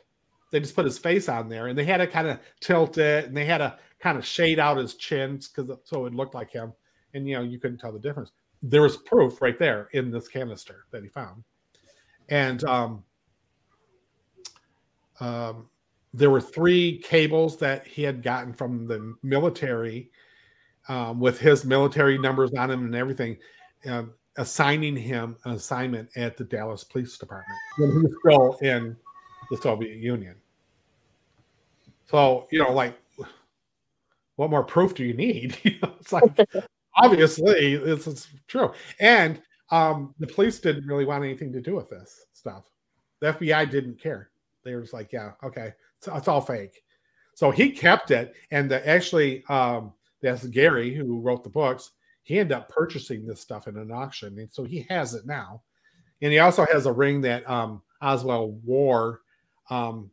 They 0.55 0.61
just 0.61 0.77
put 0.77 0.85
his 0.85 0.99
face 0.99 1.29
on 1.29 1.49
there, 1.49 1.67
and 1.67 1.77
they 1.77 1.85
had 1.85 1.97
to 1.97 2.07
kind 2.07 2.29
of 2.29 2.39
tilt 2.61 2.97
it, 2.97 3.25
and 3.25 3.37
they 3.37 3.45
had 3.45 3.59
to 3.59 3.77
kind 3.99 4.17
of 4.17 4.25
shade 4.25 4.61
out 4.61 4.77
his 4.77 4.95
chins 4.95 5.49
because 5.49 5.77
so 5.83 6.07
it 6.07 6.15
looked 6.15 6.33
like 6.33 6.49
him, 6.49 6.73
and 7.13 7.27
you 7.27 7.35
know 7.35 7.43
you 7.43 7.59
couldn't 7.59 7.79
tell 7.79 7.91
the 7.91 7.99
difference. 7.99 8.31
There 8.63 8.83
was 8.83 8.97
proof 8.97 9.43
right 9.43 9.59
there 9.59 9.89
in 9.95 10.13
this 10.13 10.29
canister 10.29 10.85
that 10.93 11.03
he 11.03 11.09
found, 11.09 11.43
and 12.29 12.63
um, 12.63 13.03
um, 15.19 15.69
there 16.13 16.31
were 16.31 16.41
three 16.41 16.99
cables 16.99 17.57
that 17.57 17.85
he 17.85 18.05
had 18.05 18.23
gotten 18.23 18.53
from 18.53 18.87
the 18.87 19.17
military 19.25 20.13
um, 20.87 21.19
with 21.19 21.41
his 21.41 21.65
military 21.65 22.17
numbers 22.17 22.53
on 22.55 22.69
them 22.69 22.85
and 22.85 22.95
everything, 22.95 23.39
um, 23.87 24.13
assigning 24.37 24.95
him 24.95 25.37
an 25.47 25.55
assignment 25.55 26.11
at 26.15 26.37
the 26.37 26.45
Dallas 26.45 26.85
Police 26.85 27.19
Department 27.19 27.59
when 27.77 27.91
he 27.91 27.97
was 27.97 28.13
still 28.21 28.59
in 28.63 28.97
the 29.51 29.57
Soviet 29.57 29.97
Union. 29.97 30.37
So, 32.07 32.47
you 32.51 32.59
know, 32.59 32.73
like, 32.73 32.99
what 34.37 34.51
more 34.51 34.65
proof 34.65 34.95
do 34.95 35.05
you 35.05 35.15
need? 35.15 35.57
You 35.65 35.79
know, 35.83 35.95
it's 36.01 36.13
like, 36.13 36.25
obviously, 36.97 37.77
this 37.77 38.07
is 38.07 38.29
true. 38.49 38.73
And 39.01 39.41
um, 39.71 40.15
the 40.19 40.27
police 40.27 40.59
didn't 40.59 40.87
really 40.87 41.05
want 41.05 41.25
anything 41.25 41.53
to 41.53 41.61
do 41.61 41.75
with 41.75 41.89
this 41.89 42.27
stuff. 42.33 42.65
The 43.21 43.33
FBI 43.33 43.71
didn't 43.71 44.01
care. 44.01 44.31
They 44.65 44.75
were 44.75 44.83
just 44.83 44.93
like, 44.93 45.13
yeah, 45.13 45.33
okay, 45.43 45.73
it's, 45.99 46.09
it's 46.09 46.29
all 46.29 46.41
fake. 46.41 46.83
So 47.35 47.51
he 47.51 47.71
kept 47.71 48.11
it. 48.11 48.35
And 48.51 48.71
the, 48.71 48.87
actually, 48.89 49.45
um, 49.49 49.93
that's 50.23 50.47
Gary 50.47 50.95
who 50.95 51.21
wrote 51.21 51.45
the 51.45 51.51
books. 51.51 51.93
He 52.23 52.39
ended 52.39 52.57
up 52.57 52.69
purchasing 52.69 53.27
this 53.27 53.41
stuff 53.41 53.69
in 53.69 53.77
an 53.77 53.91
auction. 53.91 54.39
And 54.39 54.51
so 54.51 54.65
he 54.65 54.87
has 54.89 55.15
it 55.15 55.27
now. 55.27 55.63
And 56.23 56.33
he 56.33 56.39
also 56.39 56.67
has 56.73 56.87
a 56.87 56.93
ring 56.93 57.21
that 57.23 57.49
um, 57.49 57.83
Oswald 58.01 58.61
wore. 58.65 59.21
Um, 59.69 60.11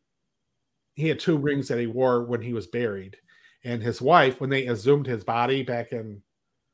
he 0.95 1.07
had 1.07 1.19
two 1.19 1.37
rings 1.37 1.67
that 1.67 1.79
he 1.79 1.87
wore 1.87 2.23
when 2.23 2.41
he 2.41 2.53
was 2.53 2.67
buried. 2.67 3.17
And 3.63 3.81
his 3.81 4.01
wife, 4.01 4.41
when 4.41 4.49
they 4.49 4.67
exhumed 4.67 5.05
his 5.05 5.23
body 5.23 5.63
back 5.63 5.91
in 5.91 6.21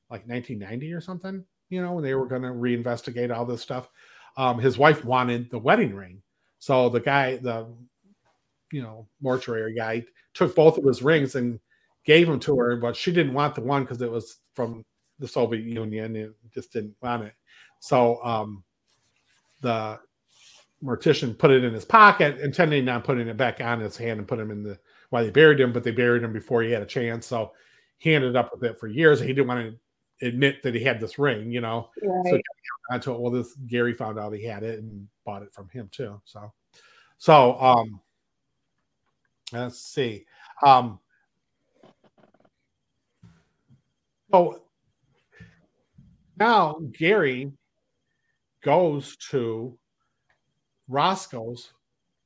like 0.10 0.28
1990 0.28 0.94
or 0.94 1.02
something, 1.02 1.44
you 1.70 1.82
know, 1.82 1.94
when 1.94 2.04
they 2.04 2.16
were 2.16 2.28
going 2.28 2.44
to 2.44 2.50
reinvestigate 2.50 3.36
all 3.36 3.46
this 3.46 3.62
stuff, 3.62 3.90
um, 4.38 4.60
his 4.60 4.78
wife 4.78 5.04
wanted 5.04 5.50
the 5.50 5.60
wedding 5.60 5.94
ring. 5.94 6.22
So 6.60 6.90
the 6.90 7.00
guy, 7.00 7.38
the 7.38 7.68
you 8.72 8.82
know 8.82 9.08
mortuary 9.22 9.74
guy, 9.76 10.06
took 10.34 10.56
both 10.56 10.78
of 10.78 10.86
his 10.86 11.02
rings 11.02 11.36
and 11.36 11.60
gave 12.06 12.28
them 12.28 12.40
to 12.40 12.58
her, 12.58 12.78
but 12.78 12.96
she 12.96 13.12
didn't 13.12 13.34
want 13.34 13.56
the 13.56 13.62
one 13.62 13.84
because 13.84 14.02
it 14.02 14.12
was 14.12 14.38
from 14.54 14.84
the 15.20 15.28
Soviet 15.28 15.64
Union 15.64 16.16
and 16.16 16.34
just 16.54 16.72
didn't 16.72 16.96
want 17.02 17.24
it. 17.24 17.34
So 17.80 18.24
um, 18.24 18.64
the 19.62 20.00
mortician 20.84 21.38
put 21.38 21.52
it 21.52 21.64
in 21.64 21.74
his 21.74 21.86
pocket, 21.86 22.40
intending 22.40 22.88
on 22.90 23.02
putting 23.02 23.28
it 23.28 23.38
back 23.38 23.62
on 23.62 23.80
his 23.80 23.98
hand 23.98 24.20
and 24.20 24.28
put 24.28 24.40
him 24.40 24.52
in 24.52 24.64
the 24.64 24.78
while 25.10 25.24
they 25.24 25.32
buried 25.32 25.60
him, 25.60 25.72
but 25.72 25.84
they 25.84 25.92
buried 25.92 26.24
him 26.24 26.34
before 26.34 26.62
he 26.62 26.72
had 26.72 26.82
a 26.82 26.86
chance. 26.86 27.26
So 27.26 27.52
he 27.98 28.14
ended 28.14 28.36
up 28.36 28.52
with 28.54 28.64
it 28.64 28.80
for 28.80 28.88
years. 28.88 29.20
He 29.20 29.28
didn't 29.28 29.48
want 29.48 29.76
to 30.22 30.28
admit 30.28 30.62
that 30.64 30.76
he 30.76 30.84
had 30.84 31.00
this 31.00 31.18
ring, 31.18 31.52
you 31.52 31.62
know. 31.62 31.90
Right. 32.02 32.32
So 32.32 32.40
onto 32.90 33.14
it. 33.14 33.20
Well, 33.20 33.32
this 33.32 33.54
Gary 33.68 33.94
found 33.94 34.20
out 34.20 34.34
he 34.34 34.44
had 34.44 34.64
it 34.64 34.80
and 34.80 35.08
bought 35.26 35.44
it 35.44 35.54
from 35.54 35.70
him 35.70 35.90
too. 35.92 36.22
So, 36.26 36.52
so 37.18 37.60
um, 37.60 38.00
let's 39.52 39.80
see. 39.80 40.26
Um, 40.66 41.00
so 44.32 44.62
now 46.38 46.80
Gary 46.92 47.52
goes 48.62 49.16
to 49.32 49.78
Roscoe's 50.88 51.74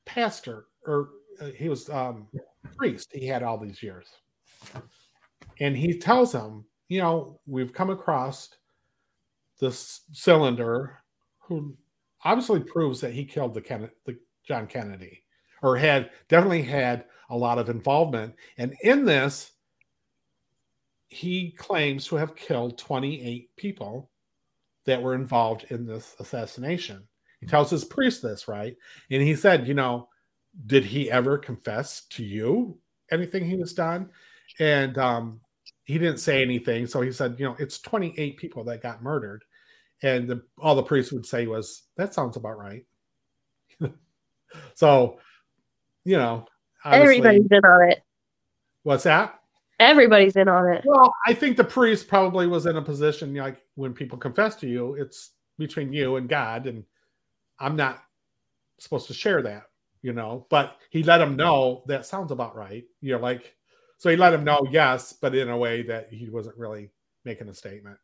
pastor, 0.05 0.66
or 0.86 1.09
uh, 1.41 1.47
he 1.47 1.70
was 1.70 1.89
um, 1.89 2.28
priest. 2.78 3.09
He 3.14 3.28
had 3.28 3.43
all 3.43 3.57
these 3.57 3.82
years, 3.82 4.07
and 5.59 5.76
he 5.76 5.97
tells 5.97 6.34
him, 6.34 6.66
you 6.88 7.01
know, 7.01 7.39
we've 7.45 7.74
come 7.74 7.89
across 7.89 8.49
this 9.59 10.01
cylinder 10.12 11.01
who 11.39 11.76
obviously 12.24 12.59
proves 12.59 12.99
that 13.01 13.14
he 13.14 13.26
killed 13.26 13.53
the, 13.53 13.62
Ken- 13.62 13.89
the 14.05 14.18
John 14.45 14.68
Kennedy, 14.68 15.24
or 15.62 15.78
had 15.78 16.12
definitely 16.28 16.64
had 16.64 17.05
a 17.30 17.38
lot 17.38 17.57
of 17.57 17.70
involvement. 17.70 18.36
And 18.57 18.76
in 18.82 19.05
this, 19.05 19.53
he 21.07 21.51
claims 21.51 22.07
to 22.07 22.16
have 22.16 22.36
killed 22.36 22.78
28 22.78 23.55
people 23.55 24.09
that 24.86 25.01
were 25.01 25.16
involved 25.16 25.66
in 25.70 25.86
this 25.86 26.16
assassination. 26.20 27.07
He 27.42 27.48
tells 27.48 27.70
his 27.70 27.84
priest 27.84 28.22
this, 28.22 28.48
right? 28.48 28.78
And 29.10 29.22
he 29.22 29.36
said, 29.36 29.68
you 29.68 29.74
know, 29.74 30.08
did 30.68 30.86
he 30.86 31.12
ever 31.12 31.38
confess 31.38 32.06
to 32.12 32.24
you 32.24 32.78
anything 33.12 33.46
he 33.46 33.56
was 33.56 33.74
done? 33.74 34.10
And 34.60 34.98
um, 34.98 35.42
he 35.84 35.98
didn't 35.98 36.20
say 36.20 36.42
anything. 36.42 36.88
So 36.88 37.02
he 37.02 37.12
said, 37.12 37.36
you 37.39 37.46
know, 37.46 37.56
it's 37.58 37.80
28 37.80 38.38
people 38.38 38.64
that 38.66 38.84
got 38.84 39.02
murdered. 39.02 39.44
And 40.04 40.28
the, 40.28 40.44
all 40.60 40.76
the 40.76 40.84
priest 40.84 41.12
would 41.12 41.26
say 41.26 41.48
was, 41.48 41.84
that 41.98 42.14
sounds 42.14 42.38
about 42.38 42.58
right. 42.58 42.86
so, 44.76 45.20
you 46.06 46.18
know, 46.18 46.46
Everybody's 46.84 47.48
in 47.52 47.64
on 47.64 47.92
it. 47.92 48.04
what's 48.84 49.04
that? 49.04 49.39
Everybody's 49.80 50.36
in 50.36 50.48
on 50.48 50.72
it. 50.72 50.84
Well, 50.86 51.14
I 51.28 51.34
think 51.34 51.58
the 51.58 51.64
priest 51.64 52.08
probably 52.08 52.48
was 52.48 52.66
in 52.66 52.78
a 52.78 52.82
position 52.82 53.34
like 53.36 53.62
when 53.76 53.94
people 53.94 54.18
confess 54.18 54.56
to 54.58 54.68
you, 54.68 54.96
it's 54.96 55.32
between 55.58 55.94
you 55.94 56.16
and 56.16 56.28
God, 56.30 56.68
and 56.68 56.84
I'm 57.62 57.76
not 57.76 58.03
supposed 58.80 59.07
to 59.07 59.14
share 59.14 59.41
that, 59.43 59.64
you 60.01 60.14
know. 60.14 60.47
But 60.49 60.78
he 60.89 61.03
let 61.03 61.22
him 61.22 61.36
know 61.36 61.84
that 61.88 62.05
sounds 62.05 62.32
about 62.32 62.55
right. 62.55 62.84
You 63.01 63.14
know, 63.14 63.20
like 63.20 63.55
so 63.97 64.09
he 64.09 64.16
let 64.16 64.34
him 64.34 64.43
know 64.43 64.68
yes, 64.72 65.14
but 65.14 65.36
in 65.36 65.49
a 65.49 65.57
way 65.57 65.84
that 65.84 66.12
he 66.12 66.30
wasn't 66.30 66.57
really 66.57 66.89
making 67.24 67.49
a 67.49 67.53
statement. 67.53 67.97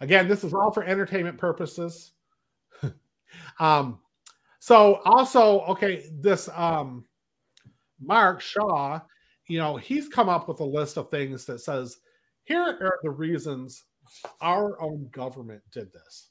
Again, 0.00 0.28
this 0.28 0.44
is 0.44 0.54
all 0.54 0.70
for 0.70 0.84
entertainment 0.84 1.38
purposes. 1.38 2.12
um, 3.58 3.98
so 4.60 5.00
also, 5.04 5.60
okay, 5.62 6.08
this 6.20 6.48
um 6.54 7.04
Mark 8.00 8.40
Shaw, 8.40 9.00
you 9.48 9.58
know, 9.58 9.76
he's 9.76 10.08
come 10.08 10.28
up 10.28 10.48
with 10.48 10.60
a 10.60 10.64
list 10.64 10.96
of 10.98 11.10
things 11.10 11.44
that 11.46 11.60
says, 11.60 11.98
here 12.44 12.62
are 12.62 12.98
the 13.02 13.10
reasons 13.10 13.84
our 14.40 14.80
own 14.80 15.08
government 15.12 15.62
did 15.72 15.92
this. 15.92 16.28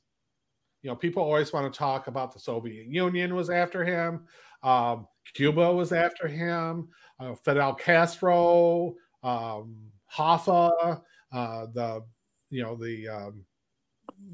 You 0.81 0.89
know, 0.89 0.95
people 0.95 1.23
always 1.23 1.53
want 1.53 1.71
to 1.71 1.77
talk 1.77 2.07
about 2.07 2.33
the 2.33 2.39
Soviet 2.39 2.87
Union 2.87 3.35
was 3.35 3.49
after 3.49 3.83
him, 3.83 4.25
um, 4.63 5.07
Cuba 5.33 5.73
was 5.73 5.91
after 5.91 6.27
him, 6.27 6.89
uh, 7.19 7.35
Fidel 7.35 7.75
Castro, 7.75 8.95
um, 9.23 9.75
Hoffa, 10.13 11.01
uh, 11.31 11.65
the 11.73 12.03
you 12.49 12.63
know 12.63 12.75
the 12.75 13.07
um, 13.07 13.45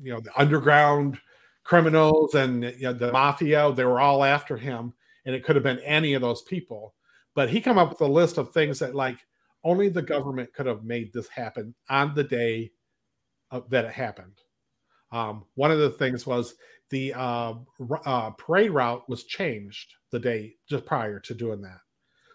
you 0.02 0.14
know 0.14 0.20
the 0.20 0.38
underground 0.40 1.20
criminals 1.64 2.36
and 2.36 2.64
you 2.64 2.84
know, 2.84 2.94
the 2.94 3.12
mafia. 3.12 3.72
They 3.74 3.86
were 3.86 4.00
all 4.00 4.24
after 4.24 4.58
him, 4.58 4.94
and 5.26 5.36
it 5.36 5.44
could 5.44 5.56
have 5.56 5.64
been 5.64 5.80
any 5.80 6.14
of 6.14 6.22
those 6.22 6.42
people 6.44 6.94
but 7.38 7.52
he 7.52 7.62
come 7.62 7.78
up 7.78 7.90
with 7.90 8.02
a 8.02 8.06
list 8.12 8.40
of 8.40 8.52
things 8.52 8.80
that 8.80 8.96
like 8.96 9.20
only 9.64 9.90
the 9.90 10.02
government 10.02 10.52
could 10.54 10.66
have 10.66 10.84
made 10.84 11.14
this 11.14 11.28
happen 11.28 11.76
on 11.88 12.16
the 12.16 12.24
day 12.24 12.72
that 13.70 13.86
it 13.86 13.92
happened 13.92 14.40
um, 15.12 15.46
one 15.56 15.72
of 15.72 15.80
the 15.80 15.90
things 15.90 16.26
was 16.26 16.56
the 16.90 17.14
uh, 17.14 17.54
uh, 18.06 18.30
parade 18.32 18.72
route 18.72 19.08
was 19.10 19.26
changed 19.26 19.94
the 20.12 20.20
day 20.20 20.56
just 20.70 20.86
prior 20.86 21.20
to 21.20 21.34
doing 21.34 21.62
that. 21.62 21.80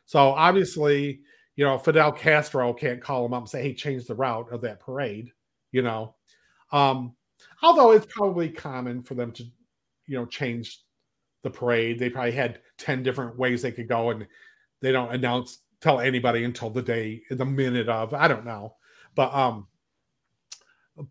So 0.07 0.31
obviously 0.31 1.21
you 1.57 1.65
know 1.65 1.79
fidel 1.79 2.13
castro 2.13 2.73
can't 2.73 3.03
call 3.03 3.27
him 3.27 3.35
up 3.35 3.43
and 3.43 3.49
say 3.49 3.63
hey 3.63 3.75
change 3.75 4.07
the 4.07 4.15
route 4.15 4.51
of 4.53 4.63
that 4.63 4.81
parade 4.81 5.31
you 5.73 5.83
know? 5.83 6.15
Um, 6.71 7.17
although 7.63 7.91
it's 7.91 8.07
probably 8.07 8.49
common 8.51 9.03
for 9.03 9.15
them 9.15 9.33
to, 9.33 9.43
you 10.07 10.19
know, 10.19 10.27
change 10.27 10.81
the 11.43 11.51
parade. 11.51 11.99
They 11.99 12.11
probably 12.11 12.33
had 12.33 12.61
10 12.79 13.03
different 13.03 13.37
ways 13.37 13.63
they 13.63 13.73
could 13.73 13.89
go 13.89 14.11
and 14.11 14.27
they 14.81 14.93
don't 14.93 15.13
announce 15.13 15.59
tell 15.81 15.99
anybody 15.99 16.45
until 16.45 16.71
the 16.71 16.81
day 16.83 17.21
the 17.29 17.45
minute 17.45 17.89
of 17.89 18.15
i 18.15 18.29
don't 18.29 18.45
know. 18.45 18.77
But 19.17 19.35
um 19.35 19.67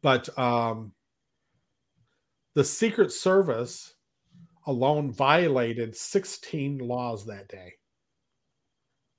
but 0.02 0.38
um 0.40 0.94
the 2.56 2.64
secret 2.64 3.12
service 3.12 3.94
alone 4.68 5.12
violated 5.12 5.96
16 5.96 6.80
laws 6.80 7.26
that 7.26 7.48
day 7.48 7.74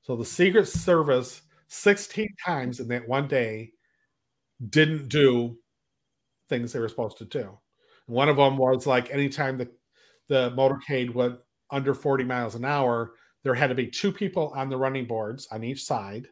so 0.02 0.16
the 0.16 0.24
secret 0.24 0.66
service 0.66 1.42
16 1.68 2.28
times 2.44 2.80
in 2.80 2.88
that 2.88 3.08
one 3.08 3.26
day 3.26 3.70
didn't 4.68 5.08
do 5.08 5.56
things 6.48 6.72
they 6.72 6.78
were 6.78 6.88
supposed 6.88 7.18
to 7.18 7.24
do 7.24 7.58
one 8.06 8.28
of 8.28 8.36
them 8.36 8.56
was 8.56 8.86
like 8.86 9.10
anytime 9.10 9.58
the 9.58 9.68
the 10.28 10.50
motorcade 10.52 11.12
went 11.12 11.38
under 11.70 11.94
40 11.94 12.24
miles 12.24 12.54
an 12.54 12.64
hour 12.64 13.14
there 13.42 13.54
had 13.54 13.68
to 13.68 13.74
be 13.74 13.88
two 13.88 14.12
people 14.12 14.52
on 14.54 14.68
the 14.68 14.76
running 14.76 15.06
boards 15.06 15.48
on 15.50 15.64
each 15.64 15.84
side 15.84 16.28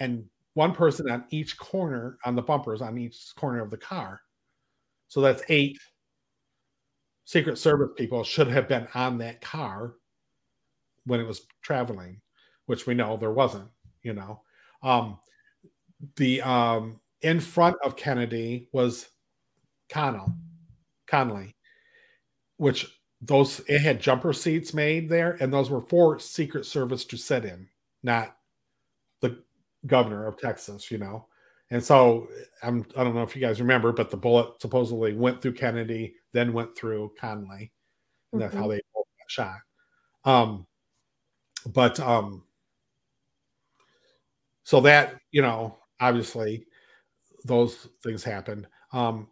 and 0.00 0.24
one 0.54 0.72
person 0.72 1.10
on 1.10 1.24
each 1.30 1.58
corner 1.58 2.18
on 2.24 2.34
the 2.34 2.42
bumpers 2.42 2.82
on 2.82 2.98
each 2.98 3.32
corner 3.36 3.62
of 3.62 3.70
the 3.70 3.76
car. 3.76 4.20
So 5.08 5.20
that's 5.20 5.42
eight 5.48 5.78
Secret 7.26 7.58
Service 7.58 7.90
people 7.96 8.22
should 8.22 8.46
have 8.46 8.68
been 8.68 8.86
on 8.94 9.18
that 9.18 9.40
car 9.40 9.94
when 11.06 11.20
it 11.20 11.26
was 11.26 11.42
traveling, 11.60 12.20
which 12.66 12.86
we 12.86 12.94
know 12.94 13.16
there 13.16 13.32
wasn't, 13.32 13.68
you 14.02 14.14
know. 14.14 14.42
Um, 14.80 15.18
the 16.14 16.40
um, 16.42 17.00
in 17.22 17.40
front 17.40 17.76
of 17.84 17.96
Kennedy 17.96 18.68
was 18.72 19.08
Connell, 19.88 20.32
Connally, 21.10 21.54
which 22.58 22.86
those 23.20 23.60
it 23.66 23.80
had 23.80 24.00
jumper 24.00 24.32
seats 24.32 24.72
made 24.72 25.08
there, 25.08 25.36
and 25.40 25.52
those 25.52 25.68
were 25.68 25.80
for 25.80 26.20
Secret 26.20 26.64
Service 26.64 27.04
to 27.06 27.16
sit 27.16 27.44
in, 27.44 27.66
not 28.04 28.36
the 29.20 29.42
governor 29.84 30.28
of 30.28 30.38
Texas, 30.38 30.92
you 30.92 30.98
know. 30.98 31.26
And 31.70 31.82
so 31.82 32.28
I'm 32.62 32.86
I 32.96 33.04
don't 33.04 33.14
know 33.14 33.22
if 33.22 33.34
you 33.34 33.42
guys 33.42 33.60
remember, 33.60 33.92
but 33.92 34.10
the 34.10 34.16
bullet 34.16 34.60
supposedly 34.60 35.14
went 35.14 35.42
through 35.42 35.54
Kennedy, 35.54 36.14
then 36.32 36.52
went 36.52 36.76
through 36.76 37.12
Connally. 37.20 37.70
And 38.32 38.40
that's 38.40 38.54
mm-hmm. 38.54 38.62
how 38.62 38.68
they 38.68 38.76
got 38.76 39.28
shot. 39.28 39.58
Um 40.24 40.66
but 41.66 41.98
um 42.00 42.44
so 44.64 44.80
that, 44.80 45.16
you 45.30 45.42
know, 45.42 45.78
obviously 46.00 46.66
those 47.44 47.88
things 48.02 48.22
happened. 48.22 48.66
Um 48.92 49.28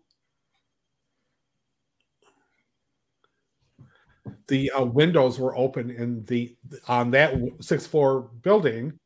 the 4.48 4.70
uh, 4.72 4.84
windows 4.84 5.38
were 5.38 5.56
open 5.56 5.90
in 5.90 6.24
the 6.24 6.56
on 6.88 7.10
that 7.12 7.34
sixth 7.60 7.90
floor 7.90 8.30
building. 8.42 8.98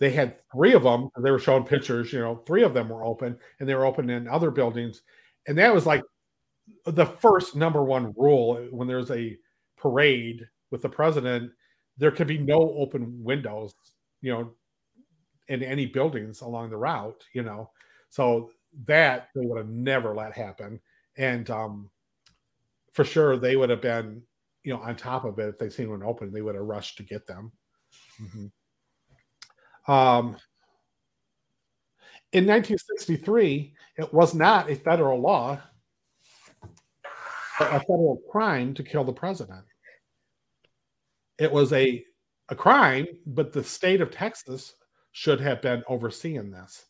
They 0.00 0.10
had 0.10 0.36
three 0.50 0.72
of 0.72 0.82
them. 0.82 1.10
They 1.22 1.30
were 1.30 1.38
showing 1.38 1.64
pictures. 1.64 2.12
You 2.12 2.20
know, 2.20 2.42
three 2.46 2.64
of 2.64 2.74
them 2.74 2.88
were 2.88 3.04
open, 3.04 3.38
and 3.58 3.68
they 3.68 3.74
were 3.74 3.84
open 3.84 4.10
in 4.10 4.26
other 4.26 4.50
buildings. 4.50 5.02
And 5.46 5.56
that 5.58 5.72
was 5.72 5.86
like 5.86 6.02
the 6.86 7.06
first 7.06 7.54
number 7.54 7.84
one 7.84 8.12
rule 8.16 8.56
when 8.70 8.88
there's 8.88 9.10
a 9.10 9.36
parade 9.76 10.48
with 10.70 10.82
the 10.82 10.88
president. 10.88 11.52
There 11.98 12.10
could 12.10 12.26
be 12.26 12.38
no 12.38 12.74
open 12.78 13.22
windows. 13.22 13.74
You 14.22 14.32
know, 14.32 14.50
in 15.48 15.62
any 15.62 15.86
buildings 15.86 16.40
along 16.40 16.70
the 16.70 16.76
route. 16.76 17.22
You 17.32 17.42
know, 17.42 17.70
so 18.08 18.50
that 18.86 19.28
they 19.34 19.44
would 19.44 19.58
have 19.58 19.68
never 19.68 20.14
let 20.14 20.32
happen. 20.34 20.80
And 21.16 21.48
um, 21.50 21.90
for 22.92 23.04
sure, 23.04 23.36
they 23.36 23.56
would 23.56 23.70
have 23.70 23.82
been 23.82 24.22
you 24.62 24.72
know, 24.72 24.80
on 24.80 24.96
top 24.96 25.24
of 25.24 25.38
it, 25.38 25.48
if 25.48 25.58
they 25.58 25.70
seen 25.70 25.90
one 25.90 26.02
open, 26.02 26.32
they 26.32 26.42
would 26.42 26.54
have 26.54 26.64
rushed 26.64 26.96
to 26.98 27.02
get 27.02 27.26
them. 27.26 27.52
Mm-hmm. 28.20 28.46
Um, 29.90 30.36
in 32.32 32.46
1963, 32.46 33.74
it 33.96 34.14
was 34.14 34.34
not 34.34 34.70
a 34.70 34.76
federal 34.76 35.20
law, 35.20 35.60
a 37.58 37.80
federal 37.80 38.22
crime 38.30 38.72
to 38.74 38.84
kill 38.84 39.02
the 39.02 39.12
president. 39.12 39.64
It 41.38 41.50
was 41.50 41.72
a 41.72 42.04
a 42.50 42.54
crime, 42.54 43.06
but 43.26 43.52
the 43.52 43.64
state 43.64 44.00
of 44.00 44.12
Texas 44.12 44.74
should 45.10 45.40
have 45.40 45.60
been 45.60 45.82
overseeing 45.88 46.52
this. 46.52 46.86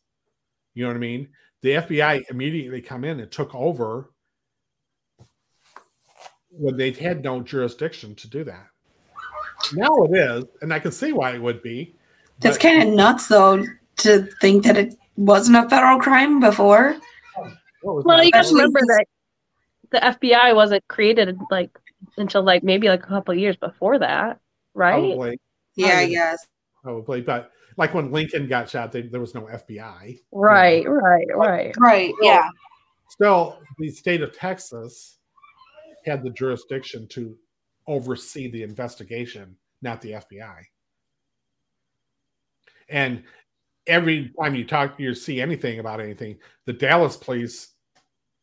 You 0.75 0.83
know 0.83 0.91
what 0.91 0.97
I 0.97 1.01
mean? 1.01 1.29
The 1.63 1.71
FBI 1.71 2.31
immediately 2.31 2.83
come 2.83 3.05
in 3.05 3.21
and 3.21 3.33
took 3.33 3.55
over 3.55 4.13
when 6.51 6.77
they 6.77 6.91
had 6.91 7.25
no 7.25 7.41
jurisdiction 7.41 8.15
to 8.17 8.29
do 8.29 8.45
that. 8.45 8.67
Now 9.73 9.95
it 10.05 10.19
is, 10.19 10.45
and 10.61 10.73
I 10.73 10.79
can 10.79 10.93
see 10.93 11.13
why 11.13 11.35
it 11.35 11.43
would 11.43 11.63
be. 11.63 11.97
That's 12.41 12.59
kind 12.59 12.83
of 12.83 12.89
nuts, 12.95 13.29
though, 13.29 13.65
to 13.99 14.29
think 14.41 14.65
that 14.65 14.77
it 14.77 14.95
wasn't 15.17 15.57
a 15.57 15.69
federal 15.69 15.99
crime 15.99 16.41
before. 16.41 16.97
Well, 17.83 18.23
you 18.23 18.31
guys 18.31 18.53
remember 18.53 18.81
that 18.81 19.07
the 19.91 19.99
FBI 19.99 20.55
wasn't 20.55 20.87
created 20.89 21.39
like 21.51 21.71
until 22.17 22.43
like 22.43 22.63
maybe 22.63 22.89
like 22.89 23.03
a 23.03 23.07
couple 23.07 23.35
years 23.35 23.57
before 23.57 23.99
that, 23.99 24.39
right? 24.75 24.93
Probably. 24.93 25.41
Yeah, 25.77 26.01
yes. 26.01 26.47
Probably, 26.83 27.21
but 27.21 27.51
like 27.77 27.95
when 27.95 28.11
Lincoln 28.11 28.49
got 28.49 28.69
shot, 28.69 28.93
they, 28.93 29.03
there 29.03 29.21
was 29.21 29.35
no 29.35 29.43
FBI. 29.43 30.19
Right, 30.33 30.83
you 30.83 30.89
know? 30.89 30.95
right, 30.95 31.27
right, 31.35 31.75
right. 31.79 32.15
Yeah. 32.21 32.49
Still, 33.09 33.59
the 33.79 33.91
state 33.91 34.23
of 34.23 34.37
Texas 34.37 35.19
had 36.05 36.23
the 36.23 36.31
jurisdiction 36.31 37.07
to 37.09 37.37
oversee 37.87 38.51
the 38.51 38.63
investigation, 38.63 39.57
not 39.83 40.01
the 40.01 40.13
FBI. 40.13 40.63
And 42.91 43.23
every 43.87 44.33
time 44.41 44.55
you 44.55 44.65
talk, 44.65 44.99
you 44.99 45.15
see 45.15 45.41
anything 45.41 45.79
about 45.79 46.01
anything, 46.01 46.37
the 46.67 46.73
Dallas 46.73 47.17
police 47.17 47.69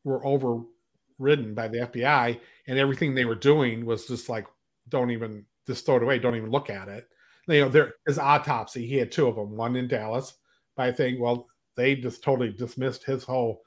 were 0.03 0.25
overridden 0.25 1.53
by 1.53 1.67
the 1.67 1.79
FBI, 1.79 2.39
and 2.67 2.79
everything 2.79 3.13
they 3.13 3.25
were 3.25 3.35
doing 3.35 3.85
was 3.85 4.07
just 4.07 4.29
like, 4.29 4.47
don't 4.89 5.11
even 5.11 5.45
just 5.65 5.85
throw 5.85 5.97
it 5.97 6.03
away, 6.03 6.17
don't 6.17 6.35
even 6.35 6.49
look 6.51 6.69
at 6.69 6.87
it. 6.87 7.07
You 7.47 7.61
know, 7.61 7.69
there 7.69 7.93
is 8.07 8.19
autopsy, 8.19 8.85
he 8.85 8.95
had 8.95 9.11
two 9.11 9.27
of 9.27 9.35
them, 9.35 9.55
one 9.55 9.75
in 9.75 9.87
Dallas. 9.87 10.33
But 10.75 10.87
I 10.87 10.91
think, 10.91 11.19
well, 11.19 11.47
they 11.75 11.95
just 11.95 12.23
totally 12.23 12.51
dismissed 12.51 13.03
his 13.03 13.23
whole 13.23 13.61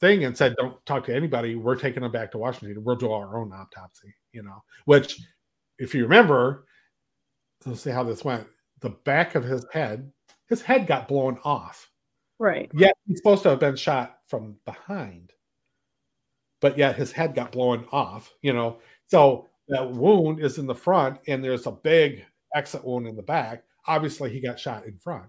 thing 0.00 0.24
and 0.24 0.36
said, 0.36 0.54
"Don't 0.56 0.84
talk 0.84 1.06
to 1.06 1.14
anybody. 1.14 1.54
We're 1.54 1.76
taking 1.76 2.02
him 2.02 2.12
back 2.12 2.30
to 2.32 2.38
Washington. 2.38 2.84
We'll 2.84 2.96
do 2.96 3.12
our 3.12 3.38
own 3.38 3.52
autopsy." 3.52 4.14
You 4.32 4.42
know, 4.42 4.62
which, 4.84 5.20
if 5.78 5.94
you 5.94 6.02
remember, 6.02 6.66
let's 7.64 7.80
see 7.82 7.90
how 7.90 8.02
this 8.02 8.24
went. 8.24 8.46
The 8.80 8.90
back 8.90 9.34
of 9.34 9.44
his 9.44 9.64
head, 9.72 10.12
his 10.52 10.60
head 10.60 10.86
got 10.86 11.08
blown 11.08 11.38
off. 11.44 11.90
Right. 12.38 12.70
Yet 12.74 12.94
he's 13.06 13.16
supposed 13.18 13.42
to 13.44 13.48
have 13.50 13.58
been 13.58 13.74
shot 13.74 14.18
from 14.26 14.56
behind, 14.66 15.32
but 16.60 16.76
yet 16.76 16.94
his 16.94 17.10
head 17.10 17.34
got 17.34 17.52
blown 17.52 17.86
off. 17.90 18.30
You 18.42 18.52
know, 18.52 18.80
so 19.06 19.48
that 19.68 19.90
wound 19.90 20.40
is 20.40 20.58
in 20.58 20.66
the 20.66 20.74
front, 20.74 21.20
and 21.26 21.42
there's 21.42 21.66
a 21.66 21.72
big 21.72 22.26
exit 22.54 22.84
wound 22.84 23.06
in 23.06 23.16
the 23.16 23.22
back. 23.22 23.64
Obviously, 23.86 24.30
he 24.30 24.40
got 24.40 24.60
shot 24.60 24.84
in 24.84 24.98
front, 24.98 25.24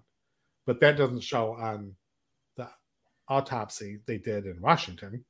but 0.66 0.78
that 0.80 0.98
doesn't 0.98 1.22
show 1.22 1.54
on 1.54 1.94
the 2.58 2.68
autopsy 3.28 4.00
they 4.04 4.18
did 4.18 4.44
in 4.44 4.60
Washington 4.60 5.24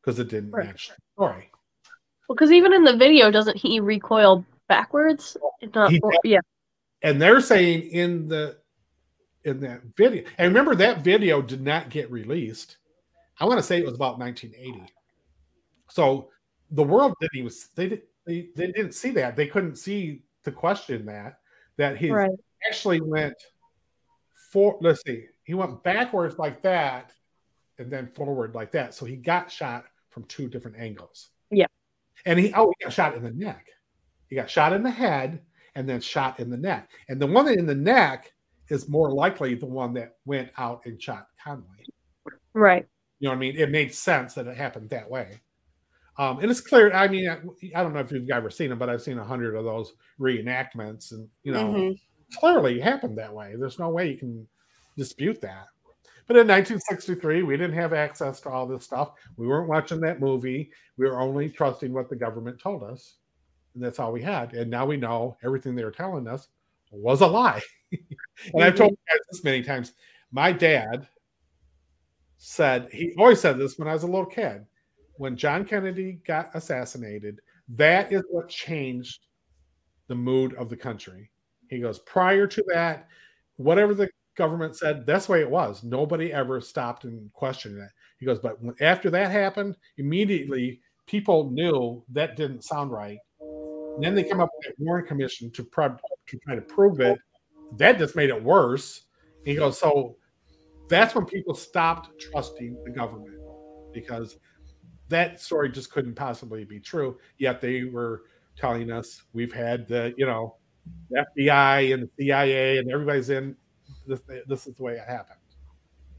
because 0.00 0.18
it 0.18 0.28
didn't 0.28 0.50
right. 0.50 0.66
match 0.66 0.88
the 0.88 0.94
story. 1.14 1.50
Well, 2.28 2.34
because 2.34 2.50
even 2.50 2.72
in 2.72 2.82
the 2.82 2.96
video, 2.96 3.30
doesn't 3.30 3.56
he 3.56 3.78
recoil 3.78 4.44
backwards? 4.68 5.36
Not, 5.72 5.92
yeah. 6.24 6.40
And 7.02 7.22
they're 7.22 7.40
saying 7.40 7.82
in 7.90 8.26
the 8.26 8.56
in 9.44 9.60
that 9.60 9.82
video, 9.96 10.24
and 10.38 10.48
remember 10.48 10.74
that 10.74 11.02
video 11.02 11.42
did 11.42 11.60
not 11.60 11.90
get 11.90 12.10
released. 12.10 12.76
I 13.40 13.44
want 13.44 13.58
to 13.58 13.62
say 13.62 13.78
it 13.78 13.84
was 13.84 13.94
about 13.94 14.18
1980. 14.18 14.92
So 15.88 16.30
the 16.70 16.82
world 16.82 17.14
didn't 17.20 17.36
even 17.36 17.52
they 17.74 17.88
did 17.88 18.02
they, 18.24 18.48
they 18.54 18.66
didn't 18.68 18.92
see 18.92 19.10
that. 19.12 19.36
They 19.36 19.46
couldn't 19.46 19.76
see 19.76 20.22
to 20.44 20.52
question 20.52 21.06
that 21.06 21.38
that 21.76 21.96
he 21.96 22.10
right. 22.10 22.30
actually 22.68 23.00
went 23.00 23.34
for 24.50 24.78
let's 24.80 25.02
see 25.04 25.26
he 25.44 25.54
went 25.54 25.82
backwards 25.82 26.38
like 26.38 26.62
that 26.62 27.12
and 27.78 27.90
then 27.90 28.06
forward 28.08 28.54
like 28.54 28.70
that. 28.72 28.94
So 28.94 29.04
he 29.04 29.16
got 29.16 29.50
shot 29.50 29.84
from 30.10 30.24
two 30.24 30.48
different 30.48 30.78
angles. 30.78 31.30
Yeah. 31.50 31.66
And 32.24 32.38
he 32.38 32.52
oh 32.54 32.72
he 32.78 32.84
got 32.84 32.92
shot 32.92 33.14
in 33.16 33.22
the 33.22 33.30
neck. 33.30 33.66
He 34.28 34.36
got 34.36 34.48
shot 34.48 34.72
in 34.72 34.82
the 34.82 34.90
head 34.90 35.42
and 35.74 35.88
then 35.88 36.00
shot 36.00 36.38
in 36.38 36.50
the 36.50 36.56
neck. 36.56 36.90
And 37.08 37.20
the 37.20 37.26
one 37.26 37.48
in 37.48 37.66
the 37.66 37.74
neck 37.74 38.32
is 38.68 38.88
more 38.88 39.10
likely 39.10 39.54
the 39.54 39.66
one 39.66 39.92
that 39.94 40.16
went 40.24 40.50
out 40.58 40.86
and 40.86 41.00
shot 41.00 41.26
Conway. 41.42 41.84
Right. 42.54 42.86
You 43.18 43.26
know 43.26 43.32
what 43.32 43.36
I 43.36 43.40
mean? 43.40 43.56
It 43.56 43.70
made 43.70 43.94
sense 43.94 44.34
that 44.34 44.46
it 44.46 44.56
happened 44.56 44.90
that 44.90 45.08
way. 45.08 45.40
Um, 46.18 46.40
and 46.40 46.50
it's 46.50 46.60
clear. 46.60 46.92
I 46.92 47.08
mean, 47.08 47.28
I, 47.28 47.38
I, 47.78 47.82
don't 47.82 47.94
know 47.94 48.00
if 48.00 48.12
you've 48.12 48.28
ever 48.30 48.50
seen 48.50 48.68
them, 48.68 48.78
but 48.78 48.90
I've 48.90 49.00
seen 49.00 49.18
a 49.18 49.24
hundred 49.24 49.54
of 49.54 49.64
those 49.64 49.94
reenactments, 50.20 51.12
and 51.12 51.26
you 51.42 51.52
know, 51.52 51.72
mm-hmm. 51.72 52.38
clearly 52.38 52.78
happened 52.78 53.16
that 53.16 53.32
way. 53.32 53.54
There's 53.58 53.78
no 53.78 53.88
way 53.88 54.10
you 54.10 54.18
can 54.18 54.46
dispute 54.96 55.40
that. 55.40 55.68
But 56.26 56.36
in 56.36 56.46
1963, 56.46 57.42
we 57.42 57.56
didn't 57.56 57.76
have 57.76 57.92
access 57.92 58.40
to 58.40 58.50
all 58.50 58.66
this 58.66 58.84
stuff. 58.84 59.12
We 59.36 59.46
weren't 59.46 59.68
watching 59.68 60.00
that 60.00 60.20
movie. 60.20 60.70
We 60.96 61.08
were 61.08 61.20
only 61.20 61.48
trusting 61.48 61.92
what 61.92 62.08
the 62.08 62.16
government 62.16 62.60
told 62.60 62.82
us. 62.82 63.16
And 63.74 63.82
that's 63.82 63.98
all 63.98 64.12
we 64.12 64.22
had. 64.22 64.52
And 64.54 64.70
now 64.70 64.86
we 64.86 64.96
know 64.96 65.36
everything 65.42 65.74
they 65.74 65.84
were 65.84 65.90
telling 65.90 66.28
us 66.28 66.48
was 66.92 67.20
a 67.20 67.26
lie. 67.26 67.60
and 67.92 68.62
I've 68.62 68.74
told 68.74 68.96
this 69.30 69.44
many 69.44 69.62
times. 69.62 69.92
My 70.30 70.52
dad 70.52 71.06
said, 72.38 72.88
he 72.92 73.14
always 73.18 73.40
said 73.40 73.58
this 73.58 73.78
when 73.78 73.88
I 73.88 73.92
was 73.92 74.02
a 74.02 74.06
little 74.08 74.26
kid. 74.26 74.64
When 75.16 75.36
John 75.36 75.64
Kennedy 75.64 76.20
got 76.26 76.50
assassinated, 76.54 77.40
that 77.68 78.12
is 78.12 78.22
what 78.30 78.48
changed 78.48 79.26
the 80.08 80.14
mood 80.14 80.54
of 80.54 80.68
the 80.68 80.76
country. 80.76 81.30
He 81.68 81.78
goes, 81.78 82.00
prior 82.00 82.46
to 82.46 82.64
that, 82.72 83.08
whatever 83.56 83.94
the 83.94 84.10
government 84.36 84.76
said, 84.76 85.06
that's 85.06 85.26
the 85.26 85.32
way 85.32 85.40
it 85.40 85.50
was. 85.50 85.84
Nobody 85.84 86.32
ever 86.32 86.60
stopped 86.60 87.04
and 87.04 87.32
questioned 87.32 87.78
it. 87.78 87.90
He 88.18 88.26
goes, 88.26 88.38
but 88.38 88.58
after 88.80 89.10
that 89.10 89.30
happened, 89.30 89.76
immediately 89.98 90.80
people 91.06 91.50
knew 91.50 92.04
that 92.10 92.36
didn't 92.36 92.64
sound 92.64 92.90
right. 92.90 93.18
And 93.94 94.04
then 94.04 94.14
they 94.14 94.24
come 94.24 94.40
up 94.40 94.50
with 94.56 94.74
a 94.74 94.82
Warren 94.82 95.06
Commission 95.06 95.50
to, 95.52 95.64
pro- 95.64 95.96
to 96.26 96.38
try 96.44 96.54
to 96.54 96.62
prove 96.62 97.00
it. 97.00 97.18
That 97.76 97.98
just 97.98 98.16
made 98.16 98.30
it 98.30 98.42
worse. 98.42 99.02
He 99.44 99.54
goes, 99.54 99.78
so 99.78 100.16
that's 100.88 101.14
when 101.14 101.24
people 101.24 101.54
stopped 101.54 102.20
trusting 102.20 102.76
the 102.84 102.90
government 102.90 103.38
because 103.92 104.36
that 105.08 105.40
story 105.40 105.70
just 105.70 105.90
couldn't 105.90 106.14
possibly 106.14 106.64
be 106.64 106.80
true. 106.80 107.18
Yet 107.38 107.60
they 107.60 107.84
were 107.84 108.22
telling 108.56 108.90
us 108.90 109.22
we've 109.32 109.52
had 109.52 109.86
the, 109.88 110.14
you 110.16 110.26
know, 110.26 110.56
the 111.10 111.24
FBI 111.36 111.94
and 111.94 112.04
the 112.04 112.10
CIA 112.18 112.78
and 112.78 112.90
everybody's 112.90 113.30
in. 113.30 113.56
This, 114.06 114.20
this 114.48 114.66
is 114.66 114.74
the 114.74 114.82
way 114.82 114.94
it 114.94 115.06
happened, 115.06 115.38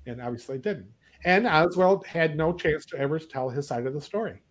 and 0.05 0.21
obviously 0.21 0.55
it 0.55 0.61
didn't. 0.61 0.88
And 1.26 1.47
Oswald 1.47 2.05
had 2.05 2.38
no 2.38 2.53
chance 2.53 2.86
to 2.88 2.97
ever 2.97 3.19
tell 3.19 3.49
his 3.49 3.67
side 3.67 3.86
of 3.86 3.93
the 3.93 4.01
story. 4.01 4.41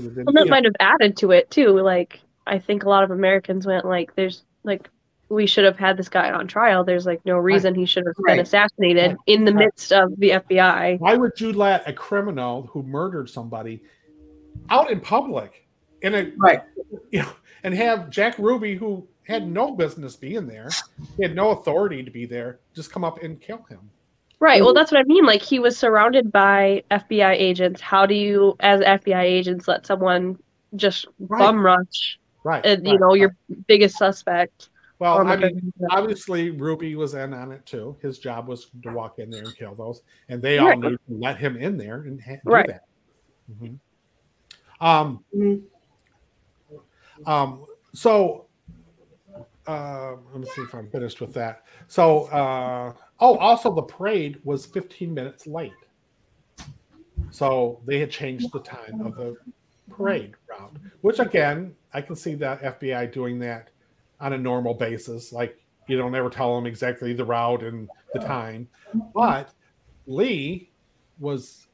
Well, 0.00 0.32
that 0.32 0.48
might 0.48 0.64
have 0.64 0.74
added 0.80 1.16
to 1.18 1.32
it 1.32 1.50
too. 1.50 1.78
Like 1.80 2.20
I 2.46 2.58
think 2.58 2.84
a 2.84 2.88
lot 2.88 3.04
of 3.04 3.10
Americans 3.10 3.66
went 3.66 3.84
like, 3.84 4.14
"There's 4.14 4.42
like 4.64 4.88
we 5.28 5.46
should 5.46 5.64
have 5.64 5.76
had 5.78 5.96
this 5.96 6.08
guy 6.08 6.30
on 6.30 6.46
trial. 6.46 6.84
There's 6.84 7.04
like 7.04 7.20
no 7.26 7.36
reason 7.36 7.74
he 7.74 7.84
should 7.84 8.06
have 8.06 8.14
Right. 8.18 8.34
been 8.36 8.40
assassinated 8.40 9.10
Right. 9.10 9.18
in 9.26 9.44
the 9.44 9.52
Right. 9.52 9.66
midst 9.66 9.92
of 9.92 10.18
the 10.18 10.30
FBI." 10.32 10.96
Why 10.98 11.14
would 11.16 11.40
you 11.40 11.52
let 11.52 11.86
a 11.88 11.92
criminal 11.92 12.62
who 12.72 12.82
murdered 12.82 13.28
somebody 13.28 13.82
out 14.70 14.90
in 14.90 15.00
public 15.00 15.66
in 16.02 16.14
a 16.14 16.32
Right. 16.38 16.62
you 17.10 17.20
know 17.22 17.28
and 17.62 17.74
have 17.74 18.08
Jack 18.10 18.38
Ruby 18.38 18.76
who 18.76 19.06
had 19.24 19.46
no 19.46 19.72
business 19.72 20.16
being 20.16 20.46
there, 20.46 20.70
he 21.16 21.22
had 21.24 21.34
no 21.34 21.50
authority 21.50 22.02
to 22.02 22.10
be 22.10 22.24
there, 22.24 22.60
just 22.74 22.90
come 22.90 23.04
up 23.04 23.22
and 23.22 23.38
kill 23.40 23.62
him. 23.68 23.90
Right. 24.40 24.62
Well, 24.62 24.72
that's 24.74 24.92
what 24.92 25.00
I 25.00 25.04
mean. 25.04 25.26
Like 25.26 25.42
he 25.42 25.58
was 25.58 25.76
surrounded 25.76 26.30
by 26.30 26.84
FBI 26.90 27.32
agents. 27.32 27.80
How 27.80 28.06
do 28.06 28.14
you, 28.14 28.56
as 28.60 28.80
FBI 28.80 29.22
agents, 29.22 29.66
let 29.66 29.84
someone 29.84 30.38
just 30.76 31.06
Right. 31.18 31.38
bum 31.40 31.64
rush? 31.64 32.18
Right. 32.44 32.64
And, 32.64 32.86
you 32.86 32.92
right, 32.92 33.00
know, 33.00 33.06
right. 33.08 33.18
your 33.20 33.36
biggest 33.66 33.96
suspect. 33.96 34.70
well, 35.00 35.26
I 35.26 35.36
mean, 35.36 35.72
obviously 35.90 36.50
Ruby 36.50 36.94
was 36.94 37.14
in 37.14 37.34
on 37.34 37.50
it 37.52 37.66
too. 37.66 37.96
His 38.00 38.18
job 38.18 38.46
was 38.48 38.70
to 38.82 38.92
walk 38.92 39.18
in 39.18 39.28
there 39.30 39.42
and 39.42 39.56
kill 39.56 39.74
those, 39.74 40.02
and 40.28 40.40
they 40.40 40.58
all 40.58 40.76
knew 40.76 40.90
to 40.96 41.02
let 41.08 41.36
him 41.36 41.56
in 41.56 41.76
there 41.76 42.02
and 42.02 42.20
ha- 42.20 42.36
do 42.44 42.52
that. 42.66 42.84
Mhm. 43.50 43.78
Um. 44.80 45.24
Mhm. 45.36 45.62
Um. 47.26 47.66
So, 47.92 48.46
uh, 49.66 50.12
let 50.32 50.40
me 50.40 50.46
see 50.46 50.62
if 50.62 50.74
I'm 50.74 50.88
finished 50.88 51.20
with 51.20 51.34
that. 51.34 51.64
So, 51.88 52.24
uh, 52.26 52.92
oh, 53.20 53.36
also 53.36 53.72
the 53.74 53.82
parade 53.82 54.40
was 54.44 54.66
15 54.66 55.12
minutes 55.12 55.46
late. 55.46 55.72
So 57.30 57.80
they 57.84 57.98
had 57.98 58.10
changed 58.10 58.52
the 58.52 58.60
time 58.60 59.00
of 59.00 59.16
the 59.16 59.36
parade 59.90 60.34
route, 60.48 60.76
which 61.02 61.18
again, 61.18 61.74
I 61.92 62.00
can 62.00 62.16
see 62.16 62.34
that 62.36 62.62
FBI 62.62 63.12
doing 63.12 63.38
that 63.40 63.70
on 64.20 64.32
a 64.32 64.38
normal 64.38 64.74
basis. 64.74 65.32
Like 65.32 65.58
you 65.88 65.96
don't 65.96 66.14
ever 66.14 66.30
tell 66.30 66.54
them 66.54 66.66
exactly 66.66 67.12
the 67.12 67.24
route 67.24 67.62
and 67.62 67.88
the 68.14 68.20
time. 68.20 68.68
But 69.14 69.50
Lee 70.06 70.70
was 71.18 71.66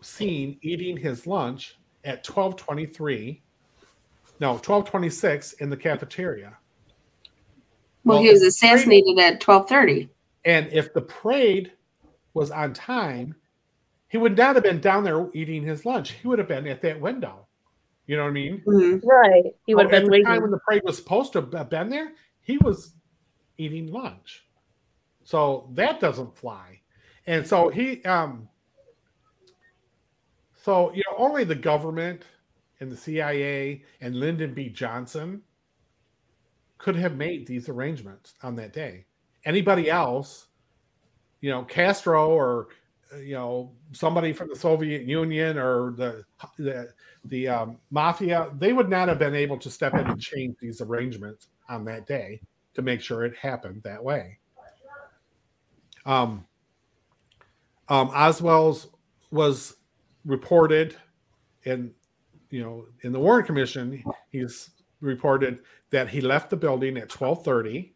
seen 0.00 0.58
eating 0.62 0.96
his 0.96 1.26
lunch 1.26 1.76
at 2.04 2.26
1223 2.26 3.42
no 4.40 4.50
1226 4.50 5.54
in 5.54 5.70
the 5.70 5.76
cafeteria 5.76 6.56
Well, 8.04 8.16
Well, 8.18 8.22
he 8.24 8.30
was 8.30 8.40
the 8.40 8.48
assassinated 8.48 9.18
at 9.18 9.40
twelve 9.40 9.68
thirty. 9.68 10.08
and 10.44 10.68
if 10.72 10.92
the 10.94 11.02
parade 11.02 11.72
was 12.34 12.50
on 12.50 12.72
time 12.72 13.34
he 14.08 14.16
would 14.16 14.36
not 14.38 14.54
have 14.54 14.64
been 14.64 14.80
down 14.80 15.04
there 15.04 15.28
eating 15.34 15.62
his 15.62 15.84
lunch. 15.84 16.12
He 16.12 16.26
would 16.28 16.38
have 16.38 16.48
been 16.48 16.66
at 16.66 16.80
that 16.80 16.98
window. 16.98 17.46
You 18.06 18.16
know 18.16 18.22
what 18.22 18.30
i 18.30 18.32
mean? 18.32 18.62
Right. 19.04 19.44
He 19.66 19.74
would 19.74 19.88
So 19.90 19.94
have 19.94 20.04
at 20.04 20.10
been 20.10 20.20
the 20.22 20.24
time 20.24 20.40
when 20.42 20.50
the 20.50 20.58
parade 20.60 20.82
was 20.84 20.96
supposed 20.96 21.32
to 21.34 21.46
have 21.52 21.68
been 21.68 21.90
there 21.90 22.12
he 22.40 22.56
was 22.58 22.94
eating 23.58 23.92
lunch. 23.92 24.46
So 25.24 25.68
that 25.74 26.00
doesn't 26.00 26.38
fly. 26.38 26.80
And 27.26 27.46
so 27.46 27.68
he 27.68 28.02
um 28.04 28.48
so 30.64 30.90
you 30.94 31.02
know 31.10 31.16
only 31.18 31.44
the 31.44 31.54
government 31.54 32.22
and 32.80 32.90
the 32.90 32.96
cia 32.96 33.82
and 34.00 34.14
lyndon 34.14 34.54
b. 34.54 34.70
Johnson 34.70 35.42
could 36.78 36.96
have 36.96 37.16
made 37.16 37.46
these 37.46 37.68
arrangements 37.68 38.34
on 38.42 38.56
that 38.56 38.72
day. 38.72 39.04
Anybody 39.44 39.90
else 39.90 40.48
you 41.40 41.50
know 41.50 41.62
castro 41.64 42.30
or 42.30 42.68
uh, 43.12 43.18
you 43.18 43.34
know 43.34 43.72
somebody 43.92 44.32
from 44.32 44.48
the 44.48 44.56
soviet 44.56 45.02
union 45.02 45.58
or 45.58 45.92
the 45.92 46.24
the 46.58 46.88
the 47.26 47.48
um, 47.48 47.76
mafia 47.90 48.50
they 48.58 48.72
would 48.72 48.88
not 48.88 49.08
have 49.08 49.18
been 49.18 49.34
able 49.34 49.58
to 49.58 49.70
step 49.70 49.94
in 49.94 50.06
and 50.06 50.20
change 50.20 50.56
these 50.60 50.80
arrangements 50.80 51.48
on 51.68 51.84
that 51.84 52.06
day 52.06 52.40
to 52.74 52.82
make 52.82 53.00
sure 53.00 53.24
it 53.24 53.36
happened 53.36 53.82
that 53.82 54.02
way. 54.02 54.38
Um, 56.06 56.46
um, 57.88 58.10
oswald's 58.14 58.88
was 59.30 59.76
reported 60.24 60.96
in 61.64 61.92
you 62.50 62.62
know 62.62 62.86
in 63.02 63.12
the 63.12 63.20
warren 63.20 63.44
commission. 63.44 64.02
He's 64.30 64.70
reported 65.00 65.60
that 65.90 66.08
he 66.08 66.20
left 66.20 66.50
the 66.50 66.56
building 66.56 66.96
at 66.96 67.10
1230 67.10 67.94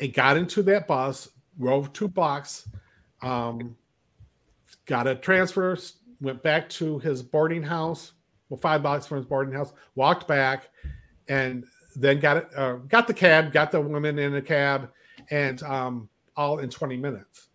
and 0.00 0.14
got 0.14 0.36
into 0.36 0.62
that 0.62 0.86
bus 0.86 1.28
drove 1.58 1.92
two 1.92 2.08
blocks 2.08 2.68
um, 3.22 3.76
got 4.86 5.06
a 5.06 5.14
transfer 5.14 5.76
went 6.20 6.42
back 6.42 6.68
to 6.68 6.98
his 7.00 7.22
boarding 7.22 7.62
house 7.62 8.12
well 8.48 8.58
five 8.58 8.82
blocks 8.82 9.06
from 9.06 9.18
his 9.18 9.26
boarding 9.26 9.54
house 9.54 9.72
walked 9.94 10.26
back 10.26 10.70
and 11.28 11.64
then 11.96 12.18
got 12.20 12.36
it 12.36 12.48
uh, 12.56 12.74
got 12.88 13.06
the 13.06 13.14
cab 13.14 13.52
got 13.52 13.70
the 13.70 13.80
woman 13.80 14.18
in 14.18 14.32
the 14.32 14.42
cab 14.42 14.90
and 15.30 15.62
um, 15.62 16.08
all 16.36 16.58
in 16.58 16.70
20 16.70 16.96
minutes. 16.96 17.48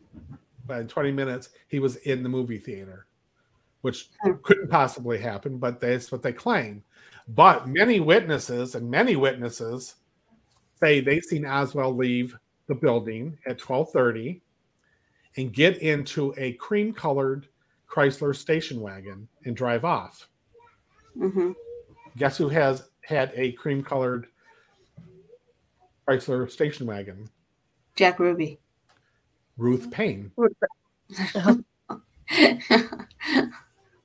But 0.68 0.82
in 0.82 0.88
20 0.88 1.12
minutes 1.12 1.50
he 1.68 1.80
was 1.80 1.96
in 1.98 2.24
the 2.24 2.30
movie 2.30 2.58
theater 2.58 3.08
which 3.82 4.10
couldn't 4.41 4.68
possibly 4.68 5.20
happen 5.20 5.60
but 5.60 5.80
that's 5.80 6.12
what 6.12 6.24
they 6.24 6.34
claim 6.34 6.84
but 7.30 7.68
many 7.68 8.00
witnesses 8.00 8.76
and 8.76 8.90
many 8.90 9.16
witnesses 9.16 9.96
say 10.80 11.00
they 11.00 11.20
seen 11.22 11.46
oswald 11.46 11.98
leave 11.98 12.36
the 12.68 12.76
building 12.76 13.38
at 13.48 13.60
1230 13.62 14.42
and 15.38 15.54
get 15.54 15.78
into 15.80 16.34
a 16.38 16.54
cream 16.54 16.94
colored 16.94 17.48
chrysler 17.90 18.36
station 18.36 18.80
wagon 18.82 19.28
and 19.46 19.56
drive 19.56 19.84
off 19.86 20.28
hmm 21.18 21.52
guess 22.18 22.38
who 22.38 22.48
has 22.50 22.90
had 23.02 23.32
a 23.36 23.52
cream 23.54 23.84
colored 23.84 24.28
chrysler 26.08 26.50
station 26.50 26.86
wagon 26.86 27.28
Jack 27.96 28.20
Ruby. 28.20 28.60
Ruth 29.58 29.90
Paine 29.90 30.32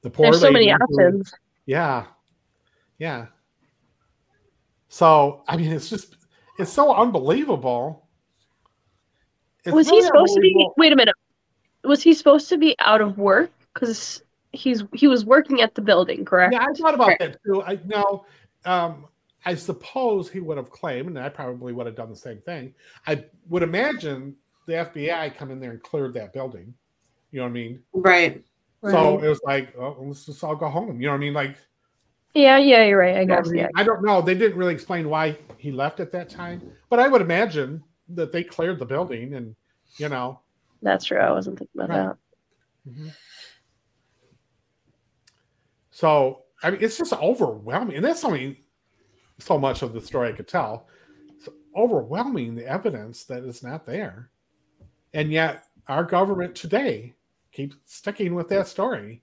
the 0.03 0.11
poor 0.11 0.27
There's 0.27 0.41
so 0.41 0.51
many 0.51 0.66
lady 0.66 0.77
who- 0.89 1.03
options. 1.05 1.35
Yeah. 1.66 2.07
Yeah. 3.01 3.26
So, 4.88 5.42
I 5.48 5.57
mean, 5.57 5.72
it's 5.72 5.90
just, 5.90 6.16
it's 6.59 6.72
so 6.72 6.94
unbelievable. 6.94 8.07
It's 9.64 9.74
was 9.74 9.88
he 9.88 10.03
supposed 10.03 10.34
to 10.34 10.40
be? 10.40 10.68
Wait 10.76 10.92
a 10.92 10.96
minute. 10.96 11.14
Was 11.82 12.03
he 12.03 12.14
supposed 12.14 12.48
to 12.51 12.59
be 12.59 12.76
out 12.78 13.01
of 13.01 13.18
work? 13.18 13.51
Because 13.74 14.22
he's 14.53 14.84
he 14.92 15.07
was 15.07 15.24
working 15.24 15.61
at 15.61 15.74
the 15.74 15.80
building, 15.80 16.24
correct? 16.24 16.53
Yeah, 16.53 16.66
I 16.68 16.72
thought 16.74 16.94
about 16.94 17.12
that 17.18 17.38
too. 17.44 17.62
I 17.62 17.78
know, 17.86 18.26
um, 18.64 19.07
I 19.44 19.55
suppose 19.55 20.30
he 20.30 20.40
would 20.40 20.57
have 20.57 20.70
claimed, 20.70 21.09
and 21.09 21.18
I 21.18 21.28
probably 21.28 21.72
would 21.72 21.86
have 21.86 21.96
done 21.96 22.11
the 22.11 22.16
same 22.16 22.40
thing. 22.40 22.74
I 23.07 23.24
would 23.48 23.62
imagine 23.62 24.36
the 24.66 24.74
FBI 24.74 25.34
come 25.36 25.51
in 25.51 25.61
there 25.61 25.70
and 25.70 25.82
cleared 25.82 26.14
that 26.14 26.32
building. 26.32 26.74
You 27.30 27.38
know 27.38 27.44
what 27.44 27.51
I 27.51 27.53
mean? 27.53 27.82
Right. 27.92 28.44
So 28.82 29.16
Right. 29.16 29.24
it 29.24 29.28
was 29.28 29.40
like, 29.44 29.74
oh, 29.78 29.96
let's 30.01 30.26
just 30.26 30.42
all 30.42 30.57
go 30.57 30.68
home. 30.68 31.01
You 31.01 31.07
know 31.07 31.12
what 31.12 31.18
I 31.18 31.20
mean? 31.20 31.34
Like, 31.34 31.57
Yeah, 32.35 32.59
yeah, 32.59 32.85
you're 32.85 32.99
right. 32.99 33.16
I 33.16 33.20
You 33.20 33.26
know 33.26 33.35
what 33.37 33.45
guess. 33.45 33.51
I, 33.51 33.55
mean? 33.55 33.61
Yeah. 33.62 33.68
I 33.76 33.83
don't 33.83 34.05
know. 34.05 34.20
They 34.22 34.35
didn't 34.35 34.57
really 34.57 34.72
explain 34.74 35.09
why 35.09 35.37
he 35.59 35.72
left 35.72 36.01
at 36.01 36.12
that 36.12 36.28
time, 36.31 36.62
but 36.89 36.99
I 37.01 37.09
would 37.09 37.20
imagine 37.20 37.83
that 38.11 38.33
they 38.33 38.45
cleared 38.45 38.78
the 38.78 38.87
building 38.87 39.35
and 39.35 39.55
you 39.97 40.09
know 40.09 40.41
That's 40.83 41.05
true. 41.05 41.18
I 41.18 41.31
wasn't 41.33 41.59
thinking 41.59 41.81
about 41.83 41.91
Right. 41.91 42.16
that. 42.87 42.93
Mhm. 42.93 43.12
So 45.91 46.45
I 46.62 46.70
mean, 46.70 46.83
it's 46.83 46.99
just 46.99 47.12
overwhelming, 47.14 47.97
and 47.97 48.05
that's 48.05 48.24
only 48.24 48.62
so 49.39 49.59
much 49.59 49.83
of 49.83 49.93
the 49.95 50.01
story 50.01 50.28
I 50.28 50.33
could 50.33 50.49
tell. 50.49 50.87
It's 51.37 51.49
overwhelming 51.74 52.55
the 52.55 52.66
evidence 52.66 53.24
that 53.24 53.45
is 53.45 53.62
not 53.62 53.87
there, 53.87 54.31
and 55.14 55.31
yet 55.33 55.64
our 55.89 56.05
government 56.05 56.55
today 56.55 57.14
keeps 57.51 57.76
sticking 57.87 58.35
with 58.35 58.49
that 58.49 58.68
story, 58.68 59.22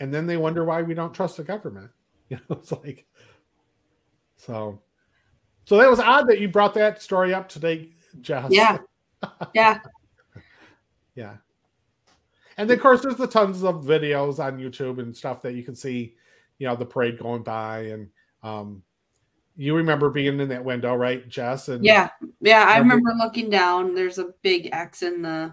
and 0.00 0.12
then 0.12 0.26
they 0.26 0.36
wonder 0.36 0.64
why 0.64 0.82
we 0.82 0.94
don't 0.94 1.14
trust 1.14 1.36
the 1.36 1.44
government. 1.44 1.90
You 2.30 2.36
know, 2.48 2.56
it's 2.58 2.70
like 2.70 3.06
so. 4.36 4.80
So 5.64 5.76
that 5.78 5.90
was 5.90 5.98
odd 5.98 6.28
that 6.28 6.38
you 6.40 6.48
brought 6.48 6.74
that 6.74 7.02
story 7.02 7.34
up 7.34 7.48
today, 7.48 7.90
Jess. 8.20 8.46
Yeah. 8.50 8.78
Yeah. 9.54 9.80
Yeah. 11.14 11.34
And 12.56 12.70
then, 12.70 12.76
of 12.76 12.82
course, 12.82 13.02
there's 13.02 13.16
the 13.16 13.26
tons 13.26 13.64
of 13.64 13.84
videos 13.84 14.38
on 14.38 14.58
YouTube 14.58 14.98
and 15.00 15.14
stuff 15.16 15.42
that 15.42 15.54
you 15.54 15.62
can 15.62 15.74
see, 15.74 16.14
you 16.58 16.66
know, 16.68 16.76
the 16.76 16.86
parade 16.86 17.18
going 17.18 17.42
by. 17.42 17.80
And 17.80 18.08
um, 18.42 18.82
you 19.56 19.74
remember 19.74 20.08
being 20.08 20.38
in 20.40 20.48
that 20.50 20.64
window, 20.64 20.94
right, 20.94 21.28
Jess? 21.28 21.68
And 21.68 21.84
Yeah. 21.84 22.10
Yeah. 22.40 22.64
I 22.68 22.78
Remember- 22.78 23.08
remember 23.08 23.24
looking 23.24 23.50
down. 23.50 23.94
There's 23.94 24.18
a 24.18 24.32
big 24.42 24.68
X 24.72 25.02
in 25.02 25.22
the, 25.22 25.52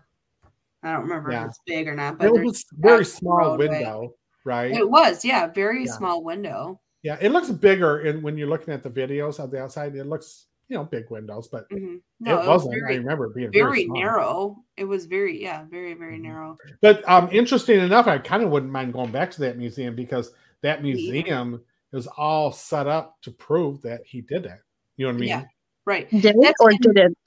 I 0.83 0.91
don't 0.93 1.01
remember 1.01 1.31
Yeah. 1.31 1.43
if 1.45 1.49
it's 1.49 1.59
big 1.65 1.87
or 1.87 1.95
not, 1.95 2.19
but 2.19 2.27
it 2.27 2.43
was 2.43 2.65
a 2.71 2.75
very 2.81 3.03
small 3.05 3.37
roadway. 3.57 3.67
window, 3.69 4.13
right? 4.47 4.71
it 4.71 4.89
was, 4.89 5.23
yeah, 5.23 5.45
very 5.47 5.85
Yeah. 5.85 5.91
small 5.91 6.23
window. 6.23 6.79
yeah, 7.03 7.17
it 7.21 7.31
looks 7.31 7.49
bigger 7.51 7.99
in, 8.01 8.21
when 8.21 8.37
you're 8.37 8.47
looking 8.49 8.73
at 8.73 8.81
the 8.83 8.89
videos 8.89 9.39
on 9.39 9.49
the 9.51 9.61
outside. 9.61 9.95
It 9.95 10.05
looks, 10.07 10.47
you 10.67 10.75
know, 10.75 10.83
big 10.83 11.09
windows, 11.11 11.47
but 11.47 11.69
Mhm. 11.69 11.97
it 12.25 12.35
was 12.35 12.47
wasn't. 12.47 12.75
I 12.75 12.79
very, 12.79 12.97
remember 12.99 13.25
it 13.27 13.35
being 13.35 13.51
very, 13.51 13.63
very 13.63 13.83
small. 13.85 14.01
narrow. 14.01 14.57
It 14.75 14.85
was 14.85 15.05
very, 15.05 15.41
yeah, 15.41 15.63
very, 15.69 15.93
very 15.93 16.17
Mhm. 16.17 16.23
narrow. 16.23 16.57
But 16.81 17.07
um, 17.07 17.29
interesting 17.31 17.79
enough, 17.79 18.07
I 18.07 18.17
kind 18.17 18.43
of 18.43 18.49
wouldn't 18.49 18.71
mind 18.71 18.91
going 18.93 19.11
back 19.11 19.31
to 19.31 19.41
that 19.41 19.57
museum 19.57 19.95
because 19.95 20.33
that 20.63 20.81
Me 20.83 20.91
either. 20.91 21.11
museum 21.13 21.63
is 21.93 22.07
all 22.17 22.51
set 22.51 22.87
up 22.87 23.21
to 23.21 23.31
prove 23.31 23.81
that 23.83 24.01
he 24.05 24.19
did 24.21 24.45
it. 24.45 24.59
You 24.97 25.05
know 25.05 25.11
what 25.13 25.17
I 25.17 25.19
mean? 25.19 25.29
Yeah. 25.29 25.43
Right. 25.85 26.09
Did 26.09 26.35
it 26.37 26.55
or 26.59 26.71
didn't? 26.71 27.17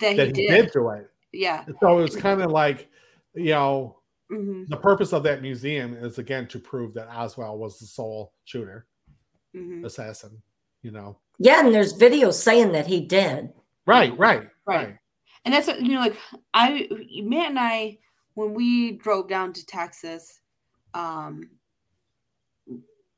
That, 0.00 0.16
That 0.16 0.36
he 0.36 0.42
he 0.42 0.48
did. 0.48 0.62
did 0.64 0.72
do 0.72 0.90
it. 0.90 1.08
Yeah. 1.32 1.64
So 1.80 1.98
it 1.98 2.02
was 2.02 2.16
kind 2.16 2.42
of 2.42 2.50
like, 2.50 2.90
you 3.34 3.50
know, 3.52 4.00
hmm 4.34 4.64
the 4.68 4.76
purpose 4.76 5.12
of 5.12 5.22
that 5.24 5.42
museum 5.42 5.94
is 5.94 6.18
again 6.18 6.48
to 6.48 6.58
prove 6.58 6.94
that 6.94 7.08
Oswald 7.08 7.60
was 7.60 7.78
the 7.78 7.86
sole 7.86 8.32
shooter, 8.44 8.86
hmm 9.54 9.84
assassin. 9.84 10.42
You 10.82 10.90
know, 10.90 11.18
Yeah, 11.38 11.64
and 11.64 11.74
there's 11.74 11.98
videos 11.98 12.34
saying 12.34 12.72
that 12.72 12.86
he 12.86 13.00
did. 13.00 13.52
right, 13.86 14.16
right, 14.18 14.48
Right. 14.66 14.86
right. 14.86 14.96
And 15.44 15.52
that's 15.52 15.66
what, 15.66 15.80
you 15.80 15.92
know, 15.92 16.00
like 16.00 16.16
I, 16.54 16.88
Matt 17.22 17.50
and 17.50 17.58
I, 17.58 17.98
when 18.34 18.54
we 18.54 18.92
drove 18.92 19.28
down 19.28 19.52
to 19.54 19.66
Texas, 19.66 20.40
um, 20.94 21.50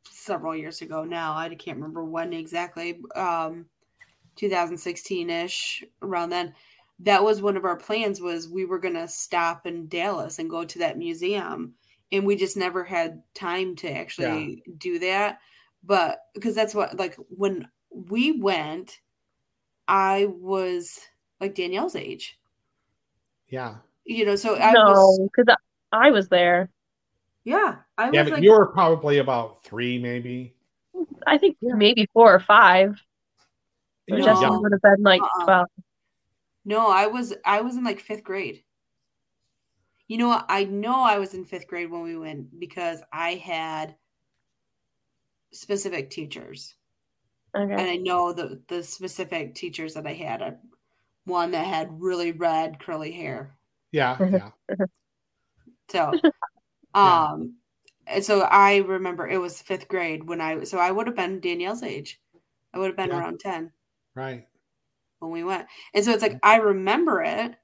several 0.08 0.56
years 0.56 0.82
ago 0.82 1.04
now, 1.04 1.36
I 1.36 1.48
can't 1.54 1.76
remember 1.76 2.04
when 2.04 2.32
exactly, 2.32 3.00
um, 3.14 3.66
2016 4.36 5.30
ish, 5.30 5.84
around 6.02 6.30
then. 6.30 6.54
That 7.00 7.22
was 7.22 7.42
one 7.42 7.56
of 7.56 7.64
our 7.64 7.76
plans 7.76 8.20
was 8.20 8.48
we 8.48 8.64
were 8.64 8.78
gonna 8.78 9.06
stop 9.08 9.66
in 9.66 9.88
Dallas 9.88 10.38
and 10.38 10.48
go 10.50 10.64
to 10.64 10.78
that 10.80 10.96
museum, 10.98 11.74
and 12.12 12.24
we 12.24 12.36
just 12.36 12.56
never 12.56 12.84
had 12.84 13.22
time 13.34 13.76
to 13.76 13.90
actually 13.90 14.62
do 14.78 14.98
that. 15.00 15.38
But 15.84 16.20
because 16.34 16.54
that's 16.54 16.74
what 16.74 16.96
like 16.96 17.16
when 17.28 17.68
we 17.90 18.32
went, 18.40 18.98
I 19.88 20.26
was 20.26 20.98
like 21.40 21.54
Danielle's 21.54 21.96
age, 21.96 22.38
Yeah, 23.48 23.76
you 24.04 24.24
know. 24.24 24.36
So 24.36 24.56
I 24.56 24.72
was, 24.72 25.18
No, 25.18 25.28
because 25.28 25.54
I, 25.92 26.08
I 26.08 26.10
was 26.10 26.28
there. 26.28 26.70
yeah, 27.44 27.76
I 27.98 28.10
yeah. 28.10 28.22
was 28.22 28.30
But 28.30 28.36
like, 28.36 28.42
you 28.42 28.52
were 28.52 28.66
probably 28.66 29.18
about 29.18 29.62
three, 29.64 29.98
maybe. 29.98 30.54
I 31.26 31.38
think 31.38 31.56
Yeah. 31.60 31.74
maybe 31.74 32.08
four 32.12 32.34
or 32.34 32.40
five. 32.40 33.00
Or 34.10 34.18
No. 34.18 34.24
were 34.24 34.24
Jesse 34.24 34.46
would 34.46 34.72
have 34.72 34.82
been 34.82 35.02
like 35.02 35.20
Uh-uh. 35.22 35.44
12. 35.44 35.66
No, 36.66 36.88
I 36.90 37.06
was, 37.06 37.32
I 37.46 37.62
was 37.62 37.76
in 37.78 37.84
like 37.84 38.00
fifth 38.00 38.24
grade. 38.24 38.64
You 40.08 40.18
know. 40.18 40.44
I 40.48 40.64
know 40.64 41.02
I 41.02 41.18
was 41.18 41.32
in 41.32 41.44
fifth 41.44 41.68
grade 41.68 41.90
when 41.92 42.02
we 42.02 42.16
went 42.16 42.58
because 42.58 43.02
I 43.12 43.34
had 43.36 43.96
specific 45.52 46.10
teachers. 46.10 46.74
and 47.54 47.80
I 47.90 47.96
know 47.96 48.32
the 48.32 48.62
the 48.68 48.82
specific 48.82 49.54
teachers 49.54 49.94
that 49.94 50.06
I 50.06 50.12
had. 50.14 50.42
A, 50.42 50.58
one 51.24 51.52
that 51.52 51.66
had 51.66 52.00
really 52.00 52.32
red 52.32 52.78
curly 52.80 53.12
hair. 53.12 53.56
Yeah, 53.92 54.16
yeah, 54.30 54.50
So, 55.90 56.20
Yeah. 56.94 57.26
um, 57.32 57.56
and 58.06 58.24
so 58.24 58.42
I 58.42 58.78
remember 58.78 59.28
it 59.28 59.38
was 59.38 59.62
fifth 59.62 59.88
grade 59.88 60.24
when 60.28 60.40
I 60.40 60.64
so 60.64 60.78
I 60.78 60.90
would 60.90 61.06
have 61.06 61.16
been 61.16 61.40
Danielle's 61.40 61.82
age. 61.82 62.20
I 62.74 62.78
would 62.78 62.88
have 62.88 62.96
been 62.96 63.10
Yeah. 63.10 63.18
around 63.18 63.40
ten 63.40 63.72
right. 64.14 64.48
When 65.20 65.30
we 65.30 65.44
went, 65.44 65.66
and 65.94 66.04
so 66.04 66.12
it's 66.12 66.22
like 66.22 66.38
I 66.42 66.56
remember 66.56 67.22
it, 67.22 67.54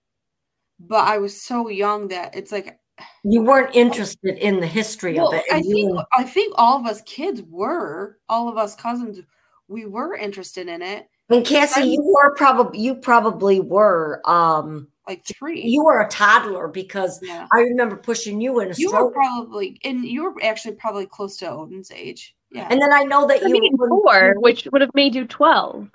but 0.80 1.06
I 1.06 1.18
was 1.18 1.42
so 1.42 1.68
young 1.68 2.08
that 2.08 2.34
it's 2.34 2.52
like 2.52 2.78
You 3.24 3.42
weren't 3.42 3.74
interested 3.84 4.38
in 4.38 4.60
the 4.60 4.66
history 4.66 5.14
well, 5.14 5.28
of 5.28 5.34
it. 5.34 5.44
I 5.52 5.60
think 5.62 5.90
were- 5.94 6.04
I 6.16 6.24
think 6.24 6.54
all 6.56 6.78
of 6.80 6.86
us 6.86 7.02
kids 7.02 7.42
were, 7.42 8.18
all 8.28 8.48
of 8.48 8.56
us 8.56 8.74
cousins, 8.74 9.20
we 9.68 9.86
were 9.86 10.14
interested 10.16 10.68
in 10.68 10.82
it. 10.82 11.08
and 11.30 11.44
Cassie, 11.46 11.80
I'm- 11.80 11.90
you 11.90 12.02
were 12.02 12.34
probably 12.36 12.80
you 12.80 12.94
probably 12.96 13.60
were 13.60 14.20
um 14.24 14.88
Like 15.08 15.24
three, 15.26 15.62
you 15.62 15.84
were 15.84 16.00
a 16.00 16.08
toddler 16.08 16.68
because 16.68 17.18
yeah. 17.22 17.46
I 17.52 17.60
remember 17.60 17.96
pushing 17.96 18.40
you 18.40 18.60
in 18.60 18.70
a 18.70 18.74
You 18.76 18.92
were 18.92 19.10
probably, 19.10 19.78
and 19.84 20.04
you 20.04 20.24
were 20.24 20.34
actually 20.42 20.74
probably 20.76 21.06
close 21.06 21.36
to 21.38 21.50
Odin's 21.50 21.90
age. 21.90 22.34
Yeah. 22.50 22.68
And 22.70 22.80
then 22.82 22.92
I 22.92 23.02
know 23.04 23.26
that 23.26 23.42
I 23.42 23.46
you 23.48 23.52
mean, 23.54 23.72
when- 23.76 23.88
four, 23.88 24.34
which 24.38 24.68
would 24.72 24.80
have 24.82 24.94
made 24.94 25.14
you 25.14 25.26
12. 25.26 25.88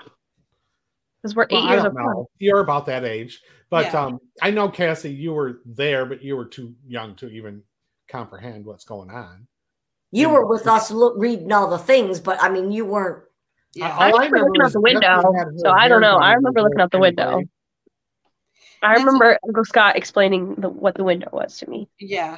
Because 1.22 1.36
we're 1.36 1.44
eight 1.44 1.52
Well, 1.54 1.64
I 1.64 1.72
years 1.74 1.84
don't 1.84 1.92
apart. 1.98 2.16
know. 2.18 2.30
You're 2.40 2.60
about 2.60 2.86
that 2.88 3.04
age, 3.04 3.42
but 3.70 3.86
Yeah. 3.86 4.02
um, 4.02 4.20
I 4.42 4.52
know 4.52 4.70
Cassie, 4.70 5.12
you 5.12 5.34
were 5.34 5.62
there, 5.66 6.06
but 6.06 6.22
you 6.22 6.36
were 6.38 6.46
too 6.46 6.76
young 6.88 7.16
to 7.16 7.28
even 7.30 7.64
comprehend 8.08 8.66
what's 8.66 8.86
going 8.86 9.10
on. 9.10 9.48
you 10.12 10.30
were 10.30 10.46
with 10.46 10.66
us 10.68 10.90
look, 10.90 11.16
reading 11.18 11.52
all 11.52 11.70
the 11.70 11.78
things, 11.78 12.20
but 12.22 12.42
I 12.42 12.48
mean 12.50 12.72
you 12.72 12.86
weren't 12.86 13.24
yeah. 13.74 13.90
I 13.96 14.10
All 14.12 14.18
remember 14.20 14.40
looking 14.46 14.62
out 14.64 14.72
the 14.72 14.80
window, 14.82 15.22
so 15.58 15.70
I 15.70 15.88
don't 15.90 16.02
know. 16.02 16.16
I 16.18 16.34
remember 16.34 16.62
looking 16.62 16.80
out 16.80 16.92
the 16.92 17.00
window. 17.00 17.44
I 18.82 18.94
remember 18.94 19.38
Uncle 19.46 19.66
Scott 19.66 19.96
explaining 19.98 20.56
the, 20.56 20.70
what 20.70 20.96
the 20.96 21.04
window 21.04 21.30
was 21.34 21.58
to 21.60 21.70
me. 21.70 21.90
Yeah. 22.00 22.38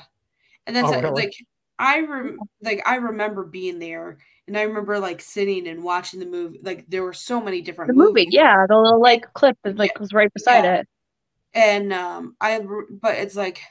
And 0.66 0.76
then 0.76 0.86
Oh, 0.86 0.94
it, 0.94 1.04
really? 1.04 1.14
like 1.24 1.34
I 1.78 2.00
rem- 2.02 2.40
like 2.62 2.82
I 2.88 2.96
remember 2.96 3.44
being 3.44 3.78
there 3.80 4.18
and 4.50 4.58
I 4.60 4.64
remember 4.64 5.00
like 5.00 5.22
sitting 5.22 5.68
and 5.70 5.84
watching 5.84 6.20
the 6.22 6.28
movie. 6.28 6.60
Like 6.64 6.88
there 6.90 7.04
were 7.06 7.14
so 7.14 7.42
many 7.42 7.62
different 7.62 7.92
The 7.92 7.94
movie, 7.94 8.28
movies. 8.28 8.30
yeah, 8.30 8.66
the 8.68 8.78
little 8.78 9.02
like 9.02 9.34
clip 9.34 9.58
that 9.64 9.78
like 9.78 10.00
was 10.00 10.14
right 10.14 10.32
beside 10.34 10.64
Yeah. 10.64 10.66
it. 10.66 10.88
And 11.54 11.94
um 11.94 12.38
I 12.42 12.60
but 12.92 13.16
it's 13.18 13.36
like 13.36 13.62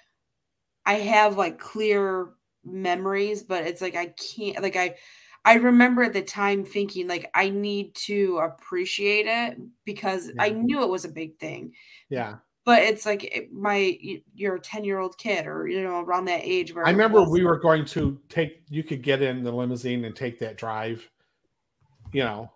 I 0.87 0.95
have 0.95 1.37
like 1.37 1.59
clear 1.59 2.31
memories, 2.65 3.43
but 3.43 3.67
it's 3.67 3.83
like 3.83 3.97
I 3.97 4.09
can't 4.37 4.63
like 4.63 4.77
I 4.77 4.97
I 5.45 5.55
remember 5.57 6.03
at 6.05 6.13
the 6.13 6.23
time 6.23 6.65
thinking 6.65 7.09
like 7.09 7.31
I 7.35 7.51
need 7.51 7.95
to 8.07 8.39
appreciate 8.39 9.27
it 9.27 9.59
because 9.85 10.31
I 10.39 10.51
knew 10.51 10.83
it 10.83 10.89
was 10.91 11.05
a 11.05 11.09
big 11.11 11.39
thing. 11.39 11.75
Yeah, 12.11 12.39
but 12.69 12.83
it's 12.83 13.07
like 13.07 13.25
it- 13.25 13.51
my 13.53 13.99
y- 14.05 14.23
you're 14.35 14.57
a 14.57 14.61
10 14.61 14.85
year 14.85 14.99
old 14.99 15.17
kid 15.17 15.47
or 15.47 15.67
you 15.67 15.83
know 15.83 16.01
around 16.03 16.27
that 16.27 16.41
age 16.45 16.75
where 16.75 16.87
I 16.87 16.91
remember 16.91 17.21
was- 17.21 17.31
we 17.31 17.45
were 17.45 17.59
going 17.59 17.85
to 17.87 18.21
take. 18.29 18.63
You 18.69 18.83
could 18.85 19.03
get 19.03 19.23
in 19.23 19.43
the 19.43 19.51
limousine 19.53 20.05
and 20.05 20.15
take 20.15 20.39
that 20.41 20.57
drive. 20.59 21.09
You 22.13 22.25
know, 22.25 22.53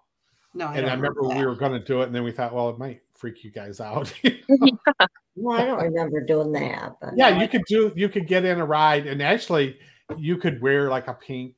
no 0.55 0.67
I 0.67 0.77
and 0.77 0.87
I 0.87 0.91
don't 0.91 1.01
remember 1.01 1.23
we 1.23 1.47
were 1.47 1.55
going 1.57 1.73
to 1.73 1.81
do 1.81 2.03
it, 2.03 2.07
and 2.07 2.15
then 2.15 2.25
we 2.25 2.33
thought, 2.33 2.55
well, 2.55 2.69
it 2.69 2.79
might 2.79 3.01
freak 3.15 3.43
you 3.45 3.51
guys 3.51 3.81
out. 3.81 4.13
well, 5.37 5.59
I 5.61 5.65
don't 5.65 5.83
remember 5.83 6.21
doing 6.25 6.53
that. 6.53 6.97
But 7.01 7.11
yeah, 7.17 7.41
you 7.41 7.49
could 7.49 7.65
do. 7.67 7.93
You 7.97 8.09
could 8.11 8.27
get 8.27 8.45
in 8.45 8.59
a 8.61 8.65
ride, 8.67 9.07
and 9.07 9.23
actually, 9.23 9.79
you 10.19 10.37
could 10.37 10.61
wear 10.61 10.89
like 10.91 11.09
a 11.09 11.15
pink 11.15 11.55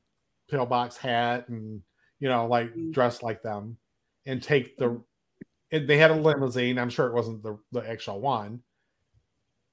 pillbox 0.49 0.95
hat, 0.97 1.49
and 1.49 1.81
you 2.19 2.29
know, 2.29 2.47
like 2.47 2.73
Mm. 2.73 2.93
dress 2.93 3.21
like 3.21 3.41
them, 3.41 3.77
and 4.25 4.41
take 4.41 4.77
the. 4.77 5.01
And 5.71 5.87
they 5.87 5.97
had 5.97 6.11
a 6.11 6.15
limousine. 6.15 6.77
I'm 6.77 6.89
sure 6.89 7.07
it 7.07 7.13
wasn't 7.13 7.41
the 7.43 7.57
the 7.71 7.87
actual 7.89 8.19
one, 8.21 8.61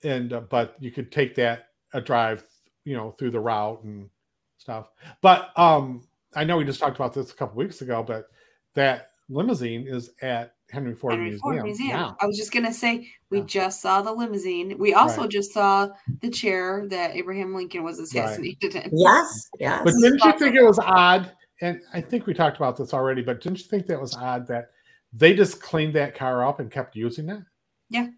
and 0.03 0.33
uh, 0.33 0.41
but 0.41 0.77
you 0.81 0.91
could 0.91 1.13
take 1.13 1.35
that 1.37 1.69
a 1.93 2.01
drive, 2.01 2.45
you 2.85 2.97
know, 2.97 3.13
through 3.13 3.31
the 3.31 3.41
route 3.41 3.83
and 3.85 4.09
stuff. 4.57 4.91
But 5.21 5.57
um, 5.59 6.07
I 6.35 6.45
know 6.45 6.57
we 6.57 6.65
just 6.65 6.81
talked 6.81 6.97
about 6.97 7.13
this 7.13 7.31
a 7.31 7.35
couple 7.35 7.57
weeks 7.57 7.83
ago, 7.83 8.03
but 8.03 8.29
that 8.75 9.11
limousine 9.29 9.87
is 9.87 10.11
at 10.23 10.55
Henry 10.71 10.95
Ford 10.95 11.13
Henry 11.13 11.27
Museum. 11.31 11.41
Ford 11.43 11.63
Museum. 11.65 11.89
now. 11.91 12.17
I 12.21 12.27
was 12.27 12.39
just 12.39 12.53
gonna 12.53 12.73
say 12.73 13.07
we 13.31 13.39
Yeah. 13.41 13.45
just 13.47 13.83
saw 13.83 14.01
the 14.01 14.13
limousine. 14.13 14.79
We 14.79 14.95
also 14.95 15.23
Right. 15.23 15.31
just 15.31 15.53
saw 15.53 15.91
the 16.23 16.31
chair 16.31 16.87
that 16.89 17.15
Abraham 17.15 17.55
Lincoln 17.55 17.83
was 17.85 17.99
assassinated 17.99 18.75
in. 18.77 18.91
yes, 18.95 19.51
yes. 19.61 19.83
But 19.85 19.93
didn't 20.01 20.25
you 20.25 20.39
think 20.39 20.57
it 20.57 20.65
was 20.65 20.79
odd? 20.79 21.31
And 21.61 21.81
I 21.93 22.01
think 22.01 22.27
we 22.27 22.33
talked 22.35 22.57
about 22.57 22.77
this 22.79 22.95
already, 22.95 23.21
but 23.23 23.43
didn't 23.43 23.59
you 23.59 23.65
think 23.67 23.87
that 23.87 24.01
was 24.01 24.17
odd 24.17 24.47
that 24.49 24.71
they 25.13 25.35
just 25.35 25.61
cleaned 25.61 25.95
that 25.95 26.15
car 26.15 26.47
up 26.47 26.61
and 26.61 26.71
kept 26.71 26.97
using 26.97 27.29
it. 27.29 27.43
Yeah. 27.91 28.09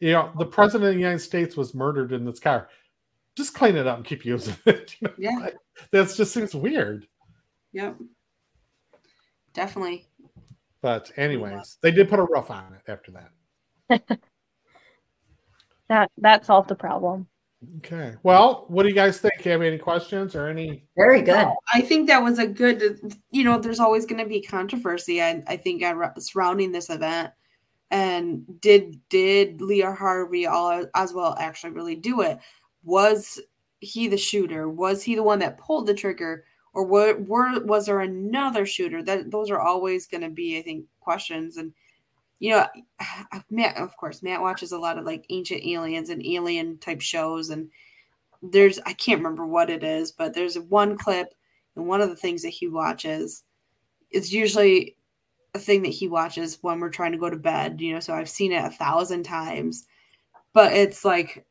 You 0.00 0.12
know, 0.12 0.32
the 0.38 0.46
president 0.46 0.88
of 0.88 0.94
the 0.94 1.00
United 1.00 1.18
States 1.20 1.56
was 1.56 1.74
murdered 1.74 2.12
in 2.12 2.24
this 2.24 2.40
car. 2.40 2.68
Just 3.36 3.54
clean 3.54 3.76
it 3.76 3.86
up 3.86 3.96
and 3.96 4.06
keep 4.06 4.24
using 4.24 4.56
it. 4.66 4.96
You 5.00 5.08
know, 5.08 5.14
Yeah. 5.18 5.38
like, 5.40 5.56
That 5.92 6.12
just 6.14 6.32
seems 6.32 6.54
weird. 6.54 7.06
Yep. 7.72 7.96
Definitely. 9.52 10.06
But 10.80 11.10
anyways, 11.16 11.78
they 11.82 11.90
did 11.90 12.08
put 12.08 12.20
a 12.20 12.24
roof 12.24 12.50
on 12.50 12.72
it 12.74 12.90
after 12.90 13.12
that. 13.90 14.18
That 15.88 16.10
that 16.18 16.44
solved 16.44 16.68
the 16.68 16.74
problem. 16.74 17.27
Okay. 17.78 18.14
Well, 18.22 18.66
what 18.68 18.84
do 18.84 18.88
you 18.88 18.94
guys 18.94 19.18
think? 19.18 19.40
Have 19.42 19.62
any 19.62 19.78
questions 19.78 20.36
or 20.36 20.46
any? 20.46 20.84
Very 20.96 21.22
good. 21.22 21.48
I 21.74 21.80
think 21.80 22.06
that 22.06 22.22
was 22.22 22.38
a 22.38 22.46
good, 22.46 23.00
you 23.32 23.42
know, 23.42 23.58
there's 23.58 23.80
always 23.80 24.06
going 24.06 24.22
to 24.22 24.28
be 24.28 24.40
controversy. 24.40 25.20
I, 25.20 25.42
I 25.48 25.56
think 25.56 25.82
surrounding 26.18 26.70
this 26.70 26.88
event. 26.88 27.32
And 27.90 28.44
did 28.60 29.00
did 29.08 29.60
Leah 29.62 29.92
Harvey 29.92 30.46
all 30.46 30.84
as 30.94 31.12
well 31.12 31.34
actually 31.38 31.72
really 31.72 31.96
do 31.96 32.20
it? 32.20 32.38
Was 32.84 33.40
he 33.80 34.08
the 34.08 34.18
shooter? 34.18 34.68
Was 34.68 35.02
he 35.02 35.14
the 35.14 35.22
one 35.22 35.38
that 35.38 35.58
pulled 35.58 35.86
the 35.86 35.94
trigger, 35.94 36.44
or 36.74 36.84
were, 36.84 37.16
were 37.16 37.64
was 37.64 37.86
there 37.86 38.00
another 38.00 38.66
shooter? 38.66 39.02
That 39.02 39.30
those 39.30 39.50
are 39.50 39.60
always 39.60 40.06
going 40.06 40.20
to 40.20 40.28
be, 40.28 40.58
I 40.58 40.62
think, 40.62 40.84
questions. 41.00 41.56
And 41.56 41.72
you 42.40 42.50
know, 42.50 42.66
Matt, 43.50 43.76
of 43.76 43.96
course, 43.96 44.22
Matt 44.22 44.40
watches 44.40 44.72
a 44.72 44.78
lot 44.78 44.98
of 44.98 45.04
like 45.04 45.26
ancient 45.30 45.64
aliens 45.64 46.10
and 46.10 46.24
alien 46.24 46.78
type 46.78 47.00
shows, 47.00 47.50
and 47.50 47.70
there's 48.42 48.78
I 48.86 48.92
can't 48.92 49.20
remember 49.20 49.46
what 49.46 49.70
it 49.70 49.82
is, 49.82 50.12
but 50.12 50.34
there's 50.34 50.58
one 50.58 50.96
clip 50.96 51.34
and 51.76 51.86
one 51.86 52.00
of 52.00 52.08
the 52.08 52.16
things 52.16 52.42
that 52.42 52.50
he 52.50 52.68
watches. 52.68 53.44
It's 54.10 54.32
usually 54.32 54.96
a 55.54 55.58
thing 55.58 55.82
that 55.82 55.88
he 55.88 56.08
watches 56.08 56.58
when 56.62 56.80
we're 56.80 56.90
trying 56.90 57.12
to 57.12 57.18
go 57.18 57.30
to 57.30 57.36
bed, 57.36 57.80
you 57.80 57.92
know. 57.92 58.00
So 58.00 58.14
I've 58.14 58.28
seen 58.28 58.52
it 58.52 58.64
a 58.64 58.70
thousand 58.70 59.24
times, 59.24 59.86
but 60.52 60.72
it's 60.72 61.04
like 61.04 61.44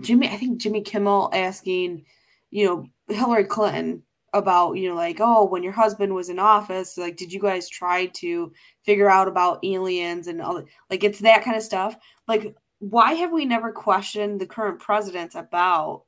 Jimmy. 0.00 0.28
I 0.28 0.36
think 0.36 0.60
Jimmy 0.60 0.82
Kimmel 0.82 1.30
asking, 1.32 2.04
you 2.50 2.66
know, 2.66 2.88
Hillary 3.14 3.44
Clinton 3.44 4.02
about 4.38 4.74
you 4.74 4.88
know 4.88 4.94
like 4.94 5.18
oh 5.20 5.44
when 5.44 5.62
your 5.62 5.72
husband 5.72 6.14
was 6.14 6.28
in 6.28 6.38
office 6.38 6.96
like 6.96 7.16
did 7.16 7.32
you 7.32 7.40
guys 7.40 7.68
try 7.68 8.06
to 8.06 8.52
figure 8.84 9.10
out 9.10 9.28
about 9.28 9.58
aliens 9.64 10.26
and 10.28 10.40
all 10.40 10.54
that 10.54 10.64
like 10.90 11.02
it's 11.04 11.18
that 11.20 11.42
kind 11.44 11.56
of 11.56 11.62
stuff 11.62 11.96
like 12.28 12.54
why 12.78 13.14
have 13.14 13.32
we 13.32 13.44
never 13.44 13.72
questioned 13.72 14.40
the 14.40 14.46
current 14.46 14.78
presidents 14.80 15.34
about 15.34 16.02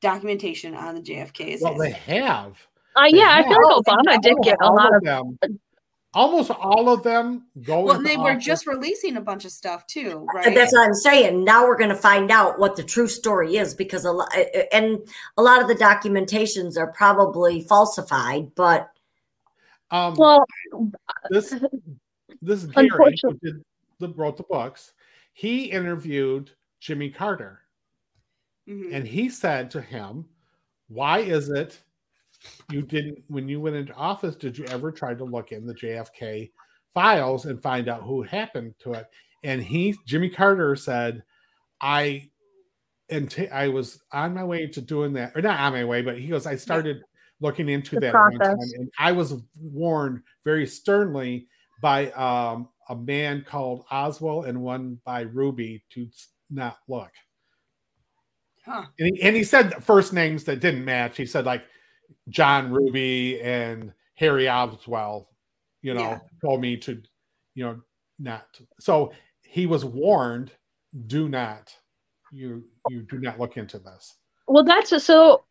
documentation 0.00 0.74
on 0.74 0.94
the 0.96 1.00
JFK? 1.00 1.60
Well, 1.60 1.76
they 1.76 1.90
have. 1.90 2.56
Uh, 2.96 3.08
They 3.10 3.18
yeah, 3.18 3.34
I 3.36 3.42
feel 3.42 3.58
like 3.62 3.86
have. 3.86 3.96
Obama 3.96 4.20
did 4.20 4.36
get 4.42 4.56
a 4.60 4.64
All 4.64 4.76
lot 4.76 4.94
of. 4.94 5.02
them. 5.02 5.38
Almost 6.18 6.50
all 6.50 6.88
of 6.88 7.02
them 7.04 7.46
go. 7.62 7.82
well, 7.82 7.96
into 7.96 8.08
they 8.08 8.16
were 8.16 8.32
office. 8.32 8.44
just 8.44 8.66
releasing 8.66 9.16
a 9.16 9.20
bunch 9.20 9.44
of 9.44 9.52
stuff 9.52 9.86
too, 9.86 10.26
right? 10.34 10.52
That's 10.54 10.72
what 10.72 10.86
I'm 10.86 10.94
saying. 10.94 11.44
Now 11.44 11.64
we're 11.66 11.76
going 11.78 11.90
to 11.90 11.94
find 11.96 12.30
out 12.32 12.58
what 12.58 12.74
the 12.74 12.82
true 12.82 13.06
story 13.06 13.56
is 13.56 13.74
because 13.74 14.04
a 14.04 14.10
lot, 14.10 14.28
and 14.72 14.98
a 15.36 15.42
lot 15.42 15.62
of 15.62 15.68
the 15.68 15.74
documentations 15.76 16.76
are 16.76 16.88
probably 16.92 17.60
falsified. 17.62 18.54
But 18.56 18.90
Um, 19.90 20.14
Well, 20.16 20.44
this 21.30 21.54
this 22.42 22.64
Gary 22.64 22.88
who 23.22 23.34
did 23.42 23.64
the, 24.00 24.08
wrote 24.14 24.36
the 24.36 24.42
books. 24.42 24.92
He 25.32 25.66
interviewed 25.70 26.50
Jimmy 26.80 27.10
Carter, 27.10 27.60
Mhm. 28.68 28.92
and 28.92 29.06
he 29.06 29.28
said 29.30 29.70
to 29.70 29.80
him, 29.80 30.28
"Why 30.88 31.20
is 31.20 31.48
it 31.48 31.80
you 32.70 32.82
didn't 32.82 33.22
when 33.28 33.48
you 33.48 33.60
went 33.60 33.76
into 33.76 33.94
office? 33.94 34.36
Did 34.36 34.56
you 34.58 34.64
ever 34.66 34.92
try 34.92 35.14
to 35.14 35.24
look 35.24 35.52
in 35.52 35.66
the 35.66 35.74
JFK 35.74 36.50
files 36.94 37.44
and 37.46 37.62
find 37.62 37.88
out 37.88 38.02
who 38.02 38.22
happened 38.22 38.74
to 38.80 38.92
it?" 38.92 39.06
And 39.44 39.62
he, 39.62 39.94
Jimmy 40.06 40.30
Carter, 40.30 40.76
said, 40.76 41.22
"I." 41.80 42.30
And 43.10 43.30
t- 43.30 43.48
I 43.48 43.68
was 43.68 44.02
on 44.12 44.34
my 44.34 44.44
way 44.44 44.66
to 44.66 44.82
doing 44.82 45.14
that, 45.14 45.32
or 45.34 45.40
not 45.40 45.58
on 45.58 45.72
my 45.72 45.84
way, 45.84 46.02
but 46.02 46.18
he 46.18 46.28
goes, 46.28 46.46
I 46.46 46.56
started 46.56 47.02
looking 47.40 47.68
into 47.70 47.94
The 47.94 48.00
that 48.00 48.14
at 48.14 48.20
one 48.20 48.30
time, 48.32 48.38
process. 48.38 48.72
and 48.74 48.90
I 48.98 49.12
was 49.12 49.34
warned 49.58 50.22
very 50.44 50.66
sternly 50.66 51.48
by 51.80 52.10
um, 52.10 52.68
a 52.90 52.96
man 52.96 53.44
called 53.46 53.86
Oswald 53.90 54.44
and 54.44 54.60
one 54.60 55.00
by 55.06 55.22
Ruby 55.22 55.82
to 55.90 56.06
not 56.50 56.76
look. 56.86 57.10
Huh. 58.66 58.84
And 58.98 59.16
he, 59.16 59.22
and 59.22 59.34
he 59.34 59.44
said 59.44 59.82
first 59.82 60.12
names 60.12 60.44
that 60.44 60.60
didn't 60.60 60.84
match. 60.84 61.16
He 61.16 61.24
said 61.26 61.46
like 61.46 61.64
John 62.28 62.70
Ruby 62.70 63.40
and 63.40 63.92
Harry 64.16 64.48
Oswald, 64.48 65.26
you 65.82 65.94
know, 65.94 66.00
Yeah. 66.00 66.18
told 66.42 66.60
me 66.60 66.76
to, 66.78 67.02
you 67.54 67.64
know, 67.64 67.80
not. 68.18 68.46
So 68.80 69.12
he 69.42 69.66
was 69.66 69.84
warned, 69.84 70.52
do 71.06 71.28
not, 71.28 71.74
you 72.32 72.64
you 72.88 73.02
do 73.02 73.18
not 73.18 73.38
look 73.38 73.56
into 73.56 73.78
this. 73.78 74.16
well, 74.46 74.64
that's 74.64 75.02
so. 75.04 75.44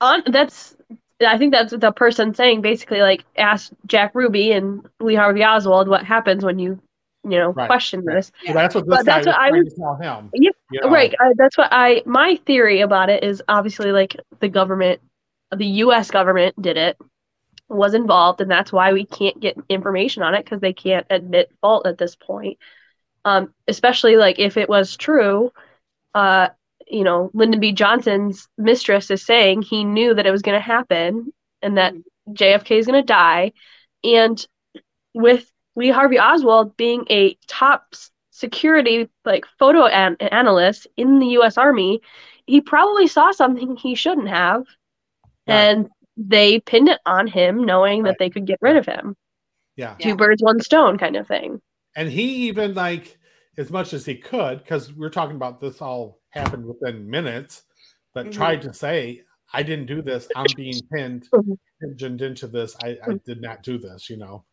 On 0.00 0.22
that's. 0.26 0.76
I 1.24 1.38
think 1.38 1.52
that's 1.52 1.72
the 1.72 1.92
person 1.92 2.34
saying 2.34 2.60
basically 2.60 3.00
like 3.00 3.24
ask 3.36 3.72
Jack 3.86 4.14
Ruby 4.14 4.50
and 4.52 4.86
Lee 5.00 5.14
Harvey 5.14 5.44
Oswald 5.44 5.88
what 5.88 6.04
happens 6.04 6.44
when 6.44 6.58
you, 6.58 6.80
you 7.22 7.38
know, 7.38 7.50
Right, 7.50 7.66
question 7.68 8.04
this. 8.04 8.32
So 8.44 8.52
that's 8.52 8.74
what 8.74 8.84
this 8.86 8.96
But 8.98 9.06
guy 9.06 9.14
that's 9.14 9.26
what 9.28 9.36
I 9.38 9.50
was- 9.52 9.72
to 9.72 9.80
tell 9.80 9.94
him. 9.96 10.30
Yeah, 10.34 10.50
you 10.72 10.80
know. 10.82 10.90
Right. 10.90 11.14
Uh, 11.14 11.30
that's 11.36 11.56
what 11.56 11.68
I. 11.70 12.02
My 12.04 12.36
theory 12.44 12.80
about 12.80 13.08
it 13.08 13.22
is 13.22 13.40
obviously 13.48 13.92
like 13.92 14.16
the 14.40 14.48
government, 14.48 15.00
the 15.54 15.66
U.S. 15.66 16.10
government 16.10 16.60
did 16.60 16.76
it, 16.76 16.96
was 17.68 17.94
involved, 17.94 18.40
and 18.40 18.50
that's 18.50 18.72
why 18.72 18.92
we 18.92 19.04
can't 19.06 19.40
get 19.40 19.56
information 19.68 20.22
on 20.22 20.34
it 20.34 20.44
because 20.44 20.60
they 20.60 20.72
can't 20.72 21.06
admit 21.10 21.52
fault 21.60 21.86
at 21.86 21.98
this 21.98 22.14
point. 22.14 22.58
Um, 23.24 23.54
especially 23.68 24.16
like 24.16 24.38
if 24.38 24.56
it 24.56 24.68
was 24.68 24.96
true, 24.96 25.50
uh, 26.14 26.48
you 26.86 27.04
know, 27.04 27.30
Lyndon 27.32 27.60
B. 27.60 27.72
Johnson's 27.72 28.48
mistress 28.58 29.10
is 29.10 29.24
saying 29.24 29.62
he 29.62 29.84
knew 29.84 30.14
that 30.14 30.26
it 30.26 30.30
was 30.30 30.42
going 30.42 30.58
to 30.58 30.64
happen 30.64 31.32
and 31.62 31.78
that 31.78 31.94
JFK 32.28 32.78
is 32.78 32.86
going 32.86 33.00
to 33.00 33.06
die, 33.06 33.52
and 34.02 34.46
with 35.14 35.50
Lee 35.76 35.90
Harvey 35.90 36.18
Oswald 36.18 36.76
being 36.76 37.06
a 37.10 37.36
top 37.46 37.94
security 38.30 39.08
like 39.24 39.46
photo 39.58 39.86
an- 39.86 40.16
analyst 40.20 40.86
in 40.96 41.18
the 41.18 41.28
U.S. 41.28 41.56
Army, 41.56 42.00
he 42.46 42.60
probably 42.60 43.06
saw 43.06 43.30
something 43.30 43.76
he 43.76 43.94
shouldn't 43.94 44.28
have, 44.28 44.64
Right. 45.46 45.54
and 45.56 45.88
they 46.16 46.60
pinned 46.60 46.88
it 46.88 47.00
on 47.06 47.26
him, 47.26 47.64
knowing 47.64 48.02
Right. 48.02 48.10
that 48.10 48.18
they 48.18 48.30
could 48.30 48.46
get 48.46 48.58
rid 48.62 48.76
of 48.76 48.86
him. 48.86 49.16
Yeah. 49.76 49.96
Yeah. 49.98 50.10
Two 50.10 50.16
birds, 50.16 50.42
one 50.42 50.60
stone, 50.60 50.96
kind 50.98 51.16
of 51.16 51.26
thing. 51.26 51.60
And 51.96 52.08
he 52.08 52.48
even 52.48 52.74
like 52.74 53.18
as 53.56 53.70
much 53.70 53.92
as 53.92 54.04
he 54.04 54.16
could, 54.16 54.58
because 54.58 54.92
we're 54.92 55.10
talking 55.10 55.36
about 55.36 55.60
this 55.60 55.80
all 55.80 56.20
happened 56.30 56.66
within 56.66 57.08
minutes, 57.08 57.62
but 58.12 58.26
Mhm. 58.26 58.32
tried 58.32 58.62
to 58.62 58.72
say, 58.74 59.22
I 59.52 59.62
didn't 59.62 59.86
do 59.86 60.02
this. 60.02 60.28
I'm 60.34 60.46
being 60.56 60.74
pinned, 60.92 61.28
Mhm. 61.32 61.58
pinned 61.98 62.22
into 62.22 62.46
this. 62.48 62.76
I, 62.82 62.98
I 63.06 63.14
did 63.24 63.40
not 63.40 63.62
do 63.62 63.78
this, 63.78 64.10
you 64.10 64.16
know. 64.16 64.44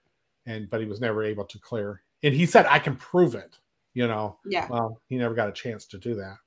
And 0.45 0.69
but 0.69 0.81
he 0.81 0.85
was 0.88 0.99
never 1.01 1.23
able 1.23 1.45
to 1.45 1.59
clear. 1.59 2.03
And 2.23 2.34
he 2.34 2.45
said, 2.45 2.65
I 2.68 2.77
can 2.80 2.95
prove 2.95 3.34
it, 3.35 3.57
you 3.93 4.07
know. 4.07 4.38
Yeah. 4.45 4.68
Well, 4.69 5.01
he 5.07 5.18
never 5.18 5.34
got 5.35 5.49
a 5.49 5.53
chance 5.53 5.85
to 5.88 5.97
do 5.97 6.15
that. 6.15 6.38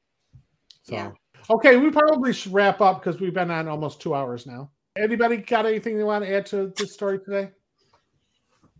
So 0.82 0.94
Yeah. 0.94 1.12
Okay, 1.50 1.76
we 1.76 1.90
probably 1.90 2.32
should 2.32 2.52
wrap 2.52 2.80
up 2.80 3.02
because 3.02 3.20
we've 3.20 3.34
been 3.34 3.50
on 3.50 3.68
almost 3.68 4.00
two 4.00 4.14
hours 4.14 4.46
now. 4.46 4.70
Anybody 4.96 5.38
got 5.38 5.66
anything 5.66 5.98
they 5.98 6.04
want 6.04 6.24
to 6.24 6.32
add 6.32 6.46
to 6.46 6.72
this 6.76 6.92
story 6.92 7.18
today? 7.18 7.50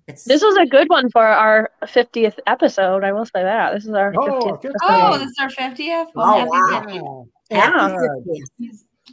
it's 0.06 0.24
This 0.24 0.42
was 0.42 0.56
a 0.56 0.66
good 0.66 0.88
one 0.88 1.10
for 1.10 1.24
our 1.24 1.70
50th 1.82 2.38
episode. 2.46 3.02
I 3.04 3.12
will 3.12 3.24
say 3.24 3.42
that. 3.42 3.74
This 3.74 3.84
is 3.84 3.90
our 3.90 4.14
Oh, 4.16 4.58
50th 4.62 4.62
50th. 4.62 4.72
Oh, 4.82 5.18
this 5.18 5.28
is 5.30 5.36
our 5.40 5.48
50th? 5.48 6.06
Well, 6.14 6.48
Oh, 6.52 6.70
happy 6.70 7.00
wow. 7.00 7.26
50th. 7.50 7.50
Yeah. 7.50 8.18
Good. 8.24 8.40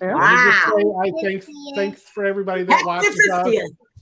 Yeah. 0.01 0.15
Let 0.15 0.31
me 0.31 0.51
just 0.51 0.67
Wow. 0.67 0.73
say, 0.77 1.09
I 1.09 1.21
thanks, 1.21 1.47
thanks 1.75 2.01
for 2.03 2.25
everybody 2.25 2.63
that 2.63 2.83
watches 2.85 3.29
us 3.33 3.53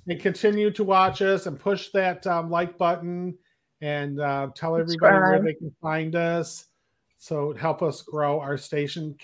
and 0.08 0.20
continue 0.20 0.72
to 0.72 0.84
watch 0.84 1.22
us 1.22 1.46
and 1.46 1.60
push 1.60 1.90
that 1.94 2.26
um, 2.28 2.50
like 2.50 2.78
button 2.78 3.38
and 3.82 4.20
uh, 4.20 4.50
tell 4.56 4.76
everybody 4.76 5.16
where 5.16 5.42
they 5.42 5.54
can 5.54 5.74
find 5.82 6.16
us. 6.16 6.66
So 7.20 7.54
help 7.54 7.84
us 7.84 8.02
grow 8.02 8.40
our 8.40 8.58
station. 8.58 9.16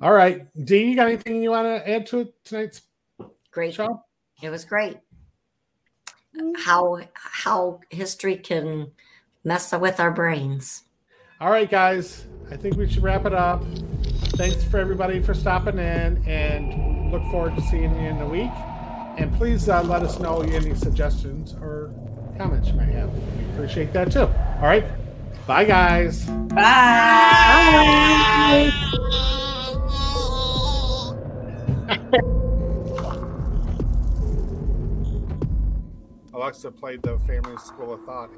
All 0.00 0.12
right, 0.12 0.46
Dean, 0.64 0.88
you 0.88 0.96
got 0.96 1.06
anything 1.06 1.42
you 1.42 1.50
want 1.50 1.66
to 1.66 1.88
add 1.88 2.06
to 2.06 2.32
tonight's 2.44 2.80
Great. 3.50 3.74
show? 3.74 4.02
It 4.42 4.48
was 4.48 4.64
great. 4.64 4.96
How 6.56 7.00
how 7.14 7.80
history 7.90 8.36
can 8.36 8.90
mess 9.44 9.70
with 9.72 10.00
our 10.00 10.10
brains. 10.10 10.84
All 11.40 11.50
right, 11.50 11.70
guys, 11.70 12.26
I 12.50 12.56
think 12.56 12.76
we 12.76 12.88
should 12.88 13.02
wrap 13.02 13.26
it 13.26 13.34
up. 13.34 13.62
Thanks 14.36 14.64
for 14.64 14.78
everybody 14.78 15.20
for 15.20 15.34
stopping 15.34 15.78
in 15.78 16.24
and 16.26 17.12
look 17.12 17.22
forward 17.30 17.54
to 17.56 17.62
seeing 17.62 17.94
you 18.00 18.08
in 18.08 18.18
a 18.22 18.26
week. 18.26 18.50
And 19.18 19.30
please 19.34 19.68
uh, 19.68 19.82
let 19.82 20.02
us 20.02 20.18
know 20.18 20.40
any 20.40 20.74
suggestions 20.74 21.52
or 21.60 21.92
comments 22.38 22.68
you 22.68 22.74
might 22.74 22.88
have. 22.88 23.10
We 23.12 23.44
appreciate 23.52 23.92
that 23.92 24.10
too. 24.10 24.20
All 24.22 24.62
right, 24.62 24.86
bye, 25.46 25.64
guys. 25.64 26.24
Bye. 26.26 27.02
Alexa 36.34 36.70
played 36.72 37.02
the 37.02 37.18
Family 37.20 37.56
School 37.58 37.92
of 37.92 38.02
Thought. 38.04 38.30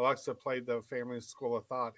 Alexa 0.00 0.34
played 0.34 0.64
the 0.64 0.80
Family 0.80 1.20
School 1.20 1.54
of 1.54 1.66
Thought. 1.66 1.94